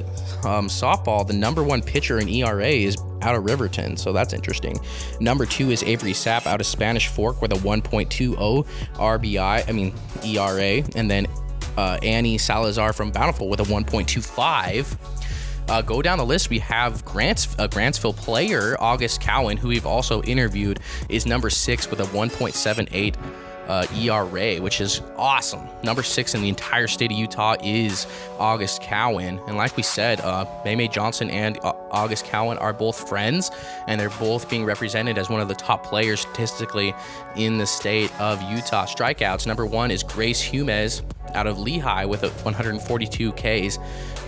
um, 0.44 0.68
softball, 0.68 1.26
the 1.26 1.34
number 1.34 1.64
one 1.64 1.82
pitcher 1.82 2.20
in 2.20 2.30
ERA 2.30 2.68
is 2.68 2.98
out 3.22 3.36
of 3.36 3.46
Riverton, 3.46 3.98
so 3.98 4.12
that's 4.12 4.34
interesting. 4.34 4.80
Number 5.20 5.46
two 5.46 5.72
is 5.72 5.84
Avery 5.84 6.14
Sapp 6.14 6.48
out 6.48 6.60
of 6.60 6.66
Spanish 6.66 7.08
Fork 7.08 7.42
with 7.42 7.52
a 7.52 7.58
1.20 7.58 8.36
RBI, 8.96 9.70
I 9.70 9.72
mean 9.72 9.94
ERA, 10.26 10.84
and 10.96 11.10
then 11.10 11.28
uh, 11.78 12.00
Annie 12.04 12.38
Salazar 12.38 12.94
from 12.94 13.12
Bountiful 13.12 13.50
with 13.50 13.60
a 13.60 13.64
1.25. 13.64 15.21
Uh, 15.68 15.82
go 15.82 16.02
down 16.02 16.18
the 16.18 16.26
list. 16.26 16.50
We 16.50 16.60
have 16.60 17.04
Grants, 17.06 17.54
a 17.60 17.68
Grantsville 17.68 18.16
player, 18.16 18.76
August 18.80 19.22
Cowan, 19.22 19.58
who 19.58 19.70
we've 19.70 19.86
also 19.86 20.22
interviewed, 20.24 20.80
is 21.10 21.26
number 21.26 21.50
six 21.50 21.90
with 21.90 22.00
a 22.00 22.06
1.78 22.06 23.16
uh, 23.68 23.86
ERA, 23.96 24.58
which 24.58 24.82
is 24.82 25.02
awesome. 25.16 25.66
Number 25.82 26.04
six 26.04 26.36
in 26.36 26.42
the 26.42 26.50
entire 26.50 26.88
state 26.88 27.12
of 27.12 27.18
Utah 27.18 27.56
is 27.64 28.06
August 28.38 28.82
Cowan. 28.82 29.40
And 29.48 29.56
like 29.56 29.78
we 29.78 29.84
said, 29.84 30.20
uh, 30.22 30.46
May 30.66 30.90
Johnson 30.90 31.30
and 31.30 31.58
August 31.64 32.26
Cowan 32.26 32.58
are 32.58 32.74
both 32.74 33.08
friends, 33.08 33.50
and 33.88 34.00
they're 34.00 34.10
both 34.10 34.50
being 34.50 34.66
represented 34.66 35.18
as 35.18 35.30
one 35.30 35.40
of 35.40 35.48
the 35.48 35.56
top 35.56 35.86
players 35.86 36.22
statistically 36.22 36.94
in 37.38 37.58
the 37.58 37.66
state 37.66 38.12
of 38.20 38.42
Utah. 38.42 38.86
Strikeouts 38.86 39.48
number 39.48 39.66
one 39.66 39.90
is 39.90 40.04
Grace 40.04 40.42
Humes 40.42 41.02
out 41.34 41.48
of 41.48 41.58
Lehi 41.58 42.10
with 42.10 42.24
142 42.24 43.32
Ks. 43.34 43.80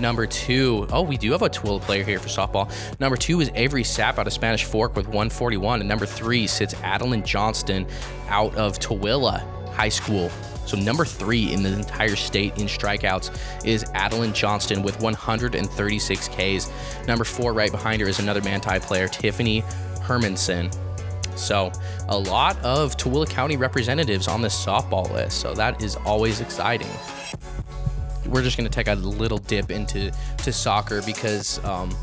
Number 0.04 0.28
two, 0.28 0.86
oh, 0.92 1.02
we 1.02 1.16
do 1.16 1.32
have 1.32 1.44
a 1.44 1.50
Tooele 1.50 1.80
player 1.80 2.04
here 2.04 2.20
for 2.20 2.28
softball. 2.28 2.70
Number 3.00 3.16
two 3.16 3.40
is 3.40 3.50
Avery 3.56 3.84
Sapp 3.84 4.18
out 4.18 4.28
of 4.28 4.34
Spanish 4.34 4.66
Fork 4.66 4.98
with 4.98 5.06
141. 5.06 5.80
And 5.80 5.88
number 5.88 6.06
three 6.06 6.46
sits 6.46 6.74
Adeline 6.84 7.24
Johnston 7.24 7.88
out 8.28 8.54
of 8.56 8.78
Tooele 8.80 9.40
High 9.70 9.88
School. 9.88 10.30
So 10.66 10.76
number 10.76 11.06
three 11.06 11.54
in 11.54 11.64
the 11.64 11.72
entire 11.72 12.18
state 12.18 12.60
in 12.60 12.68
strikeouts 12.68 13.66
is 13.66 13.86
Adeline 13.94 14.34
Johnston 14.34 14.84
with 14.84 15.00
136 15.00 16.28
Ks. 16.28 16.70
Number 17.08 17.24
four 17.24 17.54
right 17.54 17.72
behind 17.72 18.02
her 18.02 18.08
is 18.10 18.20
another 18.20 18.42
Manti 18.42 18.80
player, 18.80 19.08
Tiffany 19.08 19.62
Hermanson. 20.02 20.76
So, 21.38 21.72
a 22.10 22.18
lot 22.18 22.60
of 22.60 22.96
Tooele 22.98 23.28
County 23.28 23.58
representatives 23.58 24.28
on 24.28 24.42
this 24.42 24.54
softball 24.54 25.12
list. 25.12 25.40
So, 25.40 25.54
that 25.56 25.82
is 25.82 25.96
always 26.06 26.42
exciting. 26.42 26.92
We're 28.26 28.44
just 28.44 28.58
going 28.58 28.70
to 28.70 28.74
take 28.74 28.88
a 28.88 28.96
little 28.96 29.38
dip 29.38 29.72
into 29.72 30.12
to 30.40 30.54
soccer 30.54 31.02
because 31.02 31.64
um, 31.66 31.96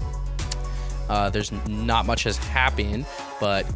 uh, 1.08 1.30
there's 1.30 1.52
not 1.66 2.06
much 2.06 2.24
has 2.24 2.36
happened, 2.36 3.06
but 3.40 3.66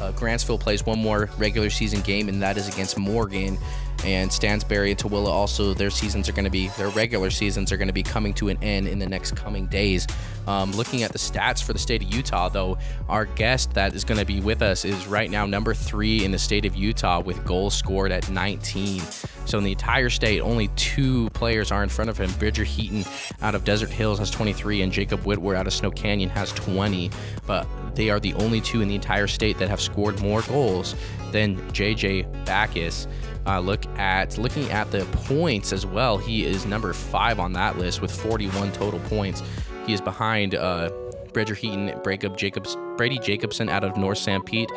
uh, 0.00 0.12
Grantsville 0.12 0.60
plays 0.60 0.84
one 0.84 0.98
more 0.98 1.30
regular 1.38 1.70
season 1.70 2.00
game, 2.00 2.28
and 2.28 2.42
that 2.42 2.56
is 2.56 2.68
against 2.68 2.98
Morgan 2.98 3.58
and 4.04 4.32
Stansbury 4.32 4.90
and 4.90 4.98
Tooele 4.98 5.26
also 5.26 5.74
their 5.74 5.90
seasons 5.90 6.28
are 6.28 6.32
going 6.32 6.44
to 6.44 6.50
be 6.50 6.68
their 6.70 6.90
regular 6.90 7.30
seasons 7.30 7.72
are 7.72 7.76
going 7.76 7.88
to 7.88 7.94
be 7.94 8.02
coming 8.02 8.34
to 8.34 8.48
an 8.48 8.58
end 8.62 8.88
in 8.88 8.98
the 8.98 9.08
next 9.08 9.36
coming 9.36 9.66
days. 9.66 10.06
Um, 10.46 10.70
looking 10.72 11.02
at 11.02 11.12
the 11.12 11.18
stats 11.18 11.62
for 11.62 11.72
the 11.72 11.78
state 11.78 12.02
of 12.02 12.14
Utah, 12.14 12.48
though, 12.48 12.78
our 13.08 13.24
guest 13.24 13.74
that 13.74 13.94
is 13.94 14.04
going 14.04 14.20
to 14.20 14.24
be 14.24 14.40
with 14.40 14.62
us 14.62 14.84
is 14.84 15.06
right 15.06 15.28
now 15.28 15.44
number 15.44 15.74
three 15.74 16.24
in 16.24 16.30
the 16.30 16.38
state 16.38 16.64
of 16.64 16.76
Utah 16.76 17.20
with 17.20 17.44
goals 17.44 17.74
scored 17.74 18.12
at 18.12 18.30
19. 18.30 19.00
So 19.46 19.58
in 19.58 19.64
the 19.64 19.72
entire 19.72 20.08
state, 20.08 20.40
only 20.40 20.68
two 20.76 21.30
players 21.30 21.72
are 21.72 21.82
in 21.82 21.88
front 21.88 22.10
of 22.10 22.18
him. 22.18 22.30
Bridger 22.34 22.64
Heaton 22.64 23.04
out 23.42 23.54
of 23.54 23.64
Desert 23.64 23.90
Hills 23.90 24.18
has 24.20 24.30
23, 24.30 24.82
and 24.82 24.92
Jacob 24.92 25.20
Whitwer 25.24 25.56
out 25.56 25.66
of 25.66 25.72
Snow 25.72 25.90
Canyon 25.90 26.30
has 26.30 26.52
20. 26.52 27.10
But 27.46 27.66
they 27.94 28.10
are 28.10 28.20
the 28.20 28.34
only 28.34 28.60
two 28.60 28.82
in 28.82 28.88
the 28.88 28.94
entire 28.94 29.26
state 29.26 29.58
that 29.58 29.68
have 29.68 29.80
scored 29.80 30.20
more 30.20 30.42
goals 30.42 30.94
than 31.32 31.56
JJ 31.72 32.44
Backus. 32.44 33.08
Uh, 33.46 33.60
look 33.60 33.86
at 33.98 34.36
looking 34.38 34.70
at 34.70 34.90
the 34.90 35.04
points 35.12 35.72
as 35.72 35.86
well. 35.86 36.18
He 36.18 36.44
is 36.44 36.66
number 36.66 36.92
five 36.92 37.38
on 37.38 37.52
that 37.52 37.78
list 37.78 38.00
with 38.00 38.10
41 38.10 38.72
total 38.72 39.00
points. 39.00 39.42
He 39.86 39.92
is 39.92 40.00
behind 40.00 40.54
uh, 40.54 40.90
Bridger 41.32 41.54
Heaton, 41.54 41.92
Jacob 42.04 42.36
Jacobs, 42.36 42.76
Brady 42.96 43.18
Jacobson 43.18 43.68
out 43.68 43.84
of 43.84 43.96
North 43.96 44.18
Sanpete, 44.18 44.70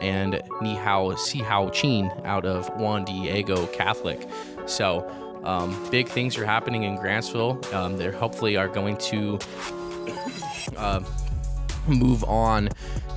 and 0.00 0.34
Nihao 0.60 1.14
Sihao 1.14 1.72
Chin 1.72 2.10
out 2.24 2.44
of 2.44 2.68
Juan 2.76 3.04
Diego 3.04 3.66
Catholic. 3.68 4.26
So 4.66 5.08
um, 5.44 5.90
big 5.90 6.08
things 6.08 6.36
are 6.36 6.44
happening 6.44 6.82
in 6.82 6.96
Grantsville. 6.98 7.72
Um, 7.72 7.96
they 7.96 8.10
hopefully 8.10 8.56
are 8.56 8.68
going 8.68 8.96
to 8.96 9.38
uh, 10.76 11.00
move 11.88 12.24
on 12.24 12.68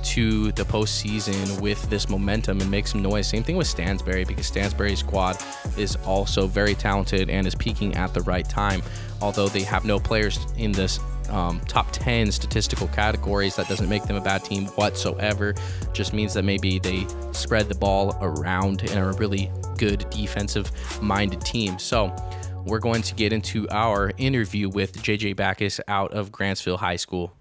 to 0.02 0.52
the 0.52 0.62
postseason 0.62 1.60
with 1.60 1.88
this 1.90 2.08
momentum 2.08 2.60
and 2.60 2.70
make 2.70 2.86
some 2.86 3.02
noise. 3.02 3.28
Same 3.28 3.42
thing 3.42 3.56
with 3.56 3.66
Stansbury 3.66 4.24
because 4.24 4.46
Stansbury's 4.46 5.00
squad 5.00 5.36
is 5.76 5.96
also 6.06 6.46
very 6.46 6.74
talented 6.74 7.30
and 7.30 7.46
is 7.46 7.54
peaking 7.54 7.94
at 7.96 8.14
the 8.14 8.22
right 8.22 8.48
time. 8.48 8.82
Although 9.20 9.48
they 9.48 9.62
have 9.62 9.84
no 9.84 9.98
players 9.98 10.38
in 10.56 10.72
this 10.72 10.98
um, 11.28 11.60
top 11.68 11.88
10 11.92 12.32
statistical 12.32 12.88
categories, 12.88 13.56
that 13.56 13.68
doesn't 13.68 13.88
make 13.88 14.04
them 14.04 14.16
a 14.16 14.20
bad 14.20 14.44
team 14.44 14.66
whatsoever. 14.68 15.54
Just 15.92 16.12
means 16.12 16.34
that 16.34 16.42
maybe 16.42 16.78
they 16.78 17.06
spread 17.32 17.68
the 17.68 17.74
ball 17.74 18.16
around 18.20 18.82
and 18.82 18.98
are 18.98 19.10
a 19.10 19.16
really 19.16 19.50
good 19.76 20.08
defensive 20.10 20.70
minded 21.02 21.40
team. 21.42 21.78
So, 21.78 22.14
we're 22.66 22.78
going 22.78 23.00
to 23.02 23.14
get 23.14 23.32
into 23.32 23.66
our 23.70 24.12
interview 24.18 24.68
with 24.68 25.02
JJ 25.02 25.34
Backus 25.36 25.80
out 25.88 26.12
of 26.12 26.30
Grantsville 26.30 26.78
High 26.78 26.96
School. 26.96 27.34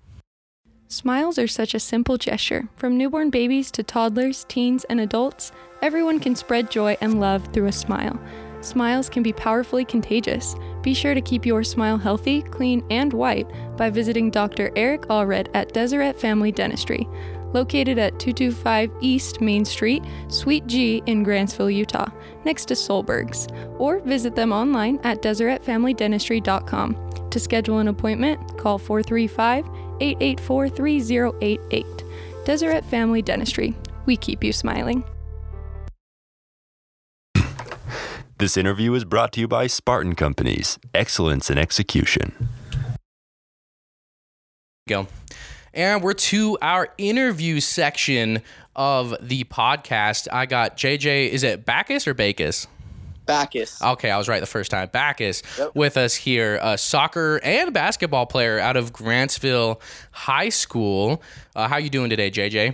Smiles 0.91 1.37
are 1.37 1.47
such 1.47 1.75
a 1.75 1.79
simple 1.79 2.17
gesture. 2.17 2.67
From 2.75 2.97
newborn 2.97 3.29
babies 3.29 3.69
to 3.73 3.83
toddlers, 3.83 4.43
teens, 4.45 4.85
and 4.85 4.99
adults, 4.99 5.51
everyone 5.83 6.19
can 6.19 6.35
spread 6.35 6.71
joy 6.71 6.97
and 6.99 7.19
love 7.19 7.47
through 7.53 7.67
a 7.67 7.71
smile. 7.71 8.19
Smiles 8.61 9.07
can 9.07 9.21
be 9.21 9.31
powerfully 9.31 9.85
contagious. 9.85 10.55
Be 10.81 10.95
sure 10.95 11.13
to 11.13 11.21
keep 11.21 11.45
your 11.45 11.63
smile 11.63 11.99
healthy, 11.99 12.41
clean, 12.41 12.83
and 12.89 13.13
white 13.13 13.47
by 13.77 13.91
visiting 13.91 14.31
Dr. 14.31 14.71
Eric 14.75 15.01
Allred 15.09 15.49
at 15.53 15.73
Deseret 15.73 16.19
Family 16.19 16.51
Dentistry, 16.51 17.07
located 17.53 17.99
at 17.99 18.19
225 18.19 18.89
East 18.99 19.41
Main 19.41 19.65
Street, 19.65 20.03
Suite 20.27 20.65
G 20.65 21.03
in 21.05 21.23
Grantsville, 21.23 21.71
Utah, 21.71 22.09
next 22.45 22.65
to 22.65 22.73
Soelberg's, 22.73 23.47
or 23.77 23.99
visit 23.99 24.35
them 24.35 24.51
online 24.51 24.99
at 25.03 25.21
DeseretFamilyDentistry.com. 25.21 27.29
To 27.29 27.39
schedule 27.39 27.77
an 27.77 27.89
appointment, 27.89 28.57
call 28.57 28.79
435 28.79 29.69
884 29.99 30.69
3088. 30.69 31.85
Deseret 32.45 32.85
Family 32.85 33.21
Dentistry. 33.21 33.75
We 34.05 34.17
keep 34.17 34.43
you 34.43 34.53
smiling. 34.53 35.03
This 38.39 38.55
interview 38.55 38.93
is 38.93 39.03
brought 39.03 39.33
to 39.33 39.41
you 39.41 39.49
by 39.49 39.67
Spartan 39.67 40.15
Companies, 40.15 40.79
excellence 40.95 41.49
in 41.49 41.57
execution. 41.57 42.49
Go. 44.87 45.07
And 45.73 46.01
we're 46.01 46.13
to 46.13 46.57
our 46.61 46.87
interview 46.97 47.59
section 47.59 48.41
of 48.77 49.13
the 49.21 49.43
podcast. 49.43 50.29
I 50.31 50.45
got 50.45 50.77
JJ, 50.77 51.27
is 51.29 51.43
it 51.43 51.65
Backus 51.65 52.07
or 52.07 52.13
Backus? 52.13 52.67
Backus. 53.29 53.79
Okay, 53.81 54.09
I 54.09 54.17
was 54.17 54.27
right 54.27 54.39
the 54.39 54.47
first 54.47 54.71
time. 54.71 54.89
Backus 54.91 55.43
Yep. 55.59 55.75
with 55.75 55.97
us 55.97 56.15
here, 56.15 56.59
a 56.63 56.77
soccer 56.79 57.39
and 57.43 57.71
basketball 57.71 58.25
player 58.25 58.57
out 58.59 58.75
of 58.75 58.91
Grantsville 58.91 59.79
High 60.11 60.49
School. 60.49 61.21
Uh, 61.55 61.67
how 61.67 61.77
you 61.77 61.91
doing 61.91 62.09
today, 62.09 62.31
JJ? 62.31 62.73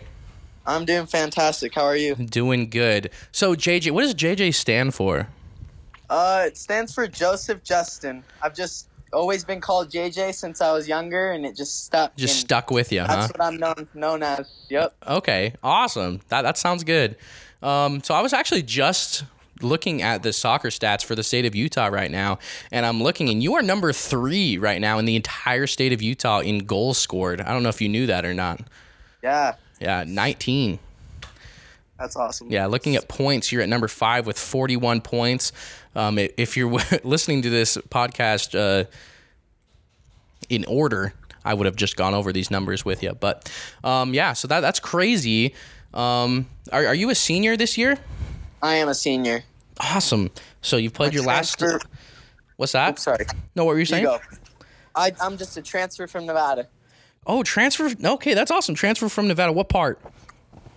I'm 0.65 0.85
doing 0.85 1.05
fantastic. 1.07 1.75
How 1.75 1.83
are 1.83 1.97
you? 1.97 2.15
Doing 2.15 2.69
good. 2.69 3.11
So, 3.33 3.53
JJ, 3.53 3.91
what 3.91 4.01
does 4.01 4.15
JJ 4.15 4.53
stand 4.55 4.95
for? 4.95 5.27
Uh, 6.09 6.43
it 6.47 6.55
stands 6.57 6.93
for 6.93 7.05
Joseph 7.05 7.61
Justin. 7.63 8.23
I've 8.41 8.55
just 8.55 8.87
always 9.11 9.43
been 9.43 9.59
called 9.59 9.91
JJ 9.91 10.33
since 10.35 10.61
I 10.61 10.71
was 10.71 10.87
younger, 10.87 11.31
and 11.31 11.45
it 11.45 11.55
just 11.57 11.83
stuck. 11.85 12.15
Just 12.15 12.39
stuck 12.39 12.71
with 12.71 12.91
you, 12.93 13.01
huh? 13.01 13.07
That's 13.07 13.27
what 13.33 13.41
I'm 13.41 13.57
known 13.57 13.87
known 13.93 14.23
as. 14.23 14.47
Yep. 14.69 14.95
Okay, 15.05 15.53
awesome. 15.61 16.21
That 16.29 16.43
that 16.43 16.57
sounds 16.57 16.83
good. 16.85 17.17
Um, 17.61 18.01
so 18.03 18.13
I 18.13 18.21
was 18.21 18.31
actually 18.33 18.61
just 18.63 19.23
looking 19.61 20.01
at 20.01 20.23
the 20.23 20.33
soccer 20.33 20.69
stats 20.69 21.03
for 21.03 21.15
the 21.15 21.23
state 21.23 21.45
of 21.45 21.55
Utah 21.55 21.87
right 21.87 22.11
now, 22.11 22.39
and 22.71 22.85
I'm 22.85 23.01
looking, 23.01 23.29
and 23.29 23.41
you 23.41 23.55
are 23.55 23.61
number 23.61 23.93
three 23.93 24.57
right 24.57 24.81
now 24.81 24.97
in 24.99 25.05
the 25.05 25.15
entire 25.15 25.67
state 25.67 25.93
of 25.93 26.01
Utah 26.01 26.39
in 26.39 26.59
goals 26.59 26.97
scored. 26.97 27.41
I 27.41 27.53
don't 27.53 27.63
know 27.63 27.69
if 27.69 27.81
you 27.81 27.89
knew 27.89 28.07
that 28.07 28.25
or 28.25 28.33
not. 28.33 28.61
Yeah, 29.23 29.55
Yeah, 29.79 30.03
19. 30.07 30.79
that's 31.97 32.15
awesome. 32.15 32.51
Yeah, 32.51 32.65
looking 32.67 32.95
at 32.95 33.07
points, 33.07 33.51
you're 33.51 33.61
at 33.61 33.69
number 33.69 33.87
five 33.87 34.27
with 34.27 34.37
41 34.37 35.01
points. 35.01 35.51
Um, 35.95 36.17
if 36.19 36.57
you're 36.57 36.69
listening 37.03 37.41
to 37.43 37.49
this 37.49 37.77
podcast 37.89 38.53
uh, 38.57 38.85
in 40.49 40.65
order, 40.65 41.13
I 41.43 41.53
would 41.53 41.65
have 41.65 41.75
just 41.75 41.95
gone 41.95 42.13
over 42.13 42.33
these 42.33 42.51
numbers 42.51 42.83
with 42.83 43.01
you. 43.01 43.13
But 43.13 43.51
um, 43.83 44.13
yeah, 44.13 44.33
so 44.33 44.47
that 44.49 44.59
that's 44.59 44.79
crazy. 44.79 45.55
Um, 45.93 46.47
are, 46.73 46.87
are 46.87 46.95
you 46.95 47.09
a 47.09 47.15
senior 47.15 47.55
this 47.55 47.77
year? 47.77 47.97
I 48.61 48.75
am 48.75 48.87
a 48.89 48.95
senior. 48.95 49.43
Awesome. 49.79 50.31
So 50.61 50.77
you've 50.77 50.93
played 50.93 51.11
My 51.11 51.15
your 51.15 51.23
last. 51.25 51.59
transfer- 51.59 51.87
What's 52.57 52.71
that? 52.71 52.91
Oops, 52.91 53.03
sorry. 53.03 53.25
No, 53.55 53.65
what 53.65 53.71
were 53.71 53.75
you 53.75 53.79
You 53.81 53.85
saying? 53.85 54.05
go. 54.05 54.19
I, 54.95 55.11
I'm 55.21 55.35
just 55.37 55.57
a 55.57 55.61
transfer 55.61 56.07
from 56.07 56.25
Nevada, 56.25 56.67
Oh, 57.27 57.41
transfer. 57.43 57.89
Okay, 58.01 58.33
that's 58.35 58.51
awesome. 58.51 58.75
Transfer 58.75 59.09
from 59.09 59.27
Nevada. 59.27 59.51
What 59.51 59.67
part? 59.67 59.99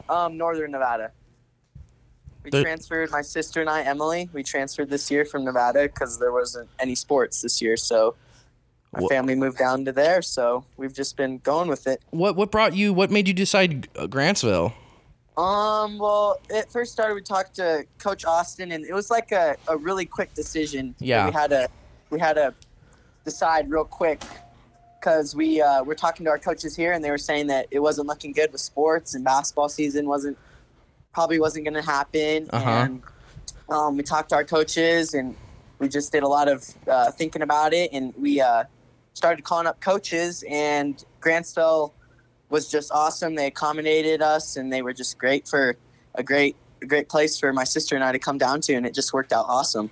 um, 0.08 0.36
Northern 0.38 0.70
Nevada. 0.72 1.12
We 2.42 2.50
The- 2.50 2.62
transferred. 2.62 3.10
My 3.10 3.20
sister 3.22 3.60
and 3.60 3.68
I, 3.70 3.82
Emily, 3.82 4.28
we 4.32 4.42
transferred 4.42 4.88
this 4.90 5.10
year 5.10 5.24
from 5.26 5.44
Nevada 5.44 5.82
because 5.82 6.18
there 6.18 6.32
wasn't 6.32 6.68
any 6.80 6.94
sports 6.94 7.42
this 7.42 7.60
year. 7.62 7.76
So 7.76 8.14
my 8.98 9.06
family 9.08 9.34
moved 9.34 9.58
down 9.58 9.84
to 9.84 9.92
there. 9.92 10.22
So 10.22 10.64
we've 10.78 10.94
just 10.94 11.16
been 11.16 11.38
going 11.38 11.68
with 11.68 11.86
it. 11.86 12.02
What 12.10 12.34
What 12.36 12.50
brought 12.50 12.74
you? 12.74 12.92
What 12.94 13.10
made 13.10 13.28
you 13.28 13.34
decide 13.34 13.86
uh, 13.96 14.06
Grantsville? 14.06 14.72
Um, 15.38 15.98
well, 15.98 16.40
it 16.50 16.70
first 16.70 16.92
started. 16.92 17.14
We 17.14 17.22
talked 17.22 17.54
to 17.56 17.86
Coach 17.98 18.24
Austin, 18.24 18.72
and 18.72 18.84
it 18.84 18.92
was 18.92 19.08
like 19.08 19.30
a, 19.30 19.56
a 19.68 19.76
really 19.76 20.04
quick 20.04 20.34
decision. 20.34 20.96
Yeah. 20.98 21.26
we 21.26 21.32
had 21.32 21.50
to 21.50 21.68
we 22.10 22.18
had 22.18 22.32
to 22.34 22.52
decide 23.24 23.70
real 23.70 23.84
quick 23.84 24.20
because 24.98 25.36
we 25.36 25.62
uh, 25.62 25.84
were 25.84 25.94
talking 25.94 26.24
to 26.24 26.30
our 26.30 26.40
coaches 26.40 26.74
here, 26.74 26.92
and 26.92 27.04
they 27.04 27.10
were 27.10 27.18
saying 27.18 27.46
that 27.46 27.68
it 27.70 27.78
wasn't 27.78 28.08
looking 28.08 28.32
good 28.32 28.50
with 28.50 28.60
sports, 28.60 29.14
and 29.14 29.24
basketball 29.24 29.68
season 29.68 30.08
wasn't 30.08 30.36
probably 31.12 31.38
wasn't 31.38 31.64
going 31.64 31.74
to 31.74 31.82
happen. 31.82 32.50
Uh-huh. 32.50 32.70
And 32.70 33.02
um, 33.68 33.96
we 33.96 34.02
talked 34.02 34.30
to 34.30 34.34
our 34.34 34.44
coaches, 34.44 35.14
and 35.14 35.36
we 35.78 35.88
just 35.88 36.10
did 36.10 36.24
a 36.24 36.28
lot 36.28 36.48
of 36.48 36.68
uh, 36.88 37.12
thinking 37.12 37.42
about 37.42 37.72
it, 37.72 37.90
and 37.92 38.12
we 38.18 38.40
uh, 38.40 38.64
started 39.14 39.44
calling 39.44 39.68
up 39.68 39.80
coaches, 39.80 40.42
and 40.48 41.04
Grantsville 41.20 41.92
was 42.48 42.68
just 42.68 42.90
awesome. 42.92 43.34
They 43.34 43.46
accommodated 43.46 44.22
us, 44.22 44.56
and 44.56 44.72
they 44.72 44.82
were 44.82 44.92
just 44.92 45.18
great 45.18 45.46
for 45.46 45.76
a 46.14 46.22
great, 46.22 46.56
a 46.82 46.86
great 46.86 47.08
place 47.08 47.38
for 47.38 47.52
my 47.52 47.64
sister 47.64 47.94
and 47.94 48.04
I 48.04 48.12
to 48.12 48.18
come 48.18 48.38
down 48.38 48.60
to, 48.62 48.74
and 48.74 48.86
it 48.86 48.94
just 48.94 49.12
worked 49.12 49.32
out 49.32 49.46
awesome. 49.48 49.90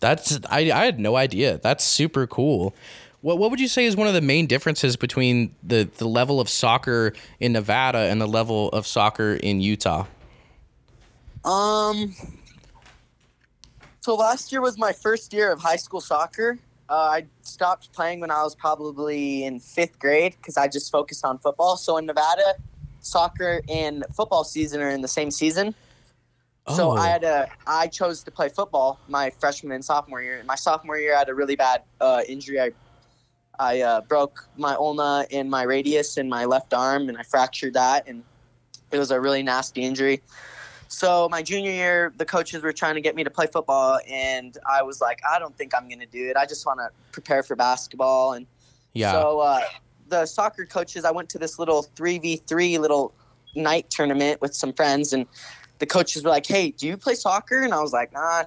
That's 0.00 0.38
I, 0.48 0.70
I 0.70 0.84
had 0.84 1.00
no 1.00 1.16
idea. 1.16 1.58
That's 1.58 1.84
super 1.84 2.26
cool. 2.26 2.74
What 3.20 3.38
what 3.38 3.50
would 3.50 3.60
you 3.60 3.68
say 3.68 3.84
is 3.84 3.96
one 3.96 4.06
of 4.06 4.14
the 4.14 4.20
main 4.20 4.46
differences 4.46 4.96
between 4.96 5.54
the, 5.62 5.88
the 5.96 6.06
level 6.06 6.40
of 6.40 6.48
soccer 6.48 7.14
in 7.40 7.52
Nevada 7.52 7.98
and 7.98 8.20
the 8.20 8.28
level 8.28 8.68
of 8.70 8.86
soccer 8.86 9.34
in 9.34 9.60
Utah? 9.60 10.06
Um, 11.44 12.14
so 14.00 14.14
last 14.14 14.52
year 14.52 14.60
was 14.60 14.78
my 14.78 14.92
first 14.92 15.32
year 15.32 15.50
of 15.50 15.60
high 15.60 15.76
school 15.76 16.00
soccer. 16.00 16.58
Uh, 16.88 16.94
I 16.94 17.26
stopped 17.42 17.92
playing 17.92 18.20
when 18.20 18.30
I 18.30 18.42
was 18.42 18.54
probably 18.54 19.44
in 19.44 19.60
fifth 19.60 19.98
grade 19.98 20.36
because 20.40 20.56
I 20.56 20.68
just 20.68 20.90
focused 20.90 21.24
on 21.24 21.38
football. 21.38 21.76
So 21.76 21.98
in 21.98 22.06
Nevada, 22.06 22.54
soccer 23.00 23.60
and 23.68 24.04
football 24.14 24.44
season 24.44 24.80
are 24.80 24.90
in 24.90 25.02
the 25.02 25.08
same 25.08 25.30
season. 25.30 25.74
Oh. 26.66 26.76
So 26.76 26.90
Oh. 26.90 26.96
I 26.96 27.08
had 27.08 27.24
a 27.24 27.50
I 27.66 27.88
chose 27.88 28.22
to 28.24 28.30
play 28.30 28.48
football 28.48 28.98
my 29.08 29.30
freshman 29.30 29.72
and 29.72 29.84
sophomore 29.84 30.22
year. 30.22 30.42
My 30.46 30.54
sophomore 30.54 30.96
year, 30.98 31.14
I 31.14 31.18
had 31.18 31.28
a 31.28 31.34
really 31.34 31.56
bad 31.56 31.82
uh, 32.00 32.22
injury. 32.26 32.60
I 32.60 32.72
I 33.58 33.80
uh, 33.80 34.00
broke 34.02 34.48
my 34.56 34.74
ulna 34.74 35.26
in 35.30 35.50
my 35.50 35.62
radius 35.64 36.16
in 36.16 36.28
my 36.28 36.44
left 36.44 36.72
arm, 36.72 37.08
and 37.08 37.18
I 37.18 37.22
fractured 37.22 37.74
that, 37.74 38.06
and 38.06 38.22
it 38.92 38.98
was 38.98 39.10
a 39.10 39.20
really 39.20 39.42
nasty 39.42 39.82
injury. 39.82 40.22
So 40.88 41.28
my 41.30 41.42
junior 41.42 41.70
year, 41.70 42.12
the 42.16 42.24
coaches 42.24 42.62
were 42.62 42.72
trying 42.72 42.94
to 42.94 43.00
get 43.02 43.14
me 43.14 43.22
to 43.22 43.30
play 43.30 43.46
football, 43.46 44.00
and 44.10 44.56
I 44.68 44.82
was 44.82 45.00
like, 45.00 45.20
I 45.30 45.38
don't 45.38 45.56
think 45.56 45.74
I'm 45.74 45.86
going 45.86 46.00
to 46.00 46.06
do 46.06 46.30
it. 46.30 46.36
I 46.36 46.46
just 46.46 46.64
want 46.64 46.80
to 46.80 46.88
prepare 47.12 47.42
for 47.42 47.54
basketball, 47.54 48.32
and 48.32 48.46
Yeah. 48.94 49.12
so 49.12 49.40
uh, 49.40 49.60
the 50.08 50.24
soccer 50.24 50.64
coaches, 50.64 51.04
I 51.04 51.10
went 51.10 51.28
to 51.30 51.38
this 51.38 51.58
little 51.58 51.82
three 51.94 52.18
v 52.18 52.36
three 52.36 52.78
little 52.78 53.12
night 53.54 53.90
tournament 53.90 54.40
with 54.40 54.54
some 54.54 54.72
friends, 54.72 55.12
and 55.12 55.26
the 55.78 55.86
coaches 55.86 56.24
were 56.24 56.30
like, 56.30 56.46
"Hey, 56.46 56.70
do 56.70 56.86
you 56.86 56.96
play 56.96 57.14
soccer?" 57.14 57.62
And 57.62 57.74
I 57.74 57.82
was 57.82 57.92
like, 57.92 58.12
"Nah, 58.14 58.44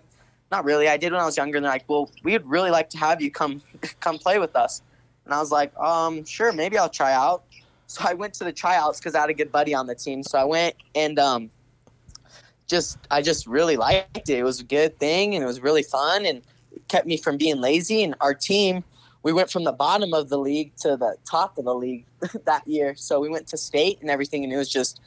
not 0.52 0.66
really. 0.66 0.90
I 0.90 0.98
did 0.98 1.12
when 1.12 1.22
I 1.22 1.26
was 1.26 1.38
younger." 1.38 1.58
And 1.58 1.66
they're 1.66 1.72
like, 1.72 1.88
"Well, 1.88 2.10
we'd 2.24 2.46
really 2.46 2.72
like 2.72 2.90
to 2.90 2.98
have 2.98 3.22
you 3.22 3.30
come 3.30 3.62
come 4.00 4.18
play 4.18 4.40
with 4.40 4.56
us." 4.56 4.82
And 5.26 5.34
I 5.34 5.40
was 5.40 5.52
like, 5.52 5.78
"Um, 5.78 6.26
sure, 6.26 6.52
maybe 6.52 6.80
I'll 6.80 6.90
try 6.90 7.14
out." 7.14 7.44
So 7.86 8.04
I 8.08 8.14
went 8.16 8.34
to 8.36 8.46
the 8.46 8.54
tryouts 8.54 9.00
because 9.00 9.14
I 9.14 9.22
had 9.22 9.30
a 9.30 9.34
good 9.34 9.52
buddy 9.52 9.76
on 9.76 9.86
the 9.86 9.96
team. 9.96 10.24
So 10.24 10.40
I 10.40 10.46
went 10.46 10.76
and 10.96 11.20
um, 11.20 11.52
just 12.72 12.98
I 13.12 13.22
just 13.22 13.46
really 13.46 13.78
liked 13.78 14.18
it. 14.30 14.40
It 14.40 14.44
was 14.44 14.60
a 14.60 14.64
good 14.64 14.98
thing, 14.98 15.36
and 15.36 15.44
it 15.44 15.48
was 15.48 15.62
really 15.62 15.84
fun, 15.84 16.26
and 16.26 16.42
it 16.72 16.88
kept 16.88 17.06
me 17.06 17.18
from 17.18 17.38
being 17.38 17.62
lazy. 17.62 18.04
And 18.04 18.16
our 18.20 18.34
team 18.34 18.84
we 19.24 19.32
went 19.34 19.52
from 19.52 19.64
the 19.66 19.72
bottom 19.72 20.14
of 20.16 20.30
the 20.30 20.38
league 20.40 20.76
to 20.78 20.98
the 20.98 21.16
top 21.30 21.60
of 21.60 21.66
the 21.66 21.76
league 21.76 22.06
that 22.46 22.68
year. 22.68 22.96
So 22.96 23.20
we 23.20 23.30
went 23.30 23.46
to 23.50 23.58
state 23.58 24.00
and 24.02 24.10
everything, 24.10 24.44
and 24.44 24.52
it 24.52 24.58
was 24.58 24.70
just, 24.70 25.00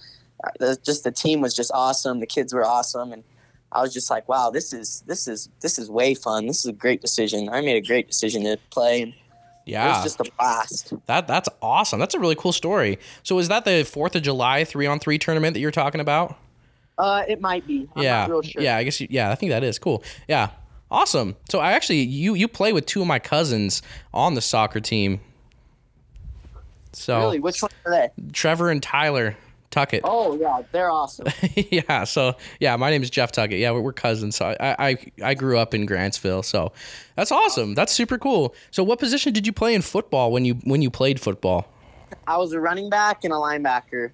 uh, 0.45 0.51
the, 0.61 0.79
just 0.85 1.03
the 1.03 1.11
team 1.11 1.41
was 1.41 1.53
just 1.53 1.73
awesome. 1.75 2.21
The 2.21 2.27
kids 2.27 2.55
were 2.55 2.65
awesome, 2.65 3.13
and 3.13 3.25
I 3.73 3.83
was 3.83 3.93
just 3.93 4.11
like, 4.11 4.29
wow, 4.29 4.51
this 4.51 4.73
is 4.73 5.03
this 5.07 5.27
is 5.27 5.49
this 5.61 5.79
is 5.79 5.91
way 5.91 6.15
fun. 6.15 6.47
This 6.47 6.59
is 6.59 6.67
a 6.67 6.73
great 6.73 7.01
decision. 7.01 7.49
I 7.49 7.61
made 7.61 7.77
a 7.77 7.87
great 7.87 8.07
decision 8.07 8.45
to 8.45 8.57
play, 8.71 9.03
and 9.03 9.13
It 9.13 9.73
Yeah. 9.73 9.89
was 9.97 10.05
just 10.05 10.21
a 10.21 10.31
blast. 10.39 10.93
That 11.07 11.27
that's 11.27 11.49
awesome. 11.61 11.99
That's 11.99 12.15
a 12.15 12.21
really 12.21 12.37
cool 12.37 12.53
story. 12.53 12.99
So 13.25 13.39
is 13.41 13.49
that 13.49 13.65
the 13.65 13.83
Fourth 13.85 14.15
of 14.15 14.23
July 14.23 14.65
three 14.65 14.87
on 14.87 15.01
three 15.01 15.19
tournament 15.19 15.55
that 15.55 15.61
you're 15.61 15.73
talking 15.73 16.01
about? 16.01 16.37
Uh, 16.97 17.25
it 17.27 17.41
might 17.41 17.67
be. 17.67 17.89
I'm 17.97 18.03
yeah, 18.03 18.21
not 18.21 18.31
real 18.31 18.43
sure. 18.43 18.63
yeah. 18.63 18.77
I 18.77 18.85
guess 18.85 19.01
you, 19.01 19.09
yeah. 19.11 19.31
I 19.31 19.35
think 19.35 19.51
that 19.51 19.65
is 19.65 19.79
cool. 19.79 20.03
Yeah, 20.29 20.51
awesome. 20.91 21.37
So 21.51 21.59
I 21.59 21.73
actually 21.73 22.03
you 22.03 22.35
you 22.35 22.49
play 22.49 22.73
with 22.73 22.87
two 22.87 23.01
of 23.01 23.07
my 23.07 23.19
cousins 23.19 23.83
on 24.13 24.35
the 24.35 24.41
soccer 24.41 24.81
team. 24.81 25.21
So 26.93 27.19
Really? 27.19 27.41
Which 27.41 27.61
one 27.63 27.71
are 27.85 27.91
they? 27.91 28.11
Trevor 28.33 28.71
and 28.71 28.83
Tyler 28.83 29.37
Tuckett. 29.75 30.03
Oh 30.05 30.37
yeah, 30.39 30.63
they're 30.71 30.91
awesome. 30.91 31.27
yeah. 31.57 32.05
So 32.05 32.37
yeah, 32.61 32.77
my 32.77 32.91
name 32.91 33.03
is 33.03 33.11
Jeff 33.11 33.33
Tuckett. 33.33 33.59
Yeah, 33.59 33.73
we're, 33.73 33.81
we're 33.81 33.93
cousins. 33.93 34.37
So 34.37 34.55
I, 34.61 34.77
I 34.79 34.97
I 35.23 35.35
grew 35.35 35.59
up 35.59 35.75
in 35.75 35.85
Grantsville. 35.87 36.45
So 36.45 36.73
that's 37.17 37.33
awesome. 37.33 37.75
That's 37.75 37.93
super 37.93 38.17
cool. 38.17 38.55
So 38.71 38.85
what 38.85 39.01
position 39.01 39.33
did 39.33 39.47
you 39.49 39.53
play 39.53 39.75
in 39.75 39.83
football 39.83 40.31
when 40.31 40.45
you 40.45 40.55
when 40.63 40.81
you 40.81 40.91
played 40.91 41.21
football? 41.21 41.67
I 42.29 42.37
was 42.37 42.53
a 42.53 42.61
running 42.61 42.89
back 42.89 43.25
and 43.25 43.33
a 43.33 43.37
linebacker. 43.37 44.13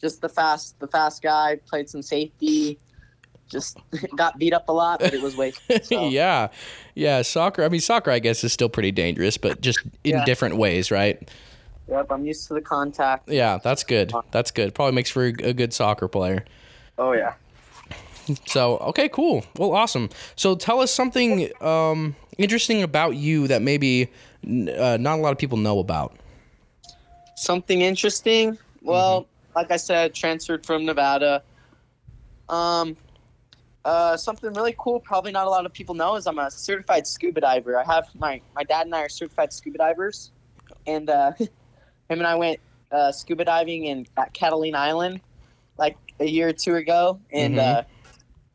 Just 0.00 0.20
the 0.20 0.28
fast, 0.28 0.78
the 0.80 0.86
fast 0.86 1.22
guy. 1.22 1.58
Played 1.66 1.88
some 1.88 2.02
safety. 2.02 2.78
Just 3.48 3.78
got 4.16 4.38
beat 4.38 4.52
up 4.52 4.68
a 4.68 4.72
lot, 4.72 5.00
but 5.00 5.14
it 5.14 5.22
was 5.22 5.36
way. 5.36 5.52
So, 5.82 6.08
yeah, 6.08 6.48
yeah. 6.94 7.22
Soccer. 7.22 7.64
I 7.64 7.68
mean, 7.68 7.80
soccer. 7.80 8.10
I 8.10 8.18
guess 8.18 8.42
is 8.44 8.52
still 8.52 8.68
pretty 8.68 8.92
dangerous, 8.92 9.36
but 9.38 9.60
just 9.60 9.80
in 10.04 10.16
Yeah. 10.16 10.24
different 10.24 10.56
ways, 10.56 10.90
right? 10.90 11.28
Yep, 11.88 12.10
I'm 12.10 12.26
used 12.26 12.48
to 12.48 12.54
the 12.54 12.60
contact. 12.60 13.28
Yeah, 13.28 13.58
that's 13.62 13.84
good. 13.84 14.12
That's 14.32 14.50
good. 14.50 14.74
Probably 14.74 14.92
makes 14.92 15.08
for 15.10 15.26
a, 15.26 15.32
a 15.44 15.52
good 15.52 15.72
soccer 15.72 16.08
player. 16.08 16.44
Oh 16.98 17.12
yeah. 17.12 17.34
So 18.46 18.78
okay, 18.78 19.08
cool. 19.08 19.44
Well, 19.56 19.70
awesome. 19.72 20.10
So 20.34 20.56
tell 20.56 20.80
us 20.80 20.90
something 20.92 21.48
um, 21.62 22.16
interesting 22.38 22.82
about 22.82 23.14
you 23.14 23.46
that 23.46 23.62
maybe 23.62 24.10
uh, 24.44 24.96
not 25.00 25.20
a 25.20 25.22
lot 25.22 25.30
of 25.30 25.38
people 25.38 25.58
know 25.58 25.78
about. 25.78 26.16
Something 27.36 27.82
interesting. 27.82 28.58
Well, 28.82 29.28
like 29.56 29.72
I 29.72 29.76
said, 29.78 30.14
transferred 30.14 30.64
from 30.66 30.84
Nevada. 30.84 31.42
Um, 32.48 32.96
uh, 33.84 34.16
something 34.16 34.52
really 34.52 34.74
cool. 34.78 35.00
Probably 35.00 35.32
not 35.32 35.46
a 35.46 35.50
lot 35.50 35.64
of 35.64 35.72
people 35.72 35.94
know 35.94 36.16
is 36.16 36.26
I'm 36.26 36.38
a 36.38 36.50
certified 36.50 37.06
scuba 37.06 37.40
diver. 37.40 37.78
I 37.78 37.84
have 37.84 38.08
my 38.14 38.40
my 38.54 38.62
dad 38.62 38.86
and 38.86 38.94
I 38.94 39.00
are 39.02 39.08
certified 39.08 39.52
scuba 39.52 39.78
divers, 39.78 40.30
and 40.86 41.08
uh, 41.08 41.32
him 41.38 41.48
and 42.10 42.26
I 42.26 42.34
went 42.34 42.60
uh, 42.92 43.10
scuba 43.10 43.44
diving 43.44 43.86
in 43.86 44.06
at 44.16 44.34
Catalina 44.34 44.78
Island 44.78 45.20
like 45.78 45.96
a 46.20 46.26
year 46.26 46.48
or 46.48 46.52
two 46.52 46.74
ago, 46.76 47.18
and 47.32 47.54
Mhm. 47.56 47.58
uh, 47.58 47.82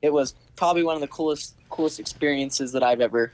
it 0.01 0.13
was 0.13 0.35
probably 0.55 0.83
one 0.83 0.95
of 0.95 1.01
the 1.01 1.07
coolest 1.07 1.55
coolest 1.69 1.99
experiences 1.99 2.71
that 2.73 2.83
I've 2.83 3.01
ever 3.01 3.31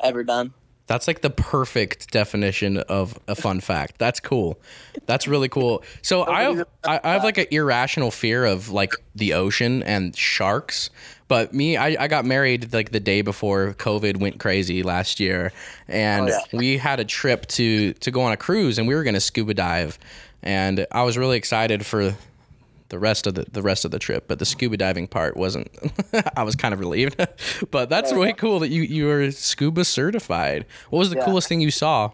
ever 0.00 0.24
done. 0.24 0.54
That's 0.90 1.06
like 1.06 1.20
the 1.20 1.30
perfect 1.30 2.10
definition 2.10 2.78
of 2.78 3.16
a 3.28 3.36
fun 3.36 3.60
fact. 3.60 3.98
That's 3.98 4.18
cool. 4.18 4.58
That's 5.06 5.28
really 5.28 5.48
cool. 5.48 5.84
So 6.02 6.26
I 6.26 6.42
have 6.42 6.64
I, 6.82 7.00
I 7.04 7.12
have 7.12 7.22
like 7.22 7.38
an 7.38 7.46
irrational 7.52 8.10
fear 8.10 8.44
of 8.44 8.70
like 8.70 8.94
the 9.14 9.34
ocean 9.34 9.84
and 9.84 10.16
sharks. 10.16 10.90
But 11.28 11.54
me, 11.54 11.76
I, 11.76 11.96
I 12.02 12.08
got 12.08 12.24
married 12.24 12.72
like 12.72 12.90
the 12.90 12.98
day 12.98 13.22
before 13.22 13.74
COVID 13.74 14.16
went 14.16 14.40
crazy 14.40 14.82
last 14.82 15.20
year, 15.20 15.52
and 15.86 16.28
Oh, 16.28 16.32
yeah. 16.52 16.58
we 16.58 16.76
had 16.76 16.98
a 16.98 17.04
trip 17.04 17.46
to 17.46 17.92
to 17.92 18.10
go 18.10 18.22
on 18.22 18.32
a 18.32 18.36
cruise, 18.36 18.76
and 18.76 18.88
we 18.88 18.96
were 18.96 19.04
gonna 19.04 19.20
scuba 19.20 19.54
dive, 19.54 19.96
and 20.42 20.88
I 20.90 21.04
was 21.04 21.16
really 21.16 21.36
excited 21.36 21.86
for 21.86 22.16
the 22.90 22.98
rest 22.98 23.26
of 23.26 23.34
the 23.34 23.46
the 23.50 23.62
rest 23.62 23.84
of 23.84 23.90
the 23.90 23.98
trip, 23.98 24.28
but 24.28 24.38
the 24.38 24.44
scuba 24.44 24.76
diving 24.76 25.08
part 25.08 25.36
wasn't. 25.36 25.68
I 26.36 26.42
was 26.42 26.54
kind 26.54 26.74
of 26.74 26.80
relieved, 26.80 27.16
but 27.70 27.88
that's 27.88 28.12
way 28.12 28.32
cool 28.34 28.58
that 28.60 28.68
you 28.68 28.82
you 28.82 29.06
were 29.06 29.30
scuba 29.30 29.84
certified. 29.84 30.66
What 30.90 30.98
was 31.00 31.10
the 31.10 31.16
Yeah. 31.16 31.24
coolest 31.24 31.48
thing 31.48 31.60
you 31.60 31.70
saw? 31.70 32.10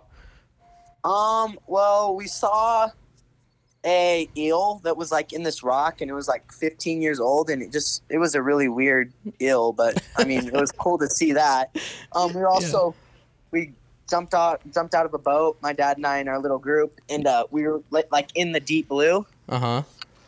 Um, 1.04 1.58
well, 1.66 2.16
we 2.16 2.26
saw 2.26 2.90
a 3.84 4.28
eel 4.36 4.80
that 4.82 4.96
was 4.96 5.12
like 5.12 5.32
in 5.32 5.44
this 5.44 5.62
rock 5.62 6.00
and 6.00 6.10
it 6.10 6.14
was 6.14 6.26
like 6.26 6.50
15 6.50 7.00
years 7.00 7.20
old 7.20 7.48
and 7.48 7.62
it 7.62 7.70
just 7.70 8.02
it 8.08 8.18
was 8.18 8.34
a 8.34 8.42
really 8.42 8.68
weird 8.68 9.12
eel, 9.40 9.72
but 9.72 10.02
I 10.16 10.24
mean, 10.24 10.48
it 10.48 10.52
was 10.54 10.72
cool 10.72 10.98
to 10.98 11.06
see 11.08 11.32
that. 11.32 11.76
Um, 12.12 12.32
we 12.34 12.42
also 12.42 12.96
we 13.52 13.72
jumped 14.10 14.34
out 14.34 14.60
jumped 14.74 14.94
out 14.94 15.06
of 15.06 15.14
a 15.14 15.18
boat, 15.18 15.58
my 15.62 15.72
dad 15.72 15.96
and 15.98 16.06
I 16.06 16.18
in 16.18 16.26
our 16.26 16.40
little 16.40 16.58
group 16.58 17.00
and 17.08 17.26
uh 17.28 17.46
we 17.52 17.62
were 17.68 17.80
like 18.10 18.30
in 18.34 18.50
the 18.52 18.60
deep 18.60 18.88
blue 18.88 19.24
Uh 19.48 19.58
huh. 19.60 19.82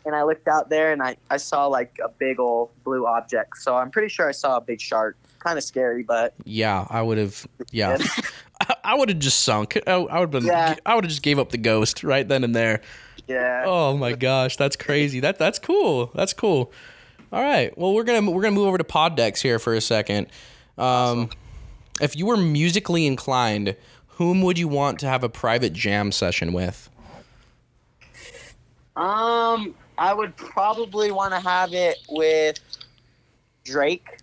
And 0.05 0.15
I 0.15 0.23
looked 0.23 0.47
out 0.47 0.69
there 0.69 0.91
and 0.91 1.01
I 1.01 1.17
I 1.29 1.37
saw 1.37 1.67
like 1.67 1.99
a 2.03 2.09
big 2.09 2.39
old 2.39 2.69
blue 2.83 3.05
object. 3.05 3.57
So 3.57 3.75
I'm 3.75 3.91
pretty 3.91 4.09
sure 4.09 4.27
I 4.27 4.31
saw 4.31 4.57
a 4.57 4.61
big 4.61 4.79
shark. 4.81 5.17
Kind 5.39 5.57
of 5.57 5.63
scary, 5.63 6.03
but 6.03 6.33
Yeah, 6.43 6.85
I 6.89 7.01
would 7.01 7.17
have. 7.17 7.47
Yeah, 7.71 7.97
I, 8.59 8.75
I 8.83 8.95
would 8.95 9.07
have 9.09 9.19
just 9.19 9.39
sunk. 9.43 9.77
I, 9.87 9.91
I 9.93 10.19
would 10.19 10.21
have 10.21 10.31
been. 10.31 10.45
Yeah. 10.45 10.75
I 10.85 10.95
would 10.95 11.05
have 11.05 11.09
just 11.09 11.23
gave 11.23 11.39
up 11.39 11.49
the 11.51 11.57
ghost 11.57 12.03
right 12.03 12.27
then 12.27 12.43
and 12.43 12.53
there. 12.53 12.81
yeah. 13.27 13.63
Oh 13.65 13.95
my 13.95 14.13
gosh, 14.13 14.57
that's 14.57 14.75
crazy. 14.75 15.21
That 15.21 15.37
that's 15.39 15.57
cool. 15.59 16.11
That's 16.13 16.33
cool. 16.33 16.73
All 17.31 17.41
right. 17.41 17.75
Well, 17.77 17.93
we're 17.93 18.03
gonna 18.03 18.29
we're 18.29 18.41
gonna 18.41 18.55
move 18.55 18.67
over 18.67 18.77
to 18.77 18.83
pod 18.83 19.15
decks 19.15 19.41
here 19.41 19.59
for 19.59 19.73
a 19.73 19.81
second. 19.81 20.27
Um, 20.77 21.29
if 22.01 22.15
you 22.15 22.25
were 22.25 22.37
musically 22.37 23.05
inclined, 23.07 23.75
whom 24.07 24.41
would 24.41 24.57
you 24.57 24.67
want 24.67 24.99
to 24.99 25.07
have 25.07 25.23
a 25.23 25.29
private 25.29 25.71
jam 25.73 26.11
session 26.11 26.51
with? 26.53 26.89
Um, 28.95 29.75
I 29.99 30.13
would 30.13 30.35
probably 30.37 31.11
want 31.11 31.33
to 31.33 31.41
have 31.41 31.73
it 31.73 31.97
with 32.09 32.57
Drake. 33.65 34.21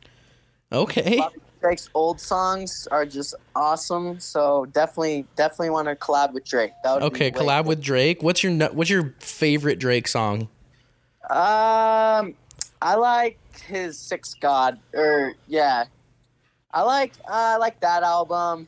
Okay. 0.73 1.23
Drake's 1.61 1.91
old 1.95 2.19
songs 2.19 2.89
are 2.91 3.05
just 3.05 3.35
awesome. 3.55 4.19
So 4.19 4.65
definitely, 4.73 5.27
definitely 5.37 5.71
want 5.71 5.89
to 5.89 5.95
collab 5.95 6.33
with 6.33 6.47
Drake. 6.47 6.73
That 6.83 6.95
would 6.95 7.03
Okay. 7.05 7.31
Collab 7.31 7.63
cool. 7.63 7.69
with 7.71 7.83
Drake. 7.83 8.23
What's 8.23 8.43
your 8.43 8.53
what's 8.71 8.89
your 8.89 9.15
favorite 9.19 9.79
Drake 9.79 10.09
song? 10.09 10.49
Um, 11.29 12.35
I 12.81 12.95
like 12.97 13.39
his 13.67 13.99
Six 13.99 14.35
God, 14.35 14.79
or 14.95 15.35
yeah, 15.47 15.85
I 16.73 16.83
like 16.83 17.13
uh, 17.29 17.33
I 17.33 17.57
like 17.57 17.81
that 17.81 18.03
album. 18.03 18.67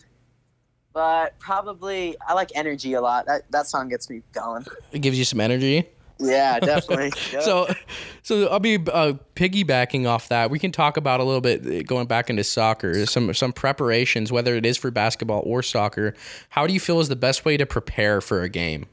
But 0.93 1.39
probably 1.39 2.17
I 2.27 2.35
like 2.35 2.51
Energy 2.55 2.95
a 2.95 3.01
lot. 3.01 3.27
That 3.27 3.51
that 3.51 3.67
song 3.67 3.89
gets 3.89 4.11
me 4.11 4.23
going. 4.33 4.67
It 4.93 4.99
gives 4.99 5.19
you 5.19 5.25
some 5.25 5.41
energy. 5.41 5.89
Yeah, 6.21 6.59
definitely. 6.61 7.13
Yep. 7.33 7.43
So, 7.43 7.75
so 8.23 8.47
I'll 8.49 8.61
be 8.61 8.77
uh, 8.77 9.15
piggybacking 9.35 10.07
off 10.07 10.29
that. 10.29 10.51
We 10.51 10.59
can 10.59 10.73
talk 10.73 10.97
about 10.97 11.21
a 11.21 11.25
little 11.25 11.41
bit 11.41 11.67
uh, 11.67 11.83
going 11.83 12.07
back 12.07 12.31
into 12.31 12.43
soccer, 12.43 13.07
some 13.07 13.35
some 13.35 13.53
preparations, 13.53 14.33
whether 14.33 14.55
it 14.55 14.65
is 14.65 14.77
for 14.77 14.91
basketball 14.91 15.43
or 15.45 15.63
soccer. 15.63 16.15
How 16.49 16.67
do 16.67 16.73
you 16.73 16.81
feel 16.81 17.01
is 17.01 17.09
the 17.09 17.17
best 17.17 17.45
way 17.45 17.57
to 17.57 17.67
prepare 17.67 18.21
for 18.21 18.43
a 18.43 18.49
game? 18.49 18.87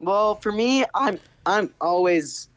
Well, 0.00 0.36
for 0.36 0.52
me, 0.52 0.84
I'm 0.94 1.18
I'm 1.46 1.72
always 1.80 2.48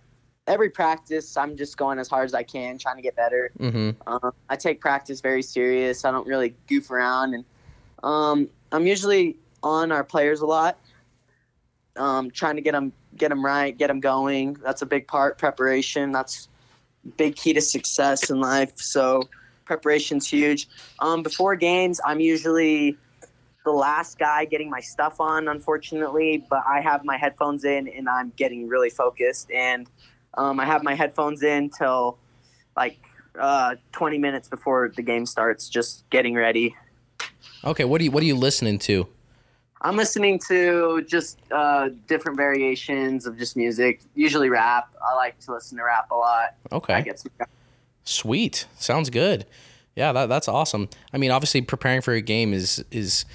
every 0.48 0.70
practice. 0.70 1.38
I'm 1.38 1.56
just 1.56 1.78
going 1.78 1.98
as 2.00 2.08
hard 2.08 2.26
as 2.26 2.34
I 2.34 2.44
can, 2.44 2.78
trying 2.78 2.98
to 2.98 3.02
get 3.02 3.16
better. 3.16 3.52
Mm-hmm. 3.58 4.10
Um, 4.12 4.34
I 4.50 4.56
take 4.56 4.82
practice 4.82 5.22
very 5.22 5.42
serious. 5.42 6.04
I 6.06 6.12
don't 6.12 6.28
really 6.28 6.56
goof 6.68 6.92
around, 6.92 7.34
and 7.34 7.46
um, 8.04 8.50
I'm 8.72 8.86
usually 8.86 9.38
on 9.64 9.92
our 9.92 10.04
players 10.04 10.42
a 10.42 10.46
lot, 10.46 10.78
um, 11.96 12.32
trying 12.32 12.56
to 12.56 12.62
get 12.62 12.72
them 12.72 12.94
get 13.16 13.30
them 13.30 13.44
right, 13.44 13.78
get 13.78 13.88
them 13.88 14.00
going. 14.00 14.54
That's 14.64 14.82
a 14.82 14.86
big 14.86 15.08
part. 15.08 15.38
Preparation. 15.38 16.12
That's 16.12 16.48
big 17.18 17.36
key 17.36 17.54
to 17.54 17.62
success 17.62 18.30
in 18.30 18.40
life. 18.40 18.78
So 18.78 19.30
preparation's 19.66 20.28
huge. 20.28 20.68
Um, 21.00 21.24
before 21.24 21.56
games, 21.56 22.00
I'm 22.06 22.20
usually 22.20 22.98
the 23.64 23.72
last 23.72 24.18
guy 24.18 24.46
getting 24.46 24.70
my 24.70 24.80
stuff 24.80 25.20
on, 25.20 25.48
unfortunately, 25.48 26.46
but 26.50 26.64
I 26.68 26.82
have 26.82 27.06
my 27.06 27.18
headphones 27.18 27.64
in 27.64 27.88
and 27.88 28.10
I'm 28.10 28.34
getting 28.36 28.68
really 28.68 28.90
focused. 28.90 29.52
And 29.52 29.88
um, 30.36 30.60
I 30.60 30.66
have 30.66 30.84
my 30.84 30.96
headphones 30.96 31.44
in 31.44 31.70
till 31.70 32.18
like 32.76 33.00
uh, 33.40 33.76
20 33.92 34.18
minutes 34.18 34.48
before 34.48 34.92
the 34.96 35.02
game 35.02 35.26
starts, 35.26 35.70
just 35.70 36.10
getting 36.10 36.36
ready. 36.36 36.76
Okay, 37.64 37.84
what 37.84 38.00
do 38.00 38.06
you 38.06 38.12
what 38.12 38.24
are 38.24 38.26
you 38.26 38.36
listening 38.36 38.80
to? 38.80 39.08
I'm 39.84 39.98
listening 39.98 40.40
to 40.48 41.04
just 41.08 41.40
uh, 41.52 41.90
different 42.08 42.38
variations 42.38 43.26
of 43.26 43.38
just 43.38 43.58
music, 43.58 44.02
usually 44.16 44.50
rap. 44.50 44.90
I 45.04 45.16
like 45.16 45.40
to 45.42 45.54
listen 45.54 45.78
to 45.78 45.84
rap 45.84 46.12
a 46.12 46.16
lot. 46.16 46.56
Okay, 46.72 46.94
I 46.94 47.02
get 47.02 47.20
some 47.20 47.32
sweet, 48.04 48.68
sounds 48.78 49.10
good. 49.10 49.46
Yeah, 49.96 50.14
that, 50.14 50.30
that's 50.30 50.48
awesome. 50.48 50.88
I 51.12 51.18
mean, 51.18 51.32
obviously, 51.32 51.62
preparing 51.62 52.02
for 52.02 52.14
a 52.14 52.22
game 52.22 52.54
is 52.54 52.84
is. 52.92 53.26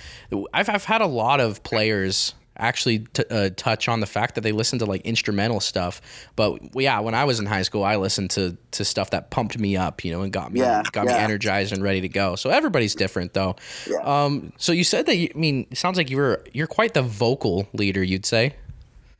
I've 0.54 0.68
I've 0.68 0.85
had 0.85 1.00
a 1.00 1.06
lot 1.06 1.40
of 1.40 1.62
players 1.62 2.35
actually 2.59 3.01
t- 3.01 3.25
uh, 3.31 3.51
touch 3.57 3.88
on 3.88 4.01
the 4.01 4.07
fact 4.07 4.35
that 4.35 4.40
they 4.42 4.53
listen 4.53 4.79
to 4.81 4.87
like 4.87 5.03
instrumental 5.03 5.61
stuff. 5.61 6.01
But 6.37 6.61
yeah, 6.75 7.01
when 7.01 7.14
I 7.14 7.25
was 7.25 7.40
in 7.40 7.47
high 7.47 7.62
school, 7.62 7.85
I 7.85 7.97
listened 7.97 8.31
to 8.31 8.57
to 8.73 8.85
stuff 8.85 9.11
that 9.11 9.31
pumped 9.31 9.59
me 9.59 9.77
up, 9.77 10.05
you 10.05 10.12
know, 10.12 10.23
and 10.23 10.33
got 10.33 10.53
me 10.53 10.61
Yeah, 10.61 10.83
got 10.92 11.07
me 11.07 11.12
energized 11.12 11.73
and 11.73 11.83
ready 11.83 12.01
to 12.03 12.09
go. 12.09 12.37
So 12.37 12.51
everybody's 12.51 12.95
different, 12.95 13.35
though. 13.35 13.57
Yeah. 13.88 13.99
Um. 13.99 14.53
So 14.57 14.73
you 14.73 14.85
said 14.85 15.07
that 15.07 15.16
you, 15.16 15.29
I 15.35 15.38
mean, 15.38 15.66
it 15.71 15.79
sounds 15.79 15.97
like 15.97 16.11
you 16.11 16.16
were 16.16 16.45
you're 16.53 16.66
quite 16.66 16.95
the 16.95 17.03
vocal 17.03 17.69
leader. 17.73 18.03
You'd 18.03 18.27
say. 18.27 18.55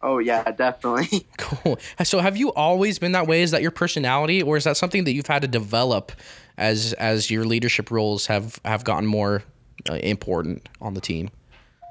Oh 0.03 0.19
yeah, 0.19 0.51
definitely. 0.53 1.27
Cool. 1.39 1.79
So 2.05 2.21
have 2.21 2.37
you 2.37 2.53
always 2.53 2.99
been 2.99 3.13
that 3.13 3.27
way? 3.27 3.43
Is 3.43 3.51
that 3.53 3.63
your 3.63 3.71
personality, 3.71 4.43
or 4.43 4.57
is 4.57 4.65
that 4.65 4.77
something 4.77 5.05
that 5.05 5.13
you've 5.13 5.27
had 5.27 5.43
to 5.43 5.49
develop 5.49 6.13
as 6.59 6.93
as 6.95 7.31
your 7.31 7.45
leadership 7.45 7.91
roles 7.91 8.27
have 8.27 8.61
have 8.65 8.85
gotten 8.85 9.07
more 9.07 9.43
uh, 9.89 9.95
important 9.95 10.69
on 10.81 10.95
the 10.95 11.01
team? 11.01 11.31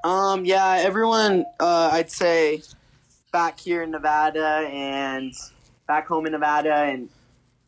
Um, 0.05 0.45
yeah, 0.45 0.75
everyone, 0.81 1.45
uh, 1.59 1.89
I'd 1.91 2.11
say 2.11 2.61
back 3.33 3.59
here 3.59 3.81
in 3.81 3.89
Nevada 3.89 4.69
and 4.71 5.33
back 5.87 6.05
home 6.07 6.27
in 6.27 6.33
Nevada 6.33 6.75
and 6.75 7.09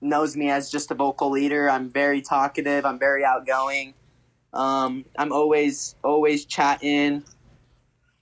knows 0.02 0.38
me 0.38 0.52
as 0.52 0.70
just 0.70 0.92
a 0.92 0.94
vocal 0.94 1.32
leader. 1.32 1.68
I'm 1.68 1.90
very 1.90 2.22
talkative. 2.22 2.86
I'm 2.86 3.00
very 3.00 3.26
outgoing. 3.26 3.96
Um, 4.54 5.04
I'm 5.18 5.34
always, 5.34 5.96
always 6.04 6.46
chatting. 6.46 7.24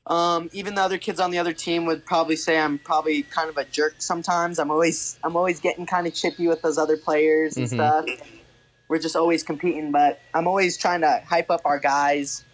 Um, 0.08 0.50
even 0.54 0.76
the 0.76 0.82
other 0.82 0.98
kids 0.98 1.20
on 1.20 1.32
the 1.32 1.40
other 1.40 1.52
team 1.52 1.86
would 1.88 2.06
probably 2.06 2.38
say 2.38 2.58
I'm 2.58 2.80
probably 2.80 3.24
kind 3.24 3.50
of 3.50 3.58
a 3.58 3.66
jerk 3.66 3.96
sometimes. 3.98 4.60
I'm 4.60 4.72
always, 4.72 5.20
I'm 5.26 5.36
always 5.36 5.60
getting 5.60 5.86
kind 5.86 6.08
of 6.08 6.14
chippy 6.14 6.48
with 6.48 6.62
those 6.62 6.78
other 6.78 6.96
players 6.96 7.58
and 7.58 7.66
Mhm. 7.66 7.74
stuff. 7.74 8.06
We're 8.88 9.00
just 9.00 9.18
always 9.18 9.44
competing, 9.44 9.92
but 9.92 10.22
I'm 10.34 10.48
always 10.48 10.78
trying 10.78 11.02
to 11.02 11.22
hype 11.28 11.52
up 11.52 11.64
our 11.66 11.80
guys, 11.80 12.45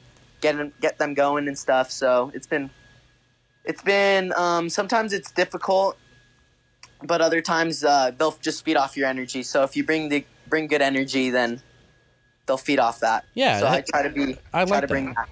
get 0.42 0.58
them, 0.58 0.74
get 0.82 0.98
them 0.98 1.14
going 1.14 1.48
and 1.48 1.58
stuff. 1.58 1.92
So 1.92 2.32
it's 2.34 2.48
been, 2.48 2.70
it's 3.64 3.82
been. 3.82 4.34
Um, 4.34 4.70
sometimes 4.70 5.14
it's 5.14 5.32
difficult, 5.32 5.98
but 7.04 7.22
other 7.22 7.42
times 7.42 7.84
uh, 7.84 8.12
they'll 8.18 8.38
just 8.42 8.66
feed 8.66 8.76
off 8.76 8.98
your 8.98 9.08
energy. 9.08 9.44
So 9.44 9.64
if 9.64 9.76
you 9.76 9.84
bring 9.84 10.10
the 10.10 10.26
bring 10.50 10.68
good 10.68 10.82
energy, 10.82 11.30
then 11.30 11.62
they'll 12.46 12.58
feed 12.58 12.80
off 12.80 13.00
that. 13.00 13.26
Yeah, 13.34 13.60
So 13.60 13.68
I 13.68 13.82
try 13.82 14.04
to 14.04 14.10
be. 14.10 14.38
I 14.54 14.66
try 14.66 14.76
like 14.76 14.82
to 14.82 14.88
bring 14.88 15.06
that. 15.08 15.16
that. 15.16 15.30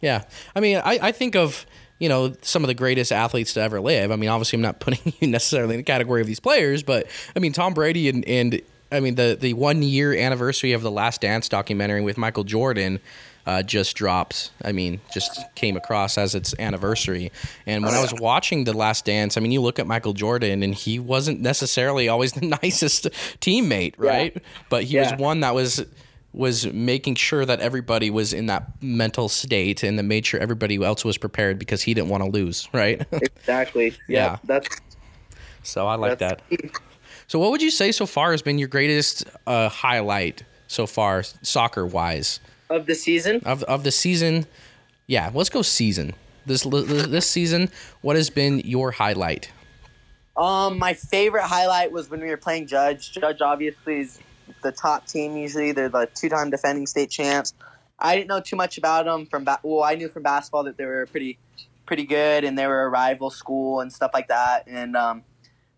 Yeah. 0.00 0.24
I 0.54 0.60
mean, 0.60 0.78
I, 0.78 0.98
I 1.00 1.12
think 1.12 1.36
of, 1.36 1.64
you 1.98 2.08
know, 2.08 2.34
some 2.42 2.64
of 2.64 2.68
the 2.68 2.74
greatest 2.74 3.12
athletes 3.12 3.54
to 3.54 3.60
ever 3.60 3.80
live. 3.80 4.10
I 4.10 4.16
mean, 4.16 4.28
obviously, 4.28 4.56
I'm 4.56 4.62
not 4.62 4.80
putting 4.80 5.12
you 5.20 5.28
necessarily 5.28 5.74
in 5.74 5.80
the 5.80 5.84
category 5.84 6.20
of 6.20 6.26
these 6.26 6.40
players, 6.40 6.82
but 6.82 7.06
I 7.34 7.38
mean, 7.38 7.52
Tom 7.52 7.72
Brady 7.72 8.08
and, 8.08 8.24
and 8.26 8.60
I 8.90 9.00
mean, 9.00 9.14
the, 9.14 9.38
the 9.40 9.54
one 9.54 9.82
year 9.82 10.12
anniversary 10.12 10.72
of 10.72 10.82
the 10.82 10.90
Last 10.90 11.20
Dance 11.22 11.48
documentary 11.48 12.02
with 12.02 12.18
Michael 12.18 12.44
Jordan 12.44 13.00
uh, 13.46 13.62
just 13.62 13.96
dropped. 13.96 14.50
I 14.64 14.72
mean, 14.72 15.00
just 15.12 15.40
came 15.54 15.76
across 15.76 16.16
as 16.18 16.34
its 16.34 16.54
anniversary. 16.58 17.32
And 17.66 17.84
when 17.84 17.94
I 17.94 18.00
was 18.00 18.14
watching 18.14 18.64
The 18.64 18.72
Last 18.72 19.04
Dance, 19.04 19.36
I 19.36 19.40
mean, 19.40 19.52
you 19.52 19.60
look 19.60 19.78
at 19.78 19.86
Michael 19.86 20.12
Jordan 20.12 20.62
and 20.62 20.74
he 20.74 20.98
wasn't 20.98 21.40
necessarily 21.40 22.08
always 22.08 22.32
the 22.32 22.46
nicest 22.62 23.04
teammate, 23.40 23.94
right? 23.96 24.36
But 24.68 24.84
he 24.84 24.94
Yeah. 24.96 25.10
was 25.12 25.20
one 25.20 25.40
that 25.40 25.54
was 25.54 25.84
was 26.34 26.66
making 26.72 27.14
sure 27.14 27.44
that 27.44 27.60
everybody 27.60 28.08
was 28.10 28.32
in 28.32 28.46
that 28.46 28.66
mental 28.82 29.28
state 29.28 29.82
and 29.82 29.98
that 29.98 30.02
made 30.04 30.24
sure 30.24 30.40
everybody 30.40 30.82
else 30.82 31.04
was 31.04 31.18
prepared 31.18 31.58
because 31.58 31.82
he 31.82 31.92
didn't 31.92 32.08
want 32.08 32.24
to 32.24 32.30
lose, 32.30 32.68
right? 32.72 33.04
Exactly. 33.12 33.94
Yeah. 34.08 34.38
That's 34.44 34.66
so 35.62 35.86
I 35.86 35.96
like 35.96 36.18
that. 36.20 36.40
So 37.26 37.38
what 37.38 37.50
would 37.50 37.60
you 37.62 37.70
say 37.70 37.92
so 37.92 38.06
far 38.06 38.30
has 38.32 38.40
been 38.40 38.58
your 38.58 38.68
greatest 38.68 39.24
uh, 39.46 39.68
highlight 39.68 40.42
so 40.68 40.86
far, 40.86 41.22
soccer 41.42 41.86
wise, 41.86 42.40
of 42.74 42.86
the 42.86 42.94
season. 42.94 43.40
of 43.44 43.62
of 43.64 43.84
the 43.84 43.90
season? 43.90 44.46
Yeah, 45.06 45.30
let's 45.34 45.50
go 45.50 45.62
season. 45.62 46.14
This 46.46 46.62
this 46.64 47.26
season, 47.26 47.70
what 48.00 48.16
has 48.16 48.30
been 48.30 48.60
your 48.60 48.90
highlight? 48.90 49.50
Um, 50.36 50.78
my 50.78 50.94
favorite 50.94 51.44
highlight 51.44 51.92
was 51.92 52.08
when 52.10 52.20
we 52.20 52.28
were 52.28 52.36
playing 52.38 52.66
Judge. 52.66 53.12
Judge 53.12 53.42
obviously 53.42 54.00
is 54.00 54.18
the 54.62 54.72
top 54.72 55.06
team. 55.06 55.36
Usually, 55.36 55.72
they're 55.72 55.88
the 55.88 56.08
two-time 56.14 56.50
defending 56.50 56.86
state 56.86 57.10
champs. 57.10 57.52
I 57.98 58.16
didn't 58.16 58.28
know 58.28 58.40
too 58.40 58.56
much 58.56 58.78
about 58.78 59.04
them 59.04 59.26
from 59.26 59.44
ba- 59.44 59.60
well, 59.62 59.84
I 59.84 59.94
knew 59.94 60.08
from 60.08 60.22
basketball 60.22 60.64
that 60.64 60.76
they 60.76 60.84
were 60.86 61.06
pretty, 61.06 61.38
pretty 61.86 62.04
good, 62.04 62.44
and 62.44 62.58
they 62.58 62.66
were 62.66 62.82
a 62.82 62.88
rival 62.88 63.30
school 63.30 63.80
and 63.80 63.92
stuff 63.92 64.10
like 64.14 64.28
that. 64.28 64.64
And 64.66 64.96
um, 64.96 65.22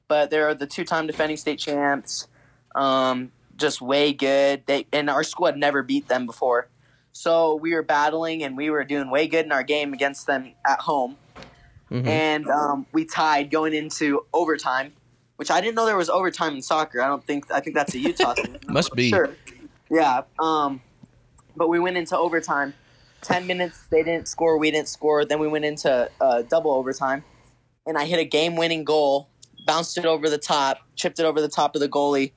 but 0.09 0.31
they're 0.31 0.55
the 0.55 0.67
two-time 0.67 1.07
defending 1.07 1.37
state 1.37 1.59
champs. 1.59 2.29
Um, 2.75 3.33
just 3.57 3.81
way 3.81 4.13
good. 4.13 4.63
They 4.67 4.87
and 4.93 5.11
our 5.11 5.25
school 5.25 5.47
had 5.47 5.57
never 5.57 5.83
beat 5.83 6.09
them 6.09 6.27
before, 6.27 6.69
so 7.19 7.55
we 7.55 7.73
were 7.73 7.83
battling 7.83 8.43
and 8.43 8.57
we 8.57 8.69
were 8.71 8.85
doing 8.85 9.09
way 9.09 9.29
good 9.29 9.47
in 9.47 9.53
our 9.53 9.63
game 9.63 9.93
against 9.95 10.27
them 10.27 10.53
at 10.67 10.81
home 10.81 11.17
Mhm. 11.91 12.07
and 12.07 12.49
um, 12.49 12.87
we 12.93 13.05
tied 13.05 13.51
going 13.51 13.73
into 13.73 14.27
overtime, 14.33 14.93
which 15.37 15.51
I 15.51 15.61
didn't 15.61 15.77
know 15.77 15.87
there 15.87 15.97
was 15.97 16.11
overtime 16.11 16.55
in 16.57 16.63
soccer. 16.63 17.01
I 17.01 17.07
don't 17.07 17.25
think 17.25 17.51
I 17.53 17.61
think 17.61 17.77
that's 17.77 17.95
a 17.95 17.99
Utah 17.99 18.35
thing. 18.35 18.57
Must 18.69 18.93
be. 18.95 19.11
Sure. 19.11 19.31
Yeah. 19.91 20.23
Um, 20.41 20.81
but 21.57 21.69
we 21.69 21.79
went 21.79 21.97
into 21.97 22.17
overtime. 22.19 22.75
Ten 23.21 23.47
minutes, 23.47 23.79
they 23.91 24.03
didn't 24.03 24.29
score. 24.29 24.59
We 24.59 24.71
didn't 24.71 24.89
score. 24.89 25.25
Then 25.25 25.39
we 25.39 25.47
went 25.47 25.65
into 25.67 26.11
uh, 26.21 26.43
double 26.43 26.73
overtime, 26.73 27.23
and 27.87 27.97
I 27.97 28.07
hit 28.07 28.19
a 28.19 28.25
game-winning 28.25 28.85
goal, 28.85 29.29
bounced 29.67 29.97
it 29.97 30.05
over 30.05 30.29
the 30.29 30.37
top, 30.39 30.79
chipped 30.97 31.19
it 31.21 31.25
over 31.25 31.41
the 31.41 31.49
top 31.49 31.75
of 31.77 31.81
the 31.81 31.89
goalie 31.89 32.33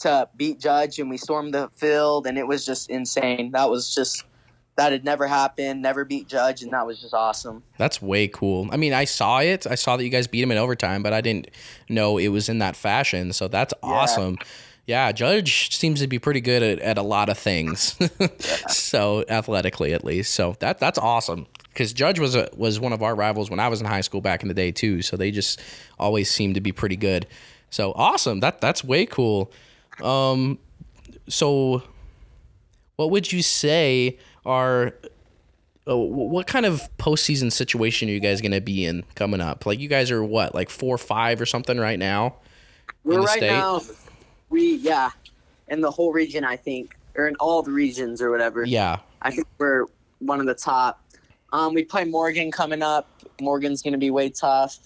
to 0.00 0.28
beat 0.36 0.58
Judge, 0.58 0.98
and 0.98 1.10
we 1.10 1.16
stormed 1.16 1.54
the 1.54 1.70
field, 1.74 2.26
and 2.26 2.38
it 2.38 2.46
was 2.46 2.64
just 2.64 2.90
insane. 2.90 3.52
That 3.52 3.70
was 3.70 3.94
just 3.94 4.24
that 4.76 4.92
had 4.92 5.04
never 5.04 5.26
happened. 5.26 5.82
Never 5.82 6.04
beat 6.04 6.26
Judge, 6.26 6.62
and 6.62 6.72
that 6.72 6.86
was 6.86 7.00
just 7.00 7.14
awesome. 7.14 7.62
That's 7.76 8.00
way 8.00 8.28
cool. 8.28 8.68
I 8.72 8.76
mean, 8.76 8.92
I 8.92 9.04
saw 9.04 9.40
it. 9.40 9.66
I 9.66 9.74
saw 9.74 9.96
that 9.96 10.04
you 10.04 10.10
guys 10.10 10.26
beat 10.26 10.42
him 10.42 10.50
in 10.50 10.58
overtime, 10.58 11.02
but 11.02 11.12
I 11.12 11.20
didn't 11.20 11.48
know 11.88 12.18
it 12.18 12.28
was 12.28 12.48
in 12.48 12.58
that 12.58 12.76
fashion. 12.76 13.32
So 13.32 13.48
that's 13.48 13.74
awesome. 13.82 14.38
Yeah, 14.86 15.12
Judge 15.12 15.76
seems 15.76 16.00
to 16.00 16.06
be 16.06 16.18
pretty 16.18 16.40
good 16.40 16.62
at, 16.62 16.78
at 16.80 16.98
a 16.98 17.02
lot 17.02 17.28
of 17.28 17.38
things. 17.38 17.96
so 18.68 19.24
athletically, 19.28 19.92
at 19.92 20.02
least. 20.02 20.34
So 20.34 20.56
that 20.60 20.78
that's 20.78 20.98
awesome. 20.98 21.46
Because 21.68 21.92
Judge 21.92 22.18
was 22.18 22.34
a, 22.34 22.48
was 22.56 22.80
one 22.80 22.92
of 22.92 23.02
our 23.02 23.14
rivals 23.14 23.50
when 23.50 23.60
I 23.60 23.68
was 23.68 23.80
in 23.80 23.86
high 23.86 24.00
school 24.00 24.20
back 24.20 24.42
in 24.42 24.48
the 24.48 24.54
day 24.54 24.72
too. 24.72 25.02
So 25.02 25.16
they 25.16 25.30
just 25.30 25.60
always 25.98 26.30
seemed 26.30 26.54
to 26.56 26.60
be 26.60 26.72
pretty 26.72 26.96
good. 26.96 27.26
So 27.68 27.92
awesome. 27.94 28.40
That 28.40 28.60
that's 28.60 28.82
way 28.82 29.06
cool. 29.06 29.52
Um, 30.02 30.58
so 31.28 31.82
what 32.96 33.10
would 33.10 33.32
you 33.32 33.42
say 33.42 34.18
are 34.44 34.94
uh, 35.88 35.96
what 35.96 36.46
kind 36.46 36.66
of 36.66 36.82
postseason 36.98 37.50
situation 37.50 38.08
are 38.08 38.12
you 38.12 38.20
guys 38.20 38.40
going 38.40 38.52
to 38.52 38.60
be 38.60 38.84
in 38.84 39.04
coming 39.14 39.40
up? 39.40 39.66
Like 39.66 39.80
you 39.80 39.88
guys 39.88 40.10
are 40.10 40.22
what, 40.22 40.54
like 40.54 40.70
four 40.70 40.94
or 40.94 40.98
five 40.98 41.40
or 41.40 41.46
something 41.46 41.78
right 41.78 41.98
now? 41.98 42.36
We're 43.04 43.20
right 43.20 43.38
state? 43.38 43.48
now. 43.48 43.80
We 44.50 44.76
yeah, 44.76 45.10
in 45.68 45.80
the 45.80 45.90
whole 45.90 46.12
region, 46.12 46.44
I 46.44 46.56
think, 46.56 46.96
or 47.16 47.28
in 47.28 47.36
all 47.36 47.62
the 47.62 47.70
regions 47.70 48.20
or 48.20 48.30
whatever. 48.30 48.64
Yeah. 48.64 48.98
I 49.22 49.30
think 49.30 49.46
we're 49.58 49.86
one 50.18 50.40
of 50.40 50.46
the 50.46 50.54
top. 50.54 51.02
Um, 51.52 51.74
we 51.74 51.84
play 51.84 52.04
Morgan 52.04 52.50
coming 52.50 52.82
up. 52.82 53.08
Morgan's 53.40 53.82
going 53.82 53.92
to 53.92 53.98
be 53.98 54.10
way 54.10 54.28
tough, 54.28 54.78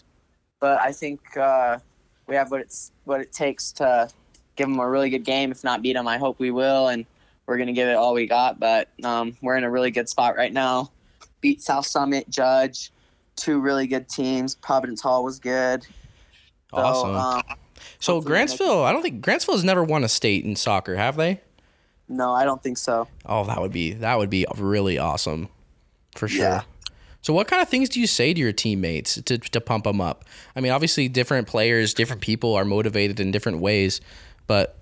but 0.61 0.81
I 0.81 0.93
think 0.93 1.21
uh, 1.37 1.79
we 2.27 2.37
have 2.37 2.51
what 2.51 2.61
it's 2.61 2.93
what 3.05 3.21
it 3.21 3.33
takes 3.33 3.73
to 3.73 4.09
give 4.57 4.69
them 4.69 4.79
a 4.79 4.89
really 4.89 5.11
good 5.11 5.25
game. 5.25 5.51
If 5.51 5.65
not 5.65 5.83
beat 5.83 5.95
them, 5.95 6.07
I 6.09 6.19
hope 6.19 6.39
we 6.39 6.51
will, 6.51 6.89
and 6.89 7.07
we're 7.47 7.57
going 7.57 7.67
to 7.69 7.73
give 7.73 7.89
it 7.89 7.95
all 7.95 8.15
we 8.15 8.27
got. 8.27 8.59
But 8.61 8.89
um, 9.05 9.37
we're 9.43 9.57
in 9.57 9.65
a 9.65 9.71
really 9.71 9.91
good 9.91 10.09
spot 10.09 10.37
right 10.37 10.53
now. 10.53 10.91
Beat 11.41 11.63
South 11.63 11.87
Summit, 11.87 12.29
Judge, 12.31 12.91
two 13.37 13.61
really 13.61 13.87
good 13.87 14.09
teams. 14.09 14.55
Providence 14.55 15.01
Hall 15.03 15.25
was 15.25 15.39
good. 15.39 15.83
So, 16.71 16.77
Awesome. 16.79 17.15
um, 17.15 17.43
so 17.99 18.21
Grantsville, 18.21 18.85
I 18.85 18.93
don't 18.93 19.03
think 19.03 19.25
Grantsville 19.25 19.53
has 19.55 19.65
never 19.65 19.85
won 19.85 20.05
a 20.05 20.09
state 20.09 20.45
in 20.45 20.57
soccer, 20.57 20.97
have 20.97 21.17
they? 21.17 21.41
no, 22.09 22.33
I 22.33 22.45
don't 22.45 22.63
think 22.63 22.77
so. 22.79 23.09
Oh, 23.25 23.45
that 23.45 23.61
would 23.61 23.73
be 23.73 23.93
that 23.95 24.19
would 24.19 24.29
be 24.31 24.45
really 24.59 24.99
awesome, 24.99 25.49
for 26.17 26.29
sure. 26.29 26.45
Yeah. 26.45 26.63
So, 27.23 27.33
what 27.33 27.49
kind 27.49 27.63
of 27.63 27.69
things 27.71 27.89
do 27.89 27.99
you 28.01 28.07
say 28.07 28.35
to 28.35 28.41
your 28.41 28.53
teammates 28.53 29.15
to 29.23 29.39
to 29.39 29.61
pump 29.61 29.85
them 29.85 30.01
up? 30.01 30.25
I 30.55 30.61
mean, 30.61 30.73
obviously, 30.73 31.09
different 31.09 31.47
players, 31.49 31.95
different 31.95 32.21
people 32.21 32.55
are 32.55 32.65
motivated 32.65 33.21
in 33.21 33.31
different 33.31 33.61
ways, 33.61 34.01
but 34.47 34.79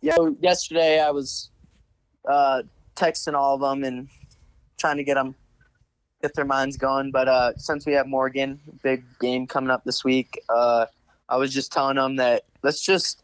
Yeah, 0.00 0.16
yesterday 0.40 1.00
I 1.00 1.10
was 1.10 1.50
uh, 2.28 2.62
texting 2.96 3.34
all 3.34 3.54
of 3.54 3.60
them 3.60 3.84
and 3.84 4.08
trying 4.78 4.96
to 4.96 5.04
get 5.04 5.14
them 5.14 5.34
get 6.22 6.34
their 6.34 6.44
minds 6.44 6.76
going. 6.76 7.10
But 7.10 7.28
uh, 7.28 7.56
since 7.56 7.86
we 7.86 7.92
have 7.92 8.06
Morgan, 8.06 8.60
big 8.82 9.04
game 9.20 9.46
coming 9.46 9.70
up 9.70 9.84
this 9.84 10.04
week, 10.04 10.40
uh, 10.48 10.86
I 11.28 11.36
was 11.36 11.52
just 11.52 11.72
telling 11.72 11.96
them 11.96 12.16
that 12.16 12.44
let's 12.62 12.80
just 12.80 13.22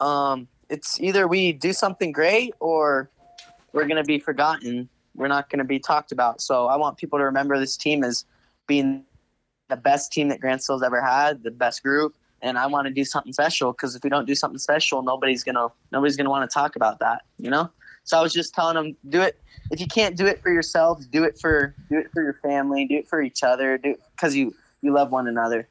um, 0.00 0.48
it's 0.68 1.00
either 1.00 1.28
we 1.28 1.52
do 1.52 1.72
something 1.72 2.12
great 2.12 2.54
or 2.60 3.10
we're 3.72 3.86
gonna 3.86 4.04
be 4.04 4.18
forgotten. 4.18 4.88
We're 5.14 5.28
not 5.28 5.50
gonna 5.50 5.64
be 5.64 5.78
talked 5.78 6.12
about. 6.12 6.40
So 6.40 6.66
I 6.66 6.76
want 6.76 6.96
people 6.96 7.18
to 7.18 7.24
remember 7.24 7.58
this 7.58 7.76
team 7.76 8.02
as 8.02 8.24
being 8.66 9.04
the 9.68 9.76
best 9.76 10.12
team 10.12 10.28
that 10.28 10.40
Grantsville's 10.40 10.82
ever 10.82 11.00
had, 11.00 11.42
the 11.42 11.50
best 11.50 11.82
group, 11.82 12.14
and 12.42 12.58
I 12.58 12.66
want 12.66 12.86
to 12.88 12.92
do 12.92 13.04
something 13.04 13.32
special 13.32 13.72
because 13.72 13.94
if 13.94 14.02
we 14.04 14.10
don't 14.10 14.26
do 14.26 14.34
something 14.34 14.58
special, 14.58 15.02
nobody's 15.02 15.42
gonna 15.44 15.68
nobody's 15.90 16.16
gonna 16.16 16.30
want 16.30 16.48
to 16.50 16.52
talk 16.52 16.76
about 16.76 16.98
that, 17.00 17.22
you 17.38 17.50
know. 17.50 17.70
So 18.04 18.18
I 18.18 18.22
was 18.22 18.32
just 18.32 18.52
telling 18.54 18.74
them, 18.74 18.96
do 19.08 19.22
it. 19.22 19.40
If 19.70 19.80
you 19.80 19.86
can't 19.86 20.16
do 20.16 20.26
it 20.26 20.42
for 20.42 20.50
yourself, 20.52 21.00
do 21.10 21.22
it 21.24 21.38
for 21.40 21.74
do 21.88 21.98
it 21.98 22.08
for 22.12 22.22
your 22.22 22.34
family, 22.42 22.84
do 22.86 22.96
it 22.96 23.08
for 23.08 23.22
each 23.22 23.42
other, 23.42 23.78
do 23.78 23.94
because 24.16 24.34
you 24.36 24.54
you 24.82 24.92
love 24.92 25.12
one 25.12 25.28
another. 25.28 25.68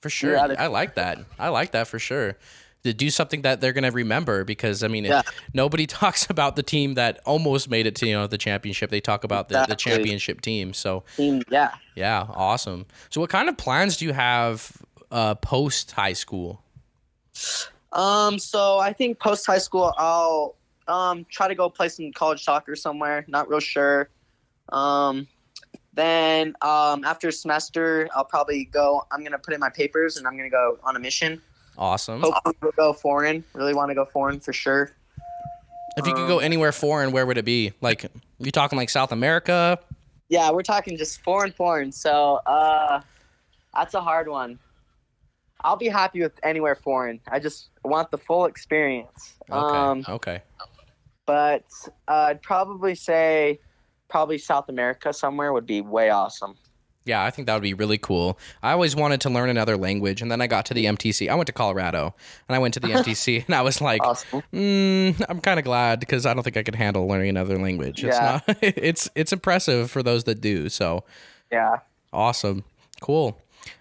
For 0.00 0.10
sure. 0.10 0.32
That- 0.32 0.58
I 0.58 0.66
like 0.66 0.94
that. 0.96 1.18
I 1.38 1.48
like 1.48 1.72
that 1.72 1.86
for 1.86 1.98
sure. 1.98 2.36
To 2.84 2.92
do 2.92 3.10
something 3.10 3.42
that 3.42 3.60
they're 3.60 3.72
going 3.72 3.84
to 3.84 3.92
remember 3.92 4.42
because 4.42 4.82
I 4.82 4.88
mean, 4.88 5.04
Yeah. 5.04 5.22
nobody 5.54 5.86
talks 6.00 6.28
about 6.28 6.56
the 6.56 6.64
team 6.64 6.94
that 6.94 7.20
almost 7.24 7.70
made 7.70 7.86
it 7.86 7.94
to 7.96 8.06
you 8.08 8.14
know 8.14 8.26
the 8.26 8.38
championship. 8.38 8.90
They 8.90 9.00
talk 9.00 9.22
about 9.22 9.48
the, 9.50 9.66
the 9.68 9.76
championship 9.76 10.40
team. 10.40 10.72
So 10.72 11.04
Team, 11.16 11.42
yeah. 11.48 11.74
yeah, 11.94 12.26
awesome. 12.30 12.86
So 13.10 13.20
what 13.20 13.30
kind 13.30 13.48
of 13.48 13.56
plans 13.56 13.98
do 13.98 14.06
you 14.06 14.12
have 14.14 14.72
uh, 15.12 15.36
post 15.36 15.92
high 15.92 16.14
school? 16.14 16.60
Um. 17.92 18.38
So 18.38 18.78
I 18.78 18.92
think 18.92 19.20
post 19.20 19.46
high 19.46 19.58
school, 19.58 19.94
I'll 19.96 20.56
um 20.88 21.24
try 21.30 21.46
to 21.46 21.54
go 21.54 21.68
play 21.70 21.88
some 21.88 22.10
college 22.12 22.42
soccer 22.42 22.74
somewhere. 22.74 23.24
Not 23.28 23.48
real 23.48 23.60
sure. 23.60 24.08
Um, 24.70 25.28
then 25.94 26.54
um, 26.62 27.04
after 27.04 27.28
a 27.28 27.32
semester, 27.32 28.08
I'll 28.16 28.24
probably 28.24 28.64
go. 28.64 29.06
I'm 29.12 29.22
gonna 29.22 29.38
put 29.38 29.54
in 29.54 29.60
my 29.60 29.68
papers 29.68 30.16
and 30.16 30.26
I'm 30.26 30.36
gonna 30.36 30.50
go 30.50 30.78
on 30.82 30.96
a 30.96 30.98
mission. 30.98 31.40
Awesome. 31.76 32.20
Hopefully, 32.20 32.54
we'll 32.62 32.72
go 32.72 32.92
foreign. 32.92 33.44
Really 33.54 33.74
want 33.74 33.90
to 33.90 33.94
go 33.94 34.04
foreign 34.04 34.40
for 34.40 34.52
sure. 34.52 34.92
If 35.96 36.06
you 36.06 36.14
could 36.14 36.26
go 36.28 36.38
Um, 36.38 36.44
anywhere 36.44 36.72
foreign, 36.72 37.12
where 37.12 37.26
would 37.26 37.36
it 37.36 37.44
be? 37.44 37.72
Like, 37.82 38.10
you 38.38 38.50
talking 38.50 38.78
like 38.78 38.88
South 38.88 39.12
America? 39.12 39.78
Yeah, 40.30 40.50
we're 40.50 40.62
talking 40.62 40.96
just 40.96 41.20
foreign, 41.20 41.52
foreign. 41.52 41.92
So 41.92 42.40
uh, 42.46 43.02
that's 43.74 43.92
a 43.92 44.00
hard 44.00 44.28
one. 44.28 44.58
I'll 45.64 45.76
be 45.76 45.88
happy 45.88 46.20
with 46.20 46.32
anywhere 46.42 46.74
foreign. 46.74 47.20
I 47.30 47.38
just 47.38 47.68
want 47.84 48.10
the 48.10 48.18
full 48.18 48.46
experience. 48.46 49.34
Okay. 49.50 49.78
Um, 49.78 50.04
okay. 50.08 50.42
but 51.26 51.64
uh, 52.08 52.26
I'd 52.30 52.42
probably 52.42 52.94
say 52.94 53.58
probably 54.08 54.38
South 54.38 54.68
America 54.68 55.12
somewhere 55.12 55.52
would 55.52 55.66
be 55.66 55.80
way 55.80 56.10
awesome. 56.10 56.54
Yeah, 57.04 57.24
I 57.24 57.30
think 57.30 57.46
that 57.46 57.54
would 57.54 57.64
be 57.64 57.74
really 57.74 57.98
cool. 57.98 58.38
I 58.62 58.70
always 58.70 58.94
wanted 58.94 59.20
to 59.22 59.30
learn 59.30 59.48
another 59.48 59.76
language, 59.76 60.22
and 60.22 60.30
then 60.30 60.40
I 60.40 60.46
got 60.46 60.66
to 60.66 60.74
the 60.74 60.84
MTC. 60.84 61.28
I 61.28 61.34
went 61.34 61.48
to 61.48 61.52
Colorado, 61.52 62.14
and 62.48 62.54
I 62.54 62.60
went 62.60 62.74
to 62.74 62.80
the 62.80 62.88
MTC, 62.92 63.44
and 63.46 63.56
I 63.56 63.62
was 63.62 63.80
like, 63.80 64.00
Awesome. 64.06 64.42
mm, 64.52 65.24
I'm 65.28 65.40
kind 65.40 65.58
of 65.58 65.64
glad 65.64 65.98
because 65.98 66.26
I 66.26 66.34
don't 66.34 66.44
think 66.44 66.56
I 66.56 66.62
could 66.62 66.76
handle 66.76 67.08
learning 67.08 67.30
another 67.30 67.58
language. 67.58 68.04
It's 68.04 68.20
not. 68.20 68.44
It's 68.62 69.10
it's 69.16 69.32
impressive 69.32 69.90
for 69.90 70.02
those 70.04 70.24
that 70.24 70.40
do. 70.40 70.68
So 70.68 71.02
Yeah. 71.50 71.78
awesome, 72.12 72.62
cool. 73.00 73.36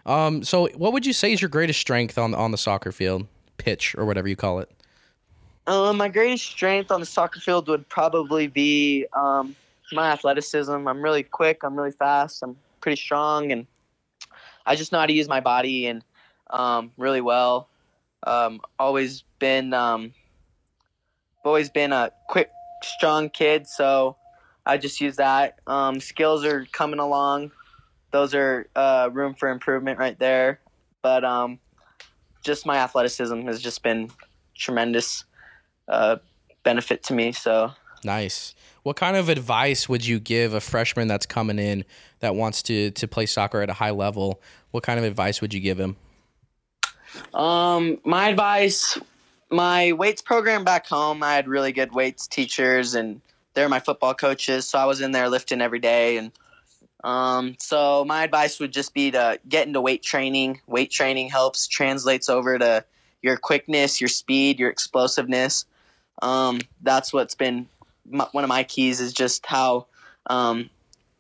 Um, 0.05 0.43
so 0.43 0.67
what 0.69 0.93
would 0.93 1.05
you 1.05 1.13
say 1.13 1.33
is 1.33 1.41
your 1.41 1.49
greatest 1.49 1.79
strength 1.79 2.17
on 2.17 2.33
on 2.33 2.51
the 2.51 2.57
soccer 2.57 2.91
field, 2.91 3.27
pitch 3.57 3.95
or 3.95 4.05
whatever 4.05 4.27
you 4.27 4.35
call 4.35 4.59
it? 4.59 4.71
Um, 5.67 5.97
my 5.97 6.09
greatest 6.09 6.45
strength 6.45 6.91
on 6.91 6.99
the 6.99 7.05
soccer 7.05 7.39
field 7.39 7.67
would 7.67 7.87
probably 7.87 8.47
be 8.47 9.05
um, 9.13 9.55
my 9.91 10.11
athleticism. 10.11 10.71
I'm 10.71 11.01
really 11.01 11.23
quick. 11.23 11.63
I'm 11.63 11.75
really 11.75 11.91
fast. 11.91 12.41
I'm 12.41 12.57
pretty 12.81 12.99
strong, 12.99 13.51
and 13.51 13.67
I 14.65 14.75
just 14.75 14.91
know 14.91 14.99
how 14.99 15.05
to 15.05 15.13
use 15.13 15.29
my 15.29 15.39
body 15.39 15.87
and 15.87 16.03
um, 16.49 16.91
really 16.97 17.21
well. 17.21 17.67
Um, 18.23 18.61
always 18.79 19.23
been 19.39 19.73
um, 19.73 20.13
always 21.43 21.69
been 21.69 21.91
a 21.91 22.11
quick, 22.27 22.51
strong 22.83 23.29
kid. 23.29 23.67
So 23.67 24.15
I 24.65 24.77
just 24.77 25.01
use 25.01 25.15
that. 25.17 25.59
Um, 25.67 25.99
skills 25.99 26.45
are 26.45 26.65
coming 26.71 26.99
along. 26.99 27.51
Those 28.11 28.35
are 28.35 28.67
uh, 28.75 29.09
room 29.11 29.33
for 29.33 29.49
improvement 29.49 29.99
right 29.99 30.17
there. 30.19 30.59
But 31.01 31.23
um, 31.23 31.59
just 32.43 32.65
my 32.65 32.77
athleticism 32.77 33.41
has 33.47 33.61
just 33.61 33.83
been 33.83 34.09
tremendous 34.55 35.23
uh, 35.87 36.17
benefit 36.63 37.03
to 37.03 37.13
me. 37.13 37.31
So 37.31 37.71
Nice. 38.03 38.55
What 38.83 38.95
kind 38.95 39.15
of 39.15 39.29
advice 39.29 39.87
would 39.87 40.05
you 40.05 40.19
give 40.19 40.53
a 40.53 40.59
freshman 40.59 41.07
that's 41.07 41.25
coming 41.25 41.59
in 41.59 41.85
that 42.19 42.35
wants 42.35 42.63
to 42.63 42.91
to 42.91 43.07
play 43.07 43.25
soccer 43.25 43.61
at 43.61 43.69
a 43.69 43.73
high 43.73 43.91
level? 43.91 44.41
What 44.71 44.83
kind 44.83 44.97
of 44.97 45.05
advice 45.05 45.41
would 45.41 45.53
you 45.53 45.59
give 45.59 45.79
him? 45.79 45.97
Um, 47.33 47.99
my 48.03 48.29
advice, 48.29 48.97
my 49.49 49.91
weights 49.91 50.21
program 50.21 50.63
back 50.63 50.87
home, 50.87 51.21
I 51.21 51.35
had 51.35 51.47
really 51.47 51.73
good 51.73 51.93
weights 51.93 52.25
teachers, 52.25 52.95
and 52.95 53.21
they're 53.53 53.69
my 53.69 53.79
football 53.79 54.13
coaches. 54.13 54.67
So 54.67 54.79
I 54.79 54.85
was 54.85 55.01
in 55.01 55.11
there 55.11 55.29
lifting 55.29 55.61
every 55.61 55.79
day, 55.79 56.17
and 56.17 56.31
um, 57.03 57.55
so 57.59 58.05
my 58.05 58.23
advice 58.23 58.59
would 58.59 58.71
just 58.71 58.93
be 58.93 59.11
to 59.11 59.39
get 59.47 59.67
into 59.67 59.81
weight 59.81 60.03
training. 60.03 60.61
Weight 60.67 60.91
training 60.91 61.29
helps 61.29 61.67
translates 61.67 62.29
over 62.29 62.57
to 62.57 62.85
your 63.21 63.37
quickness, 63.37 64.01
your 64.01 64.07
speed, 64.07 64.59
your 64.59 64.69
explosiveness. 64.69 65.65
Um, 66.21 66.59
that's 66.81 67.11
what's 67.11 67.35
been 67.35 67.67
my, 68.09 68.27
one 68.31 68.43
of 68.43 68.49
my 68.49 68.63
keys 68.63 68.99
is 68.99 69.13
just 69.13 69.45
how 69.45 69.87
um, 70.27 70.69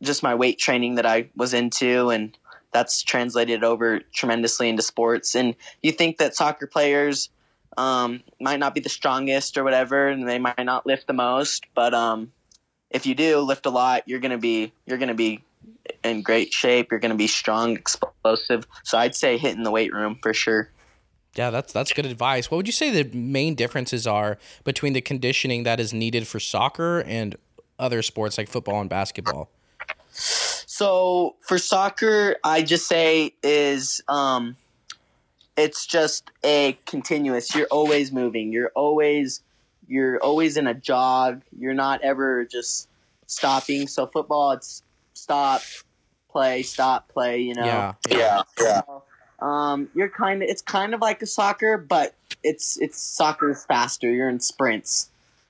just 0.01 0.23
my 0.23 0.35
weight 0.35 0.59
training 0.59 0.95
that 0.95 1.05
I 1.05 1.29
was 1.35 1.53
into, 1.53 2.09
and 2.09 2.37
that's 2.71 3.01
translated 3.01 3.63
over 3.63 3.99
tremendously 4.13 4.69
into 4.69 4.81
sports. 4.81 5.35
And 5.35 5.55
you 5.81 5.91
think 5.91 6.17
that 6.17 6.35
soccer 6.35 6.67
players 6.67 7.29
um, 7.77 8.21
might 8.39 8.59
not 8.59 8.75
be 8.75 8.81
the 8.81 8.89
strongest 8.89 9.57
or 9.57 9.63
whatever, 9.63 10.07
and 10.07 10.27
they 10.27 10.39
might 10.39 10.63
not 10.63 10.85
lift 10.85 11.07
the 11.07 11.13
most, 11.13 11.65
but 11.73 11.93
um, 11.93 12.31
if 12.89 13.05
you 13.05 13.15
do 13.15 13.39
lift 13.39 13.65
a 13.65 13.69
lot, 13.69 14.03
you're 14.07 14.19
gonna 14.19 14.37
be 14.37 14.73
you're 14.85 14.97
gonna 14.97 15.13
be 15.13 15.41
in 16.03 16.21
great 16.21 16.53
shape. 16.53 16.91
You're 16.91 16.99
gonna 16.99 17.15
be 17.15 17.27
strong, 17.27 17.75
explosive. 17.75 18.67
So 18.83 18.97
I'd 18.97 19.15
say 19.15 19.37
hitting 19.37 19.63
the 19.63 19.71
weight 19.71 19.93
room 19.93 20.19
for 20.21 20.33
sure. 20.33 20.69
Yeah, 21.35 21.49
that's 21.49 21.71
that's 21.71 21.93
good 21.93 22.05
advice. 22.05 22.51
What 22.51 22.57
would 22.57 22.67
you 22.67 22.73
say 22.73 23.03
the 23.03 23.15
main 23.17 23.55
differences 23.55 24.05
are 24.05 24.37
between 24.63 24.93
the 24.93 25.01
conditioning 25.01 25.63
that 25.63 25.79
is 25.79 25.93
needed 25.93 26.27
for 26.27 26.39
soccer 26.39 27.01
and 27.01 27.35
other 27.79 28.01
sports 28.01 28.37
like 28.37 28.49
football 28.49 28.81
and 28.81 28.89
basketball? 28.89 29.49
So 30.11 31.35
for 31.41 31.57
soccer, 31.57 32.35
I 32.43 32.63
just 32.63 32.87
say 32.87 33.33
is 33.43 34.01
um, 34.09 34.57
it's 35.55 35.85
just 35.85 36.29
a 36.43 36.77
continuous. 36.85 37.55
You're 37.55 37.67
always 37.71 38.11
moving. 38.11 38.51
You're 38.51 38.71
always 38.75 39.41
you're 39.87 40.17
always 40.19 40.57
in 40.57 40.67
a 40.67 40.73
jog. 40.73 41.43
You're 41.57 41.73
not 41.73 42.01
ever 42.01 42.45
just 42.45 42.89
stopping. 43.27 43.87
So 43.87 44.07
football, 44.07 44.51
it's 44.51 44.83
stop, 45.21 45.61
play, 46.29 46.63
stop, 46.63 47.09
play. 47.09 47.41
You 47.41 47.55
know. 47.55 47.65
Yeah, 47.65 47.93
Yeah. 48.09 48.41
Yeah. 48.59 48.81
Um, 49.39 49.89
you're 49.95 50.09
kind 50.09 50.43
of 50.43 50.49
it's 50.49 50.61
kind 50.61 50.93
of 50.93 51.01
like 51.01 51.21
a 51.21 51.25
soccer, 51.25 51.77
but 51.77 52.13
it's 52.43 52.77
it's 52.79 52.99
soccer 52.99 53.49
is 53.51 53.65
faster. 53.65 54.11
You're 54.11 54.29
in 54.29 54.39
sprints. 54.39 55.09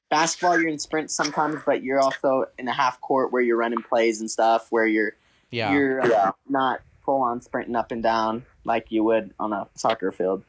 Basketball, 0.09 0.59
you're 0.59 0.69
in 0.69 0.79
sprints 0.79 1.15
sometimes, 1.15 1.61
but 1.65 1.83
you're 1.83 1.99
also 1.99 2.45
in 2.57 2.67
a 2.67 2.73
half 2.73 2.99
court 2.99 3.31
where 3.31 3.41
you're 3.41 3.57
running 3.57 3.81
plays 3.81 4.19
and 4.19 4.29
stuff, 4.29 4.67
where 4.69 4.85
you're 4.85 5.13
Yeah. 5.51 5.71
you're 5.73 6.01
uh, 6.01 6.31
not 6.49 6.81
full 7.05 7.21
on 7.21 7.41
sprinting 7.41 7.75
up 7.75 7.91
and 7.91 8.03
down 8.03 8.45
like 8.63 8.91
you 8.91 9.03
would 9.03 9.33
on 9.39 9.53
a 9.53 9.67
soccer 9.75 10.11
field. 10.11 10.43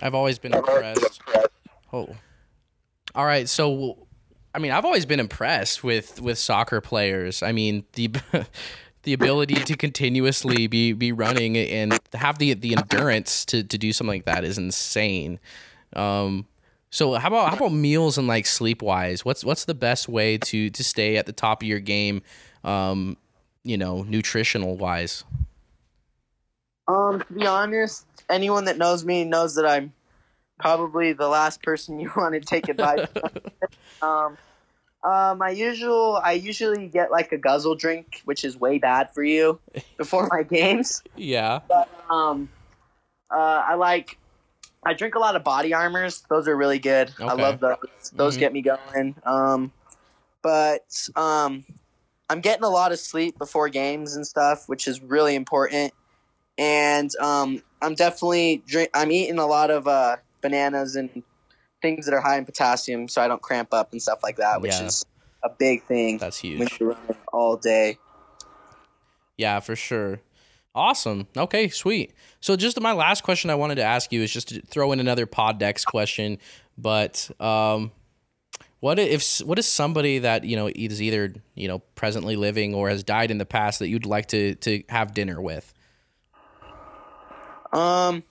I've 0.00 0.14
always 0.14 0.38
been 0.38 0.54
impressed. 0.54 1.20
Oh. 1.92 2.14
All 3.14 3.24
right, 3.24 3.48
so 3.48 4.06
I 4.58 4.60
mean, 4.60 4.72
I've 4.72 4.84
always 4.84 5.06
been 5.06 5.20
impressed 5.20 5.84
with 5.84 6.20
with 6.20 6.36
soccer 6.36 6.80
players. 6.80 7.44
I 7.44 7.52
mean, 7.52 7.84
the 7.92 8.10
the 9.04 9.12
ability 9.12 9.54
to 9.54 9.76
continuously 9.76 10.66
be 10.66 10.92
be 10.94 11.12
running 11.12 11.56
and 11.56 11.96
have 12.12 12.38
the 12.38 12.54
the 12.54 12.74
endurance 12.74 13.44
to 13.46 13.62
to 13.62 13.78
do 13.78 13.92
something 13.92 14.16
like 14.16 14.24
that 14.24 14.42
is 14.42 14.58
insane. 14.58 15.38
Um 15.94 16.48
so 16.90 17.14
how 17.14 17.28
about 17.28 17.50
how 17.50 17.56
about 17.56 17.72
meals 17.72 18.18
and 18.18 18.26
like 18.26 18.46
sleep 18.46 18.82
wise? 18.82 19.24
What's 19.24 19.44
what's 19.44 19.64
the 19.64 19.74
best 19.74 20.08
way 20.08 20.38
to 20.38 20.70
to 20.70 20.82
stay 20.82 21.18
at 21.18 21.26
the 21.26 21.32
top 21.32 21.62
of 21.62 21.68
your 21.68 21.78
game 21.78 22.22
um 22.64 23.16
you 23.62 23.78
know, 23.78 24.02
nutritional 24.02 24.76
wise? 24.76 25.22
Um, 26.88 27.20
to 27.20 27.32
be 27.32 27.46
honest, 27.46 28.06
anyone 28.28 28.64
that 28.64 28.76
knows 28.76 29.04
me 29.04 29.24
knows 29.24 29.54
that 29.54 29.66
I'm 29.66 29.92
probably 30.58 31.12
the 31.12 31.28
last 31.28 31.62
person 31.62 32.00
you 32.00 32.10
want 32.16 32.34
to 32.34 32.40
take 32.40 32.68
advice. 32.68 33.06
from. 34.00 34.36
um, 35.08 35.38
my 35.38 35.50
usual, 35.50 36.20
I 36.22 36.32
usually 36.32 36.86
get 36.88 37.10
like 37.10 37.32
a 37.32 37.38
guzzle 37.38 37.74
drink, 37.76 38.20
which 38.24 38.44
is 38.44 38.56
way 38.56 38.78
bad 38.78 39.10
for 39.14 39.22
you 39.24 39.58
before 39.98 40.28
my 40.30 40.42
games. 40.42 41.02
Yeah. 41.16 41.60
Um, 42.10 42.48
uh, 43.30 43.62
I 43.68 43.74
like, 43.74 44.18
I 44.84 44.94
drink 44.94 45.14
a 45.14 45.18
lot 45.18 45.34
of 45.36 45.44
body 45.44 45.72
armors. 45.72 46.22
Those 46.28 46.46
are 46.48 46.56
really 46.56 46.78
good. 46.78 47.12
I 47.20 47.32
love 47.34 47.60
those. 47.60 47.76
Those 48.12 48.36
Mhm. 48.36 48.40
get 48.40 48.52
me 48.52 48.62
going. 48.62 49.16
Um, 49.24 49.72
but 50.42 51.08
um, 51.16 51.64
I'm 52.28 52.40
getting 52.40 52.64
a 52.64 52.68
lot 52.68 52.92
of 52.92 52.98
sleep 52.98 53.38
before 53.38 53.68
games 53.68 54.14
and 54.14 54.26
stuff, 54.26 54.64
which 54.66 54.86
is 54.86 55.00
really 55.00 55.34
important. 55.34 55.92
And 56.56 57.10
um, 57.16 57.62
I'm 57.80 57.94
definitely 57.94 58.62
drink. 58.66 58.90
I'm 58.94 59.10
eating 59.10 59.38
a 59.38 59.46
lot 59.46 59.70
of 59.70 59.86
uh, 59.88 60.16
bananas 60.42 60.96
and 60.96 61.22
things 61.82 62.06
that 62.06 62.14
are 62.14 62.20
high 62.20 62.38
in 62.38 62.44
potassium, 62.44 63.08
so 63.08 63.22
I 63.22 63.28
don't 63.28 63.42
cramp 63.42 63.72
up 63.72 63.92
and 63.92 64.02
stuff 64.02 64.20
like 64.22 64.36
that, 64.36 64.60
which 64.60 64.72
Yeah. 64.72 64.86
is 64.86 65.04
a 65.42 65.50
big 65.50 65.84
thing 65.84 66.18
That's 66.18 66.38
huge. 66.38 66.58
when 66.58 66.68
you're 66.80 66.88
running 66.90 67.22
all 67.32 67.56
day. 67.56 67.98
Yeah, 69.36 69.60
for 69.60 69.76
sure. 69.76 70.20
Awesome. 70.74 71.26
Okay, 71.36 71.68
sweet. 71.68 72.12
So 72.40 72.56
just 72.56 72.80
my 72.80 72.92
last 72.92 73.22
question 73.22 73.50
I 73.50 73.54
wanted 73.54 73.76
to 73.76 73.84
ask 73.84 74.12
you 74.12 74.22
is 74.22 74.32
just 74.32 74.48
to 74.48 74.60
throw 74.62 74.92
in 74.92 75.00
another 75.00 75.26
Poddex 75.26 75.84
question, 75.84 76.38
but 76.76 77.30
um 77.40 77.92
what 78.80 78.98
if 79.00 79.38
what 79.38 79.58
is 79.58 79.66
somebody 79.66 80.20
that, 80.20 80.44
you 80.44 80.54
know, 80.56 80.70
is 80.72 81.02
either, 81.02 81.34
you 81.54 81.66
know, 81.66 81.80
presently 81.96 82.36
living 82.36 82.74
or 82.74 82.88
has 82.88 83.02
died 83.02 83.30
in 83.32 83.38
the 83.38 83.46
past 83.46 83.80
that 83.80 83.88
you'd 83.88 84.06
like 84.06 84.26
to 84.26 84.54
to 84.56 84.82
have 84.88 85.14
dinner 85.14 85.40
with? 85.40 85.72
Um, 87.72 88.22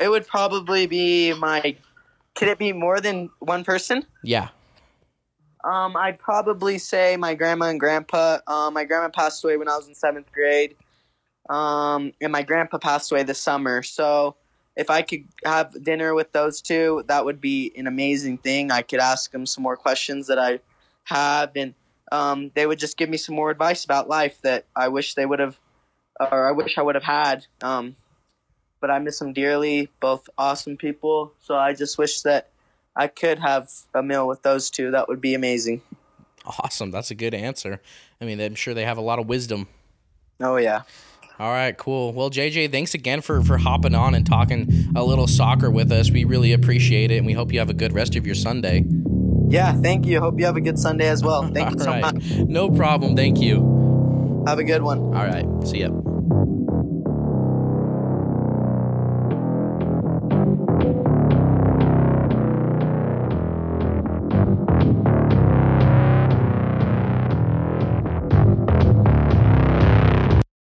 it 0.00 0.08
would 0.08 0.26
probably 0.26 0.86
be 0.86 1.32
my. 1.34 1.76
Could 2.34 2.48
it 2.48 2.58
be 2.58 2.72
more 2.72 3.00
than 3.00 3.30
one 3.40 3.64
person? 3.64 4.06
Yeah. 4.22 4.48
Um, 5.64 5.96
I'd 5.96 6.18
probably 6.18 6.78
say 6.78 7.16
my 7.16 7.34
grandma 7.34 7.66
and 7.66 7.78
grandpa. 7.78 8.38
Um, 8.46 8.74
my 8.74 8.84
grandma 8.84 9.10
passed 9.10 9.44
away 9.44 9.56
when 9.56 9.68
I 9.68 9.76
was 9.76 9.86
in 9.86 9.94
seventh 9.94 10.32
grade. 10.32 10.74
Um, 11.48 12.12
and 12.20 12.32
my 12.32 12.42
grandpa 12.42 12.78
passed 12.78 13.12
away 13.12 13.22
this 13.22 13.38
summer. 13.38 13.82
So 13.82 14.36
if 14.76 14.90
I 14.90 15.02
could 15.02 15.24
have 15.44 15.82
dinner 15.82 16.14
with 16.14 16.32
those 16.32 16.60
two, 16.60 17.04
that 17.08 17.24
would 17.24 17.40
be 17.40 17.72
an 17.76 17.86
amazing 17.86 18.38
thing. 18.38 18.70
I 18.70 18.82
could 18.82 19.00
ask 19.00 19.30
them 19.30 19.46
some 19.46 19.62
more 19.62 19.76
questions 19.76 20.28
that 20.28 20.38
I 20.38 20.60
have, 21.04 21.52
and 21.56 21.74
um, 22.10 22.50
they 22.54 22.66
would 22.66 22.78
just 22.78 22.96
give 22.96 23.08
me 23.08 23.16
some 23.16 23.34
more 23.34 23.50
advice 23.50 23.84
about 23.84 24.08
life 24.08 24.40
that 24.42 24.66
I 24.74 24.88
wish 24.88 25.14
they 25.14 25.26
would 25.26 25.40
have, 25.40 25.58
or 26.18 26.48
I 26.48 26.52
wish 26.52 26.78
I 26.78 26.82
would 26.82 26.94
have 26.94 27.04
had. 27.04 27.46
Um, 27.60 27.96
but 28.82 28.90
I 28.90 28.98
miss 28.98 29.20
them 29.20 29.32
dearly, 29.32 29.88
both 30.00 30.28
awesome 30.36 30.76
people. 30.76 31.32
So 31.40 31.54
I 31.54 31.72
just 31.72 31.96
wish 31.96 32.20
that 32.22 32.48
I 32.94 33.06
could 33.06 33.38
have 33.38 33.70
a 33.94 34.02
meal 34.02 34.28
with 34.28 34.42
those 34.42 34.68
two. 34.68 34.90
That 34.90 35.08
would 35.08 35.20
be 35.20 35.32
amazing. 35.32 35.80
Awesome. 36.44 36.90
That's 36.90 37.10
a 37.10 37.14
good 37.14 37.32
answer. 37.32 37.80
I 38.20 38.24
mean, 38.26 38.40
I'm 38.40 38.56
sure 38.56 38.74
they 38.74 38.84
have 38.84 38.98
a 38.98 39.02
lot 39.02 39.18
of 39.18 39.28
wisdom. 39.28 39.68
Oh 40.40 40.56
yeah. 40.56 40.82
All 41.38 41.50
right, 41.50 41.76
cool. 41.76 42.12
Well, 42.12 42.30
JJ, 42.30 42.70
thanks 42.70 42.92
again 42.92 43.20
for 43.20 43.42
for 43.42 43.56
hopping 43.56 43.94
on 43.94 44.14
and 44.14 44.26
talking 44.26 44.92
a 44.94 45.02
little 45.02 45.26
soccer 45.26 45.70
with 45.70 45.90
us. 45.90 46.10
We 46.10 46.24
really 46.24 46.52
appreciate 46.52 47.10
it, 47.10 47.16
and 47.16 47.26
we 47.26 47.32
hope 47.32 47.52
you 47.52 47.58
have 47.60 47.70
a 47.70 47.74
good 47.74 47.92
rest 47.92 48.16
of 48.16 48.26
your 48.26 48.34
Sunday. 48.34 48.84
Yeah, 49.48 49.72
thank 49.72 50.06
you. 50.06 50.20
Hope 50.20 50.38
you 50.38 50.44
have 50.46 50.56
a 50.56 50.60
good 50.60 50.78
Sunday 50.78 51.08
as 51.08 51.22
well. 51.22 51.42
Thank 51.52 51.72
you 51.72 51.78
so 51.78 51.90
right. 51.90 52.00
much. 52.00 52.24
No 52.48 52.70
problem. 52.70 53.14
Thank 53.16 53.38
you. 53.38 54.44
Have 54.46 54.58
a 54.58 54.64
good 54.64 54.82
one. 54.82 54.98
All 54.98 55.26
right. 55.26 55.46
See 55.66 55.80
ya. 55.80 55.90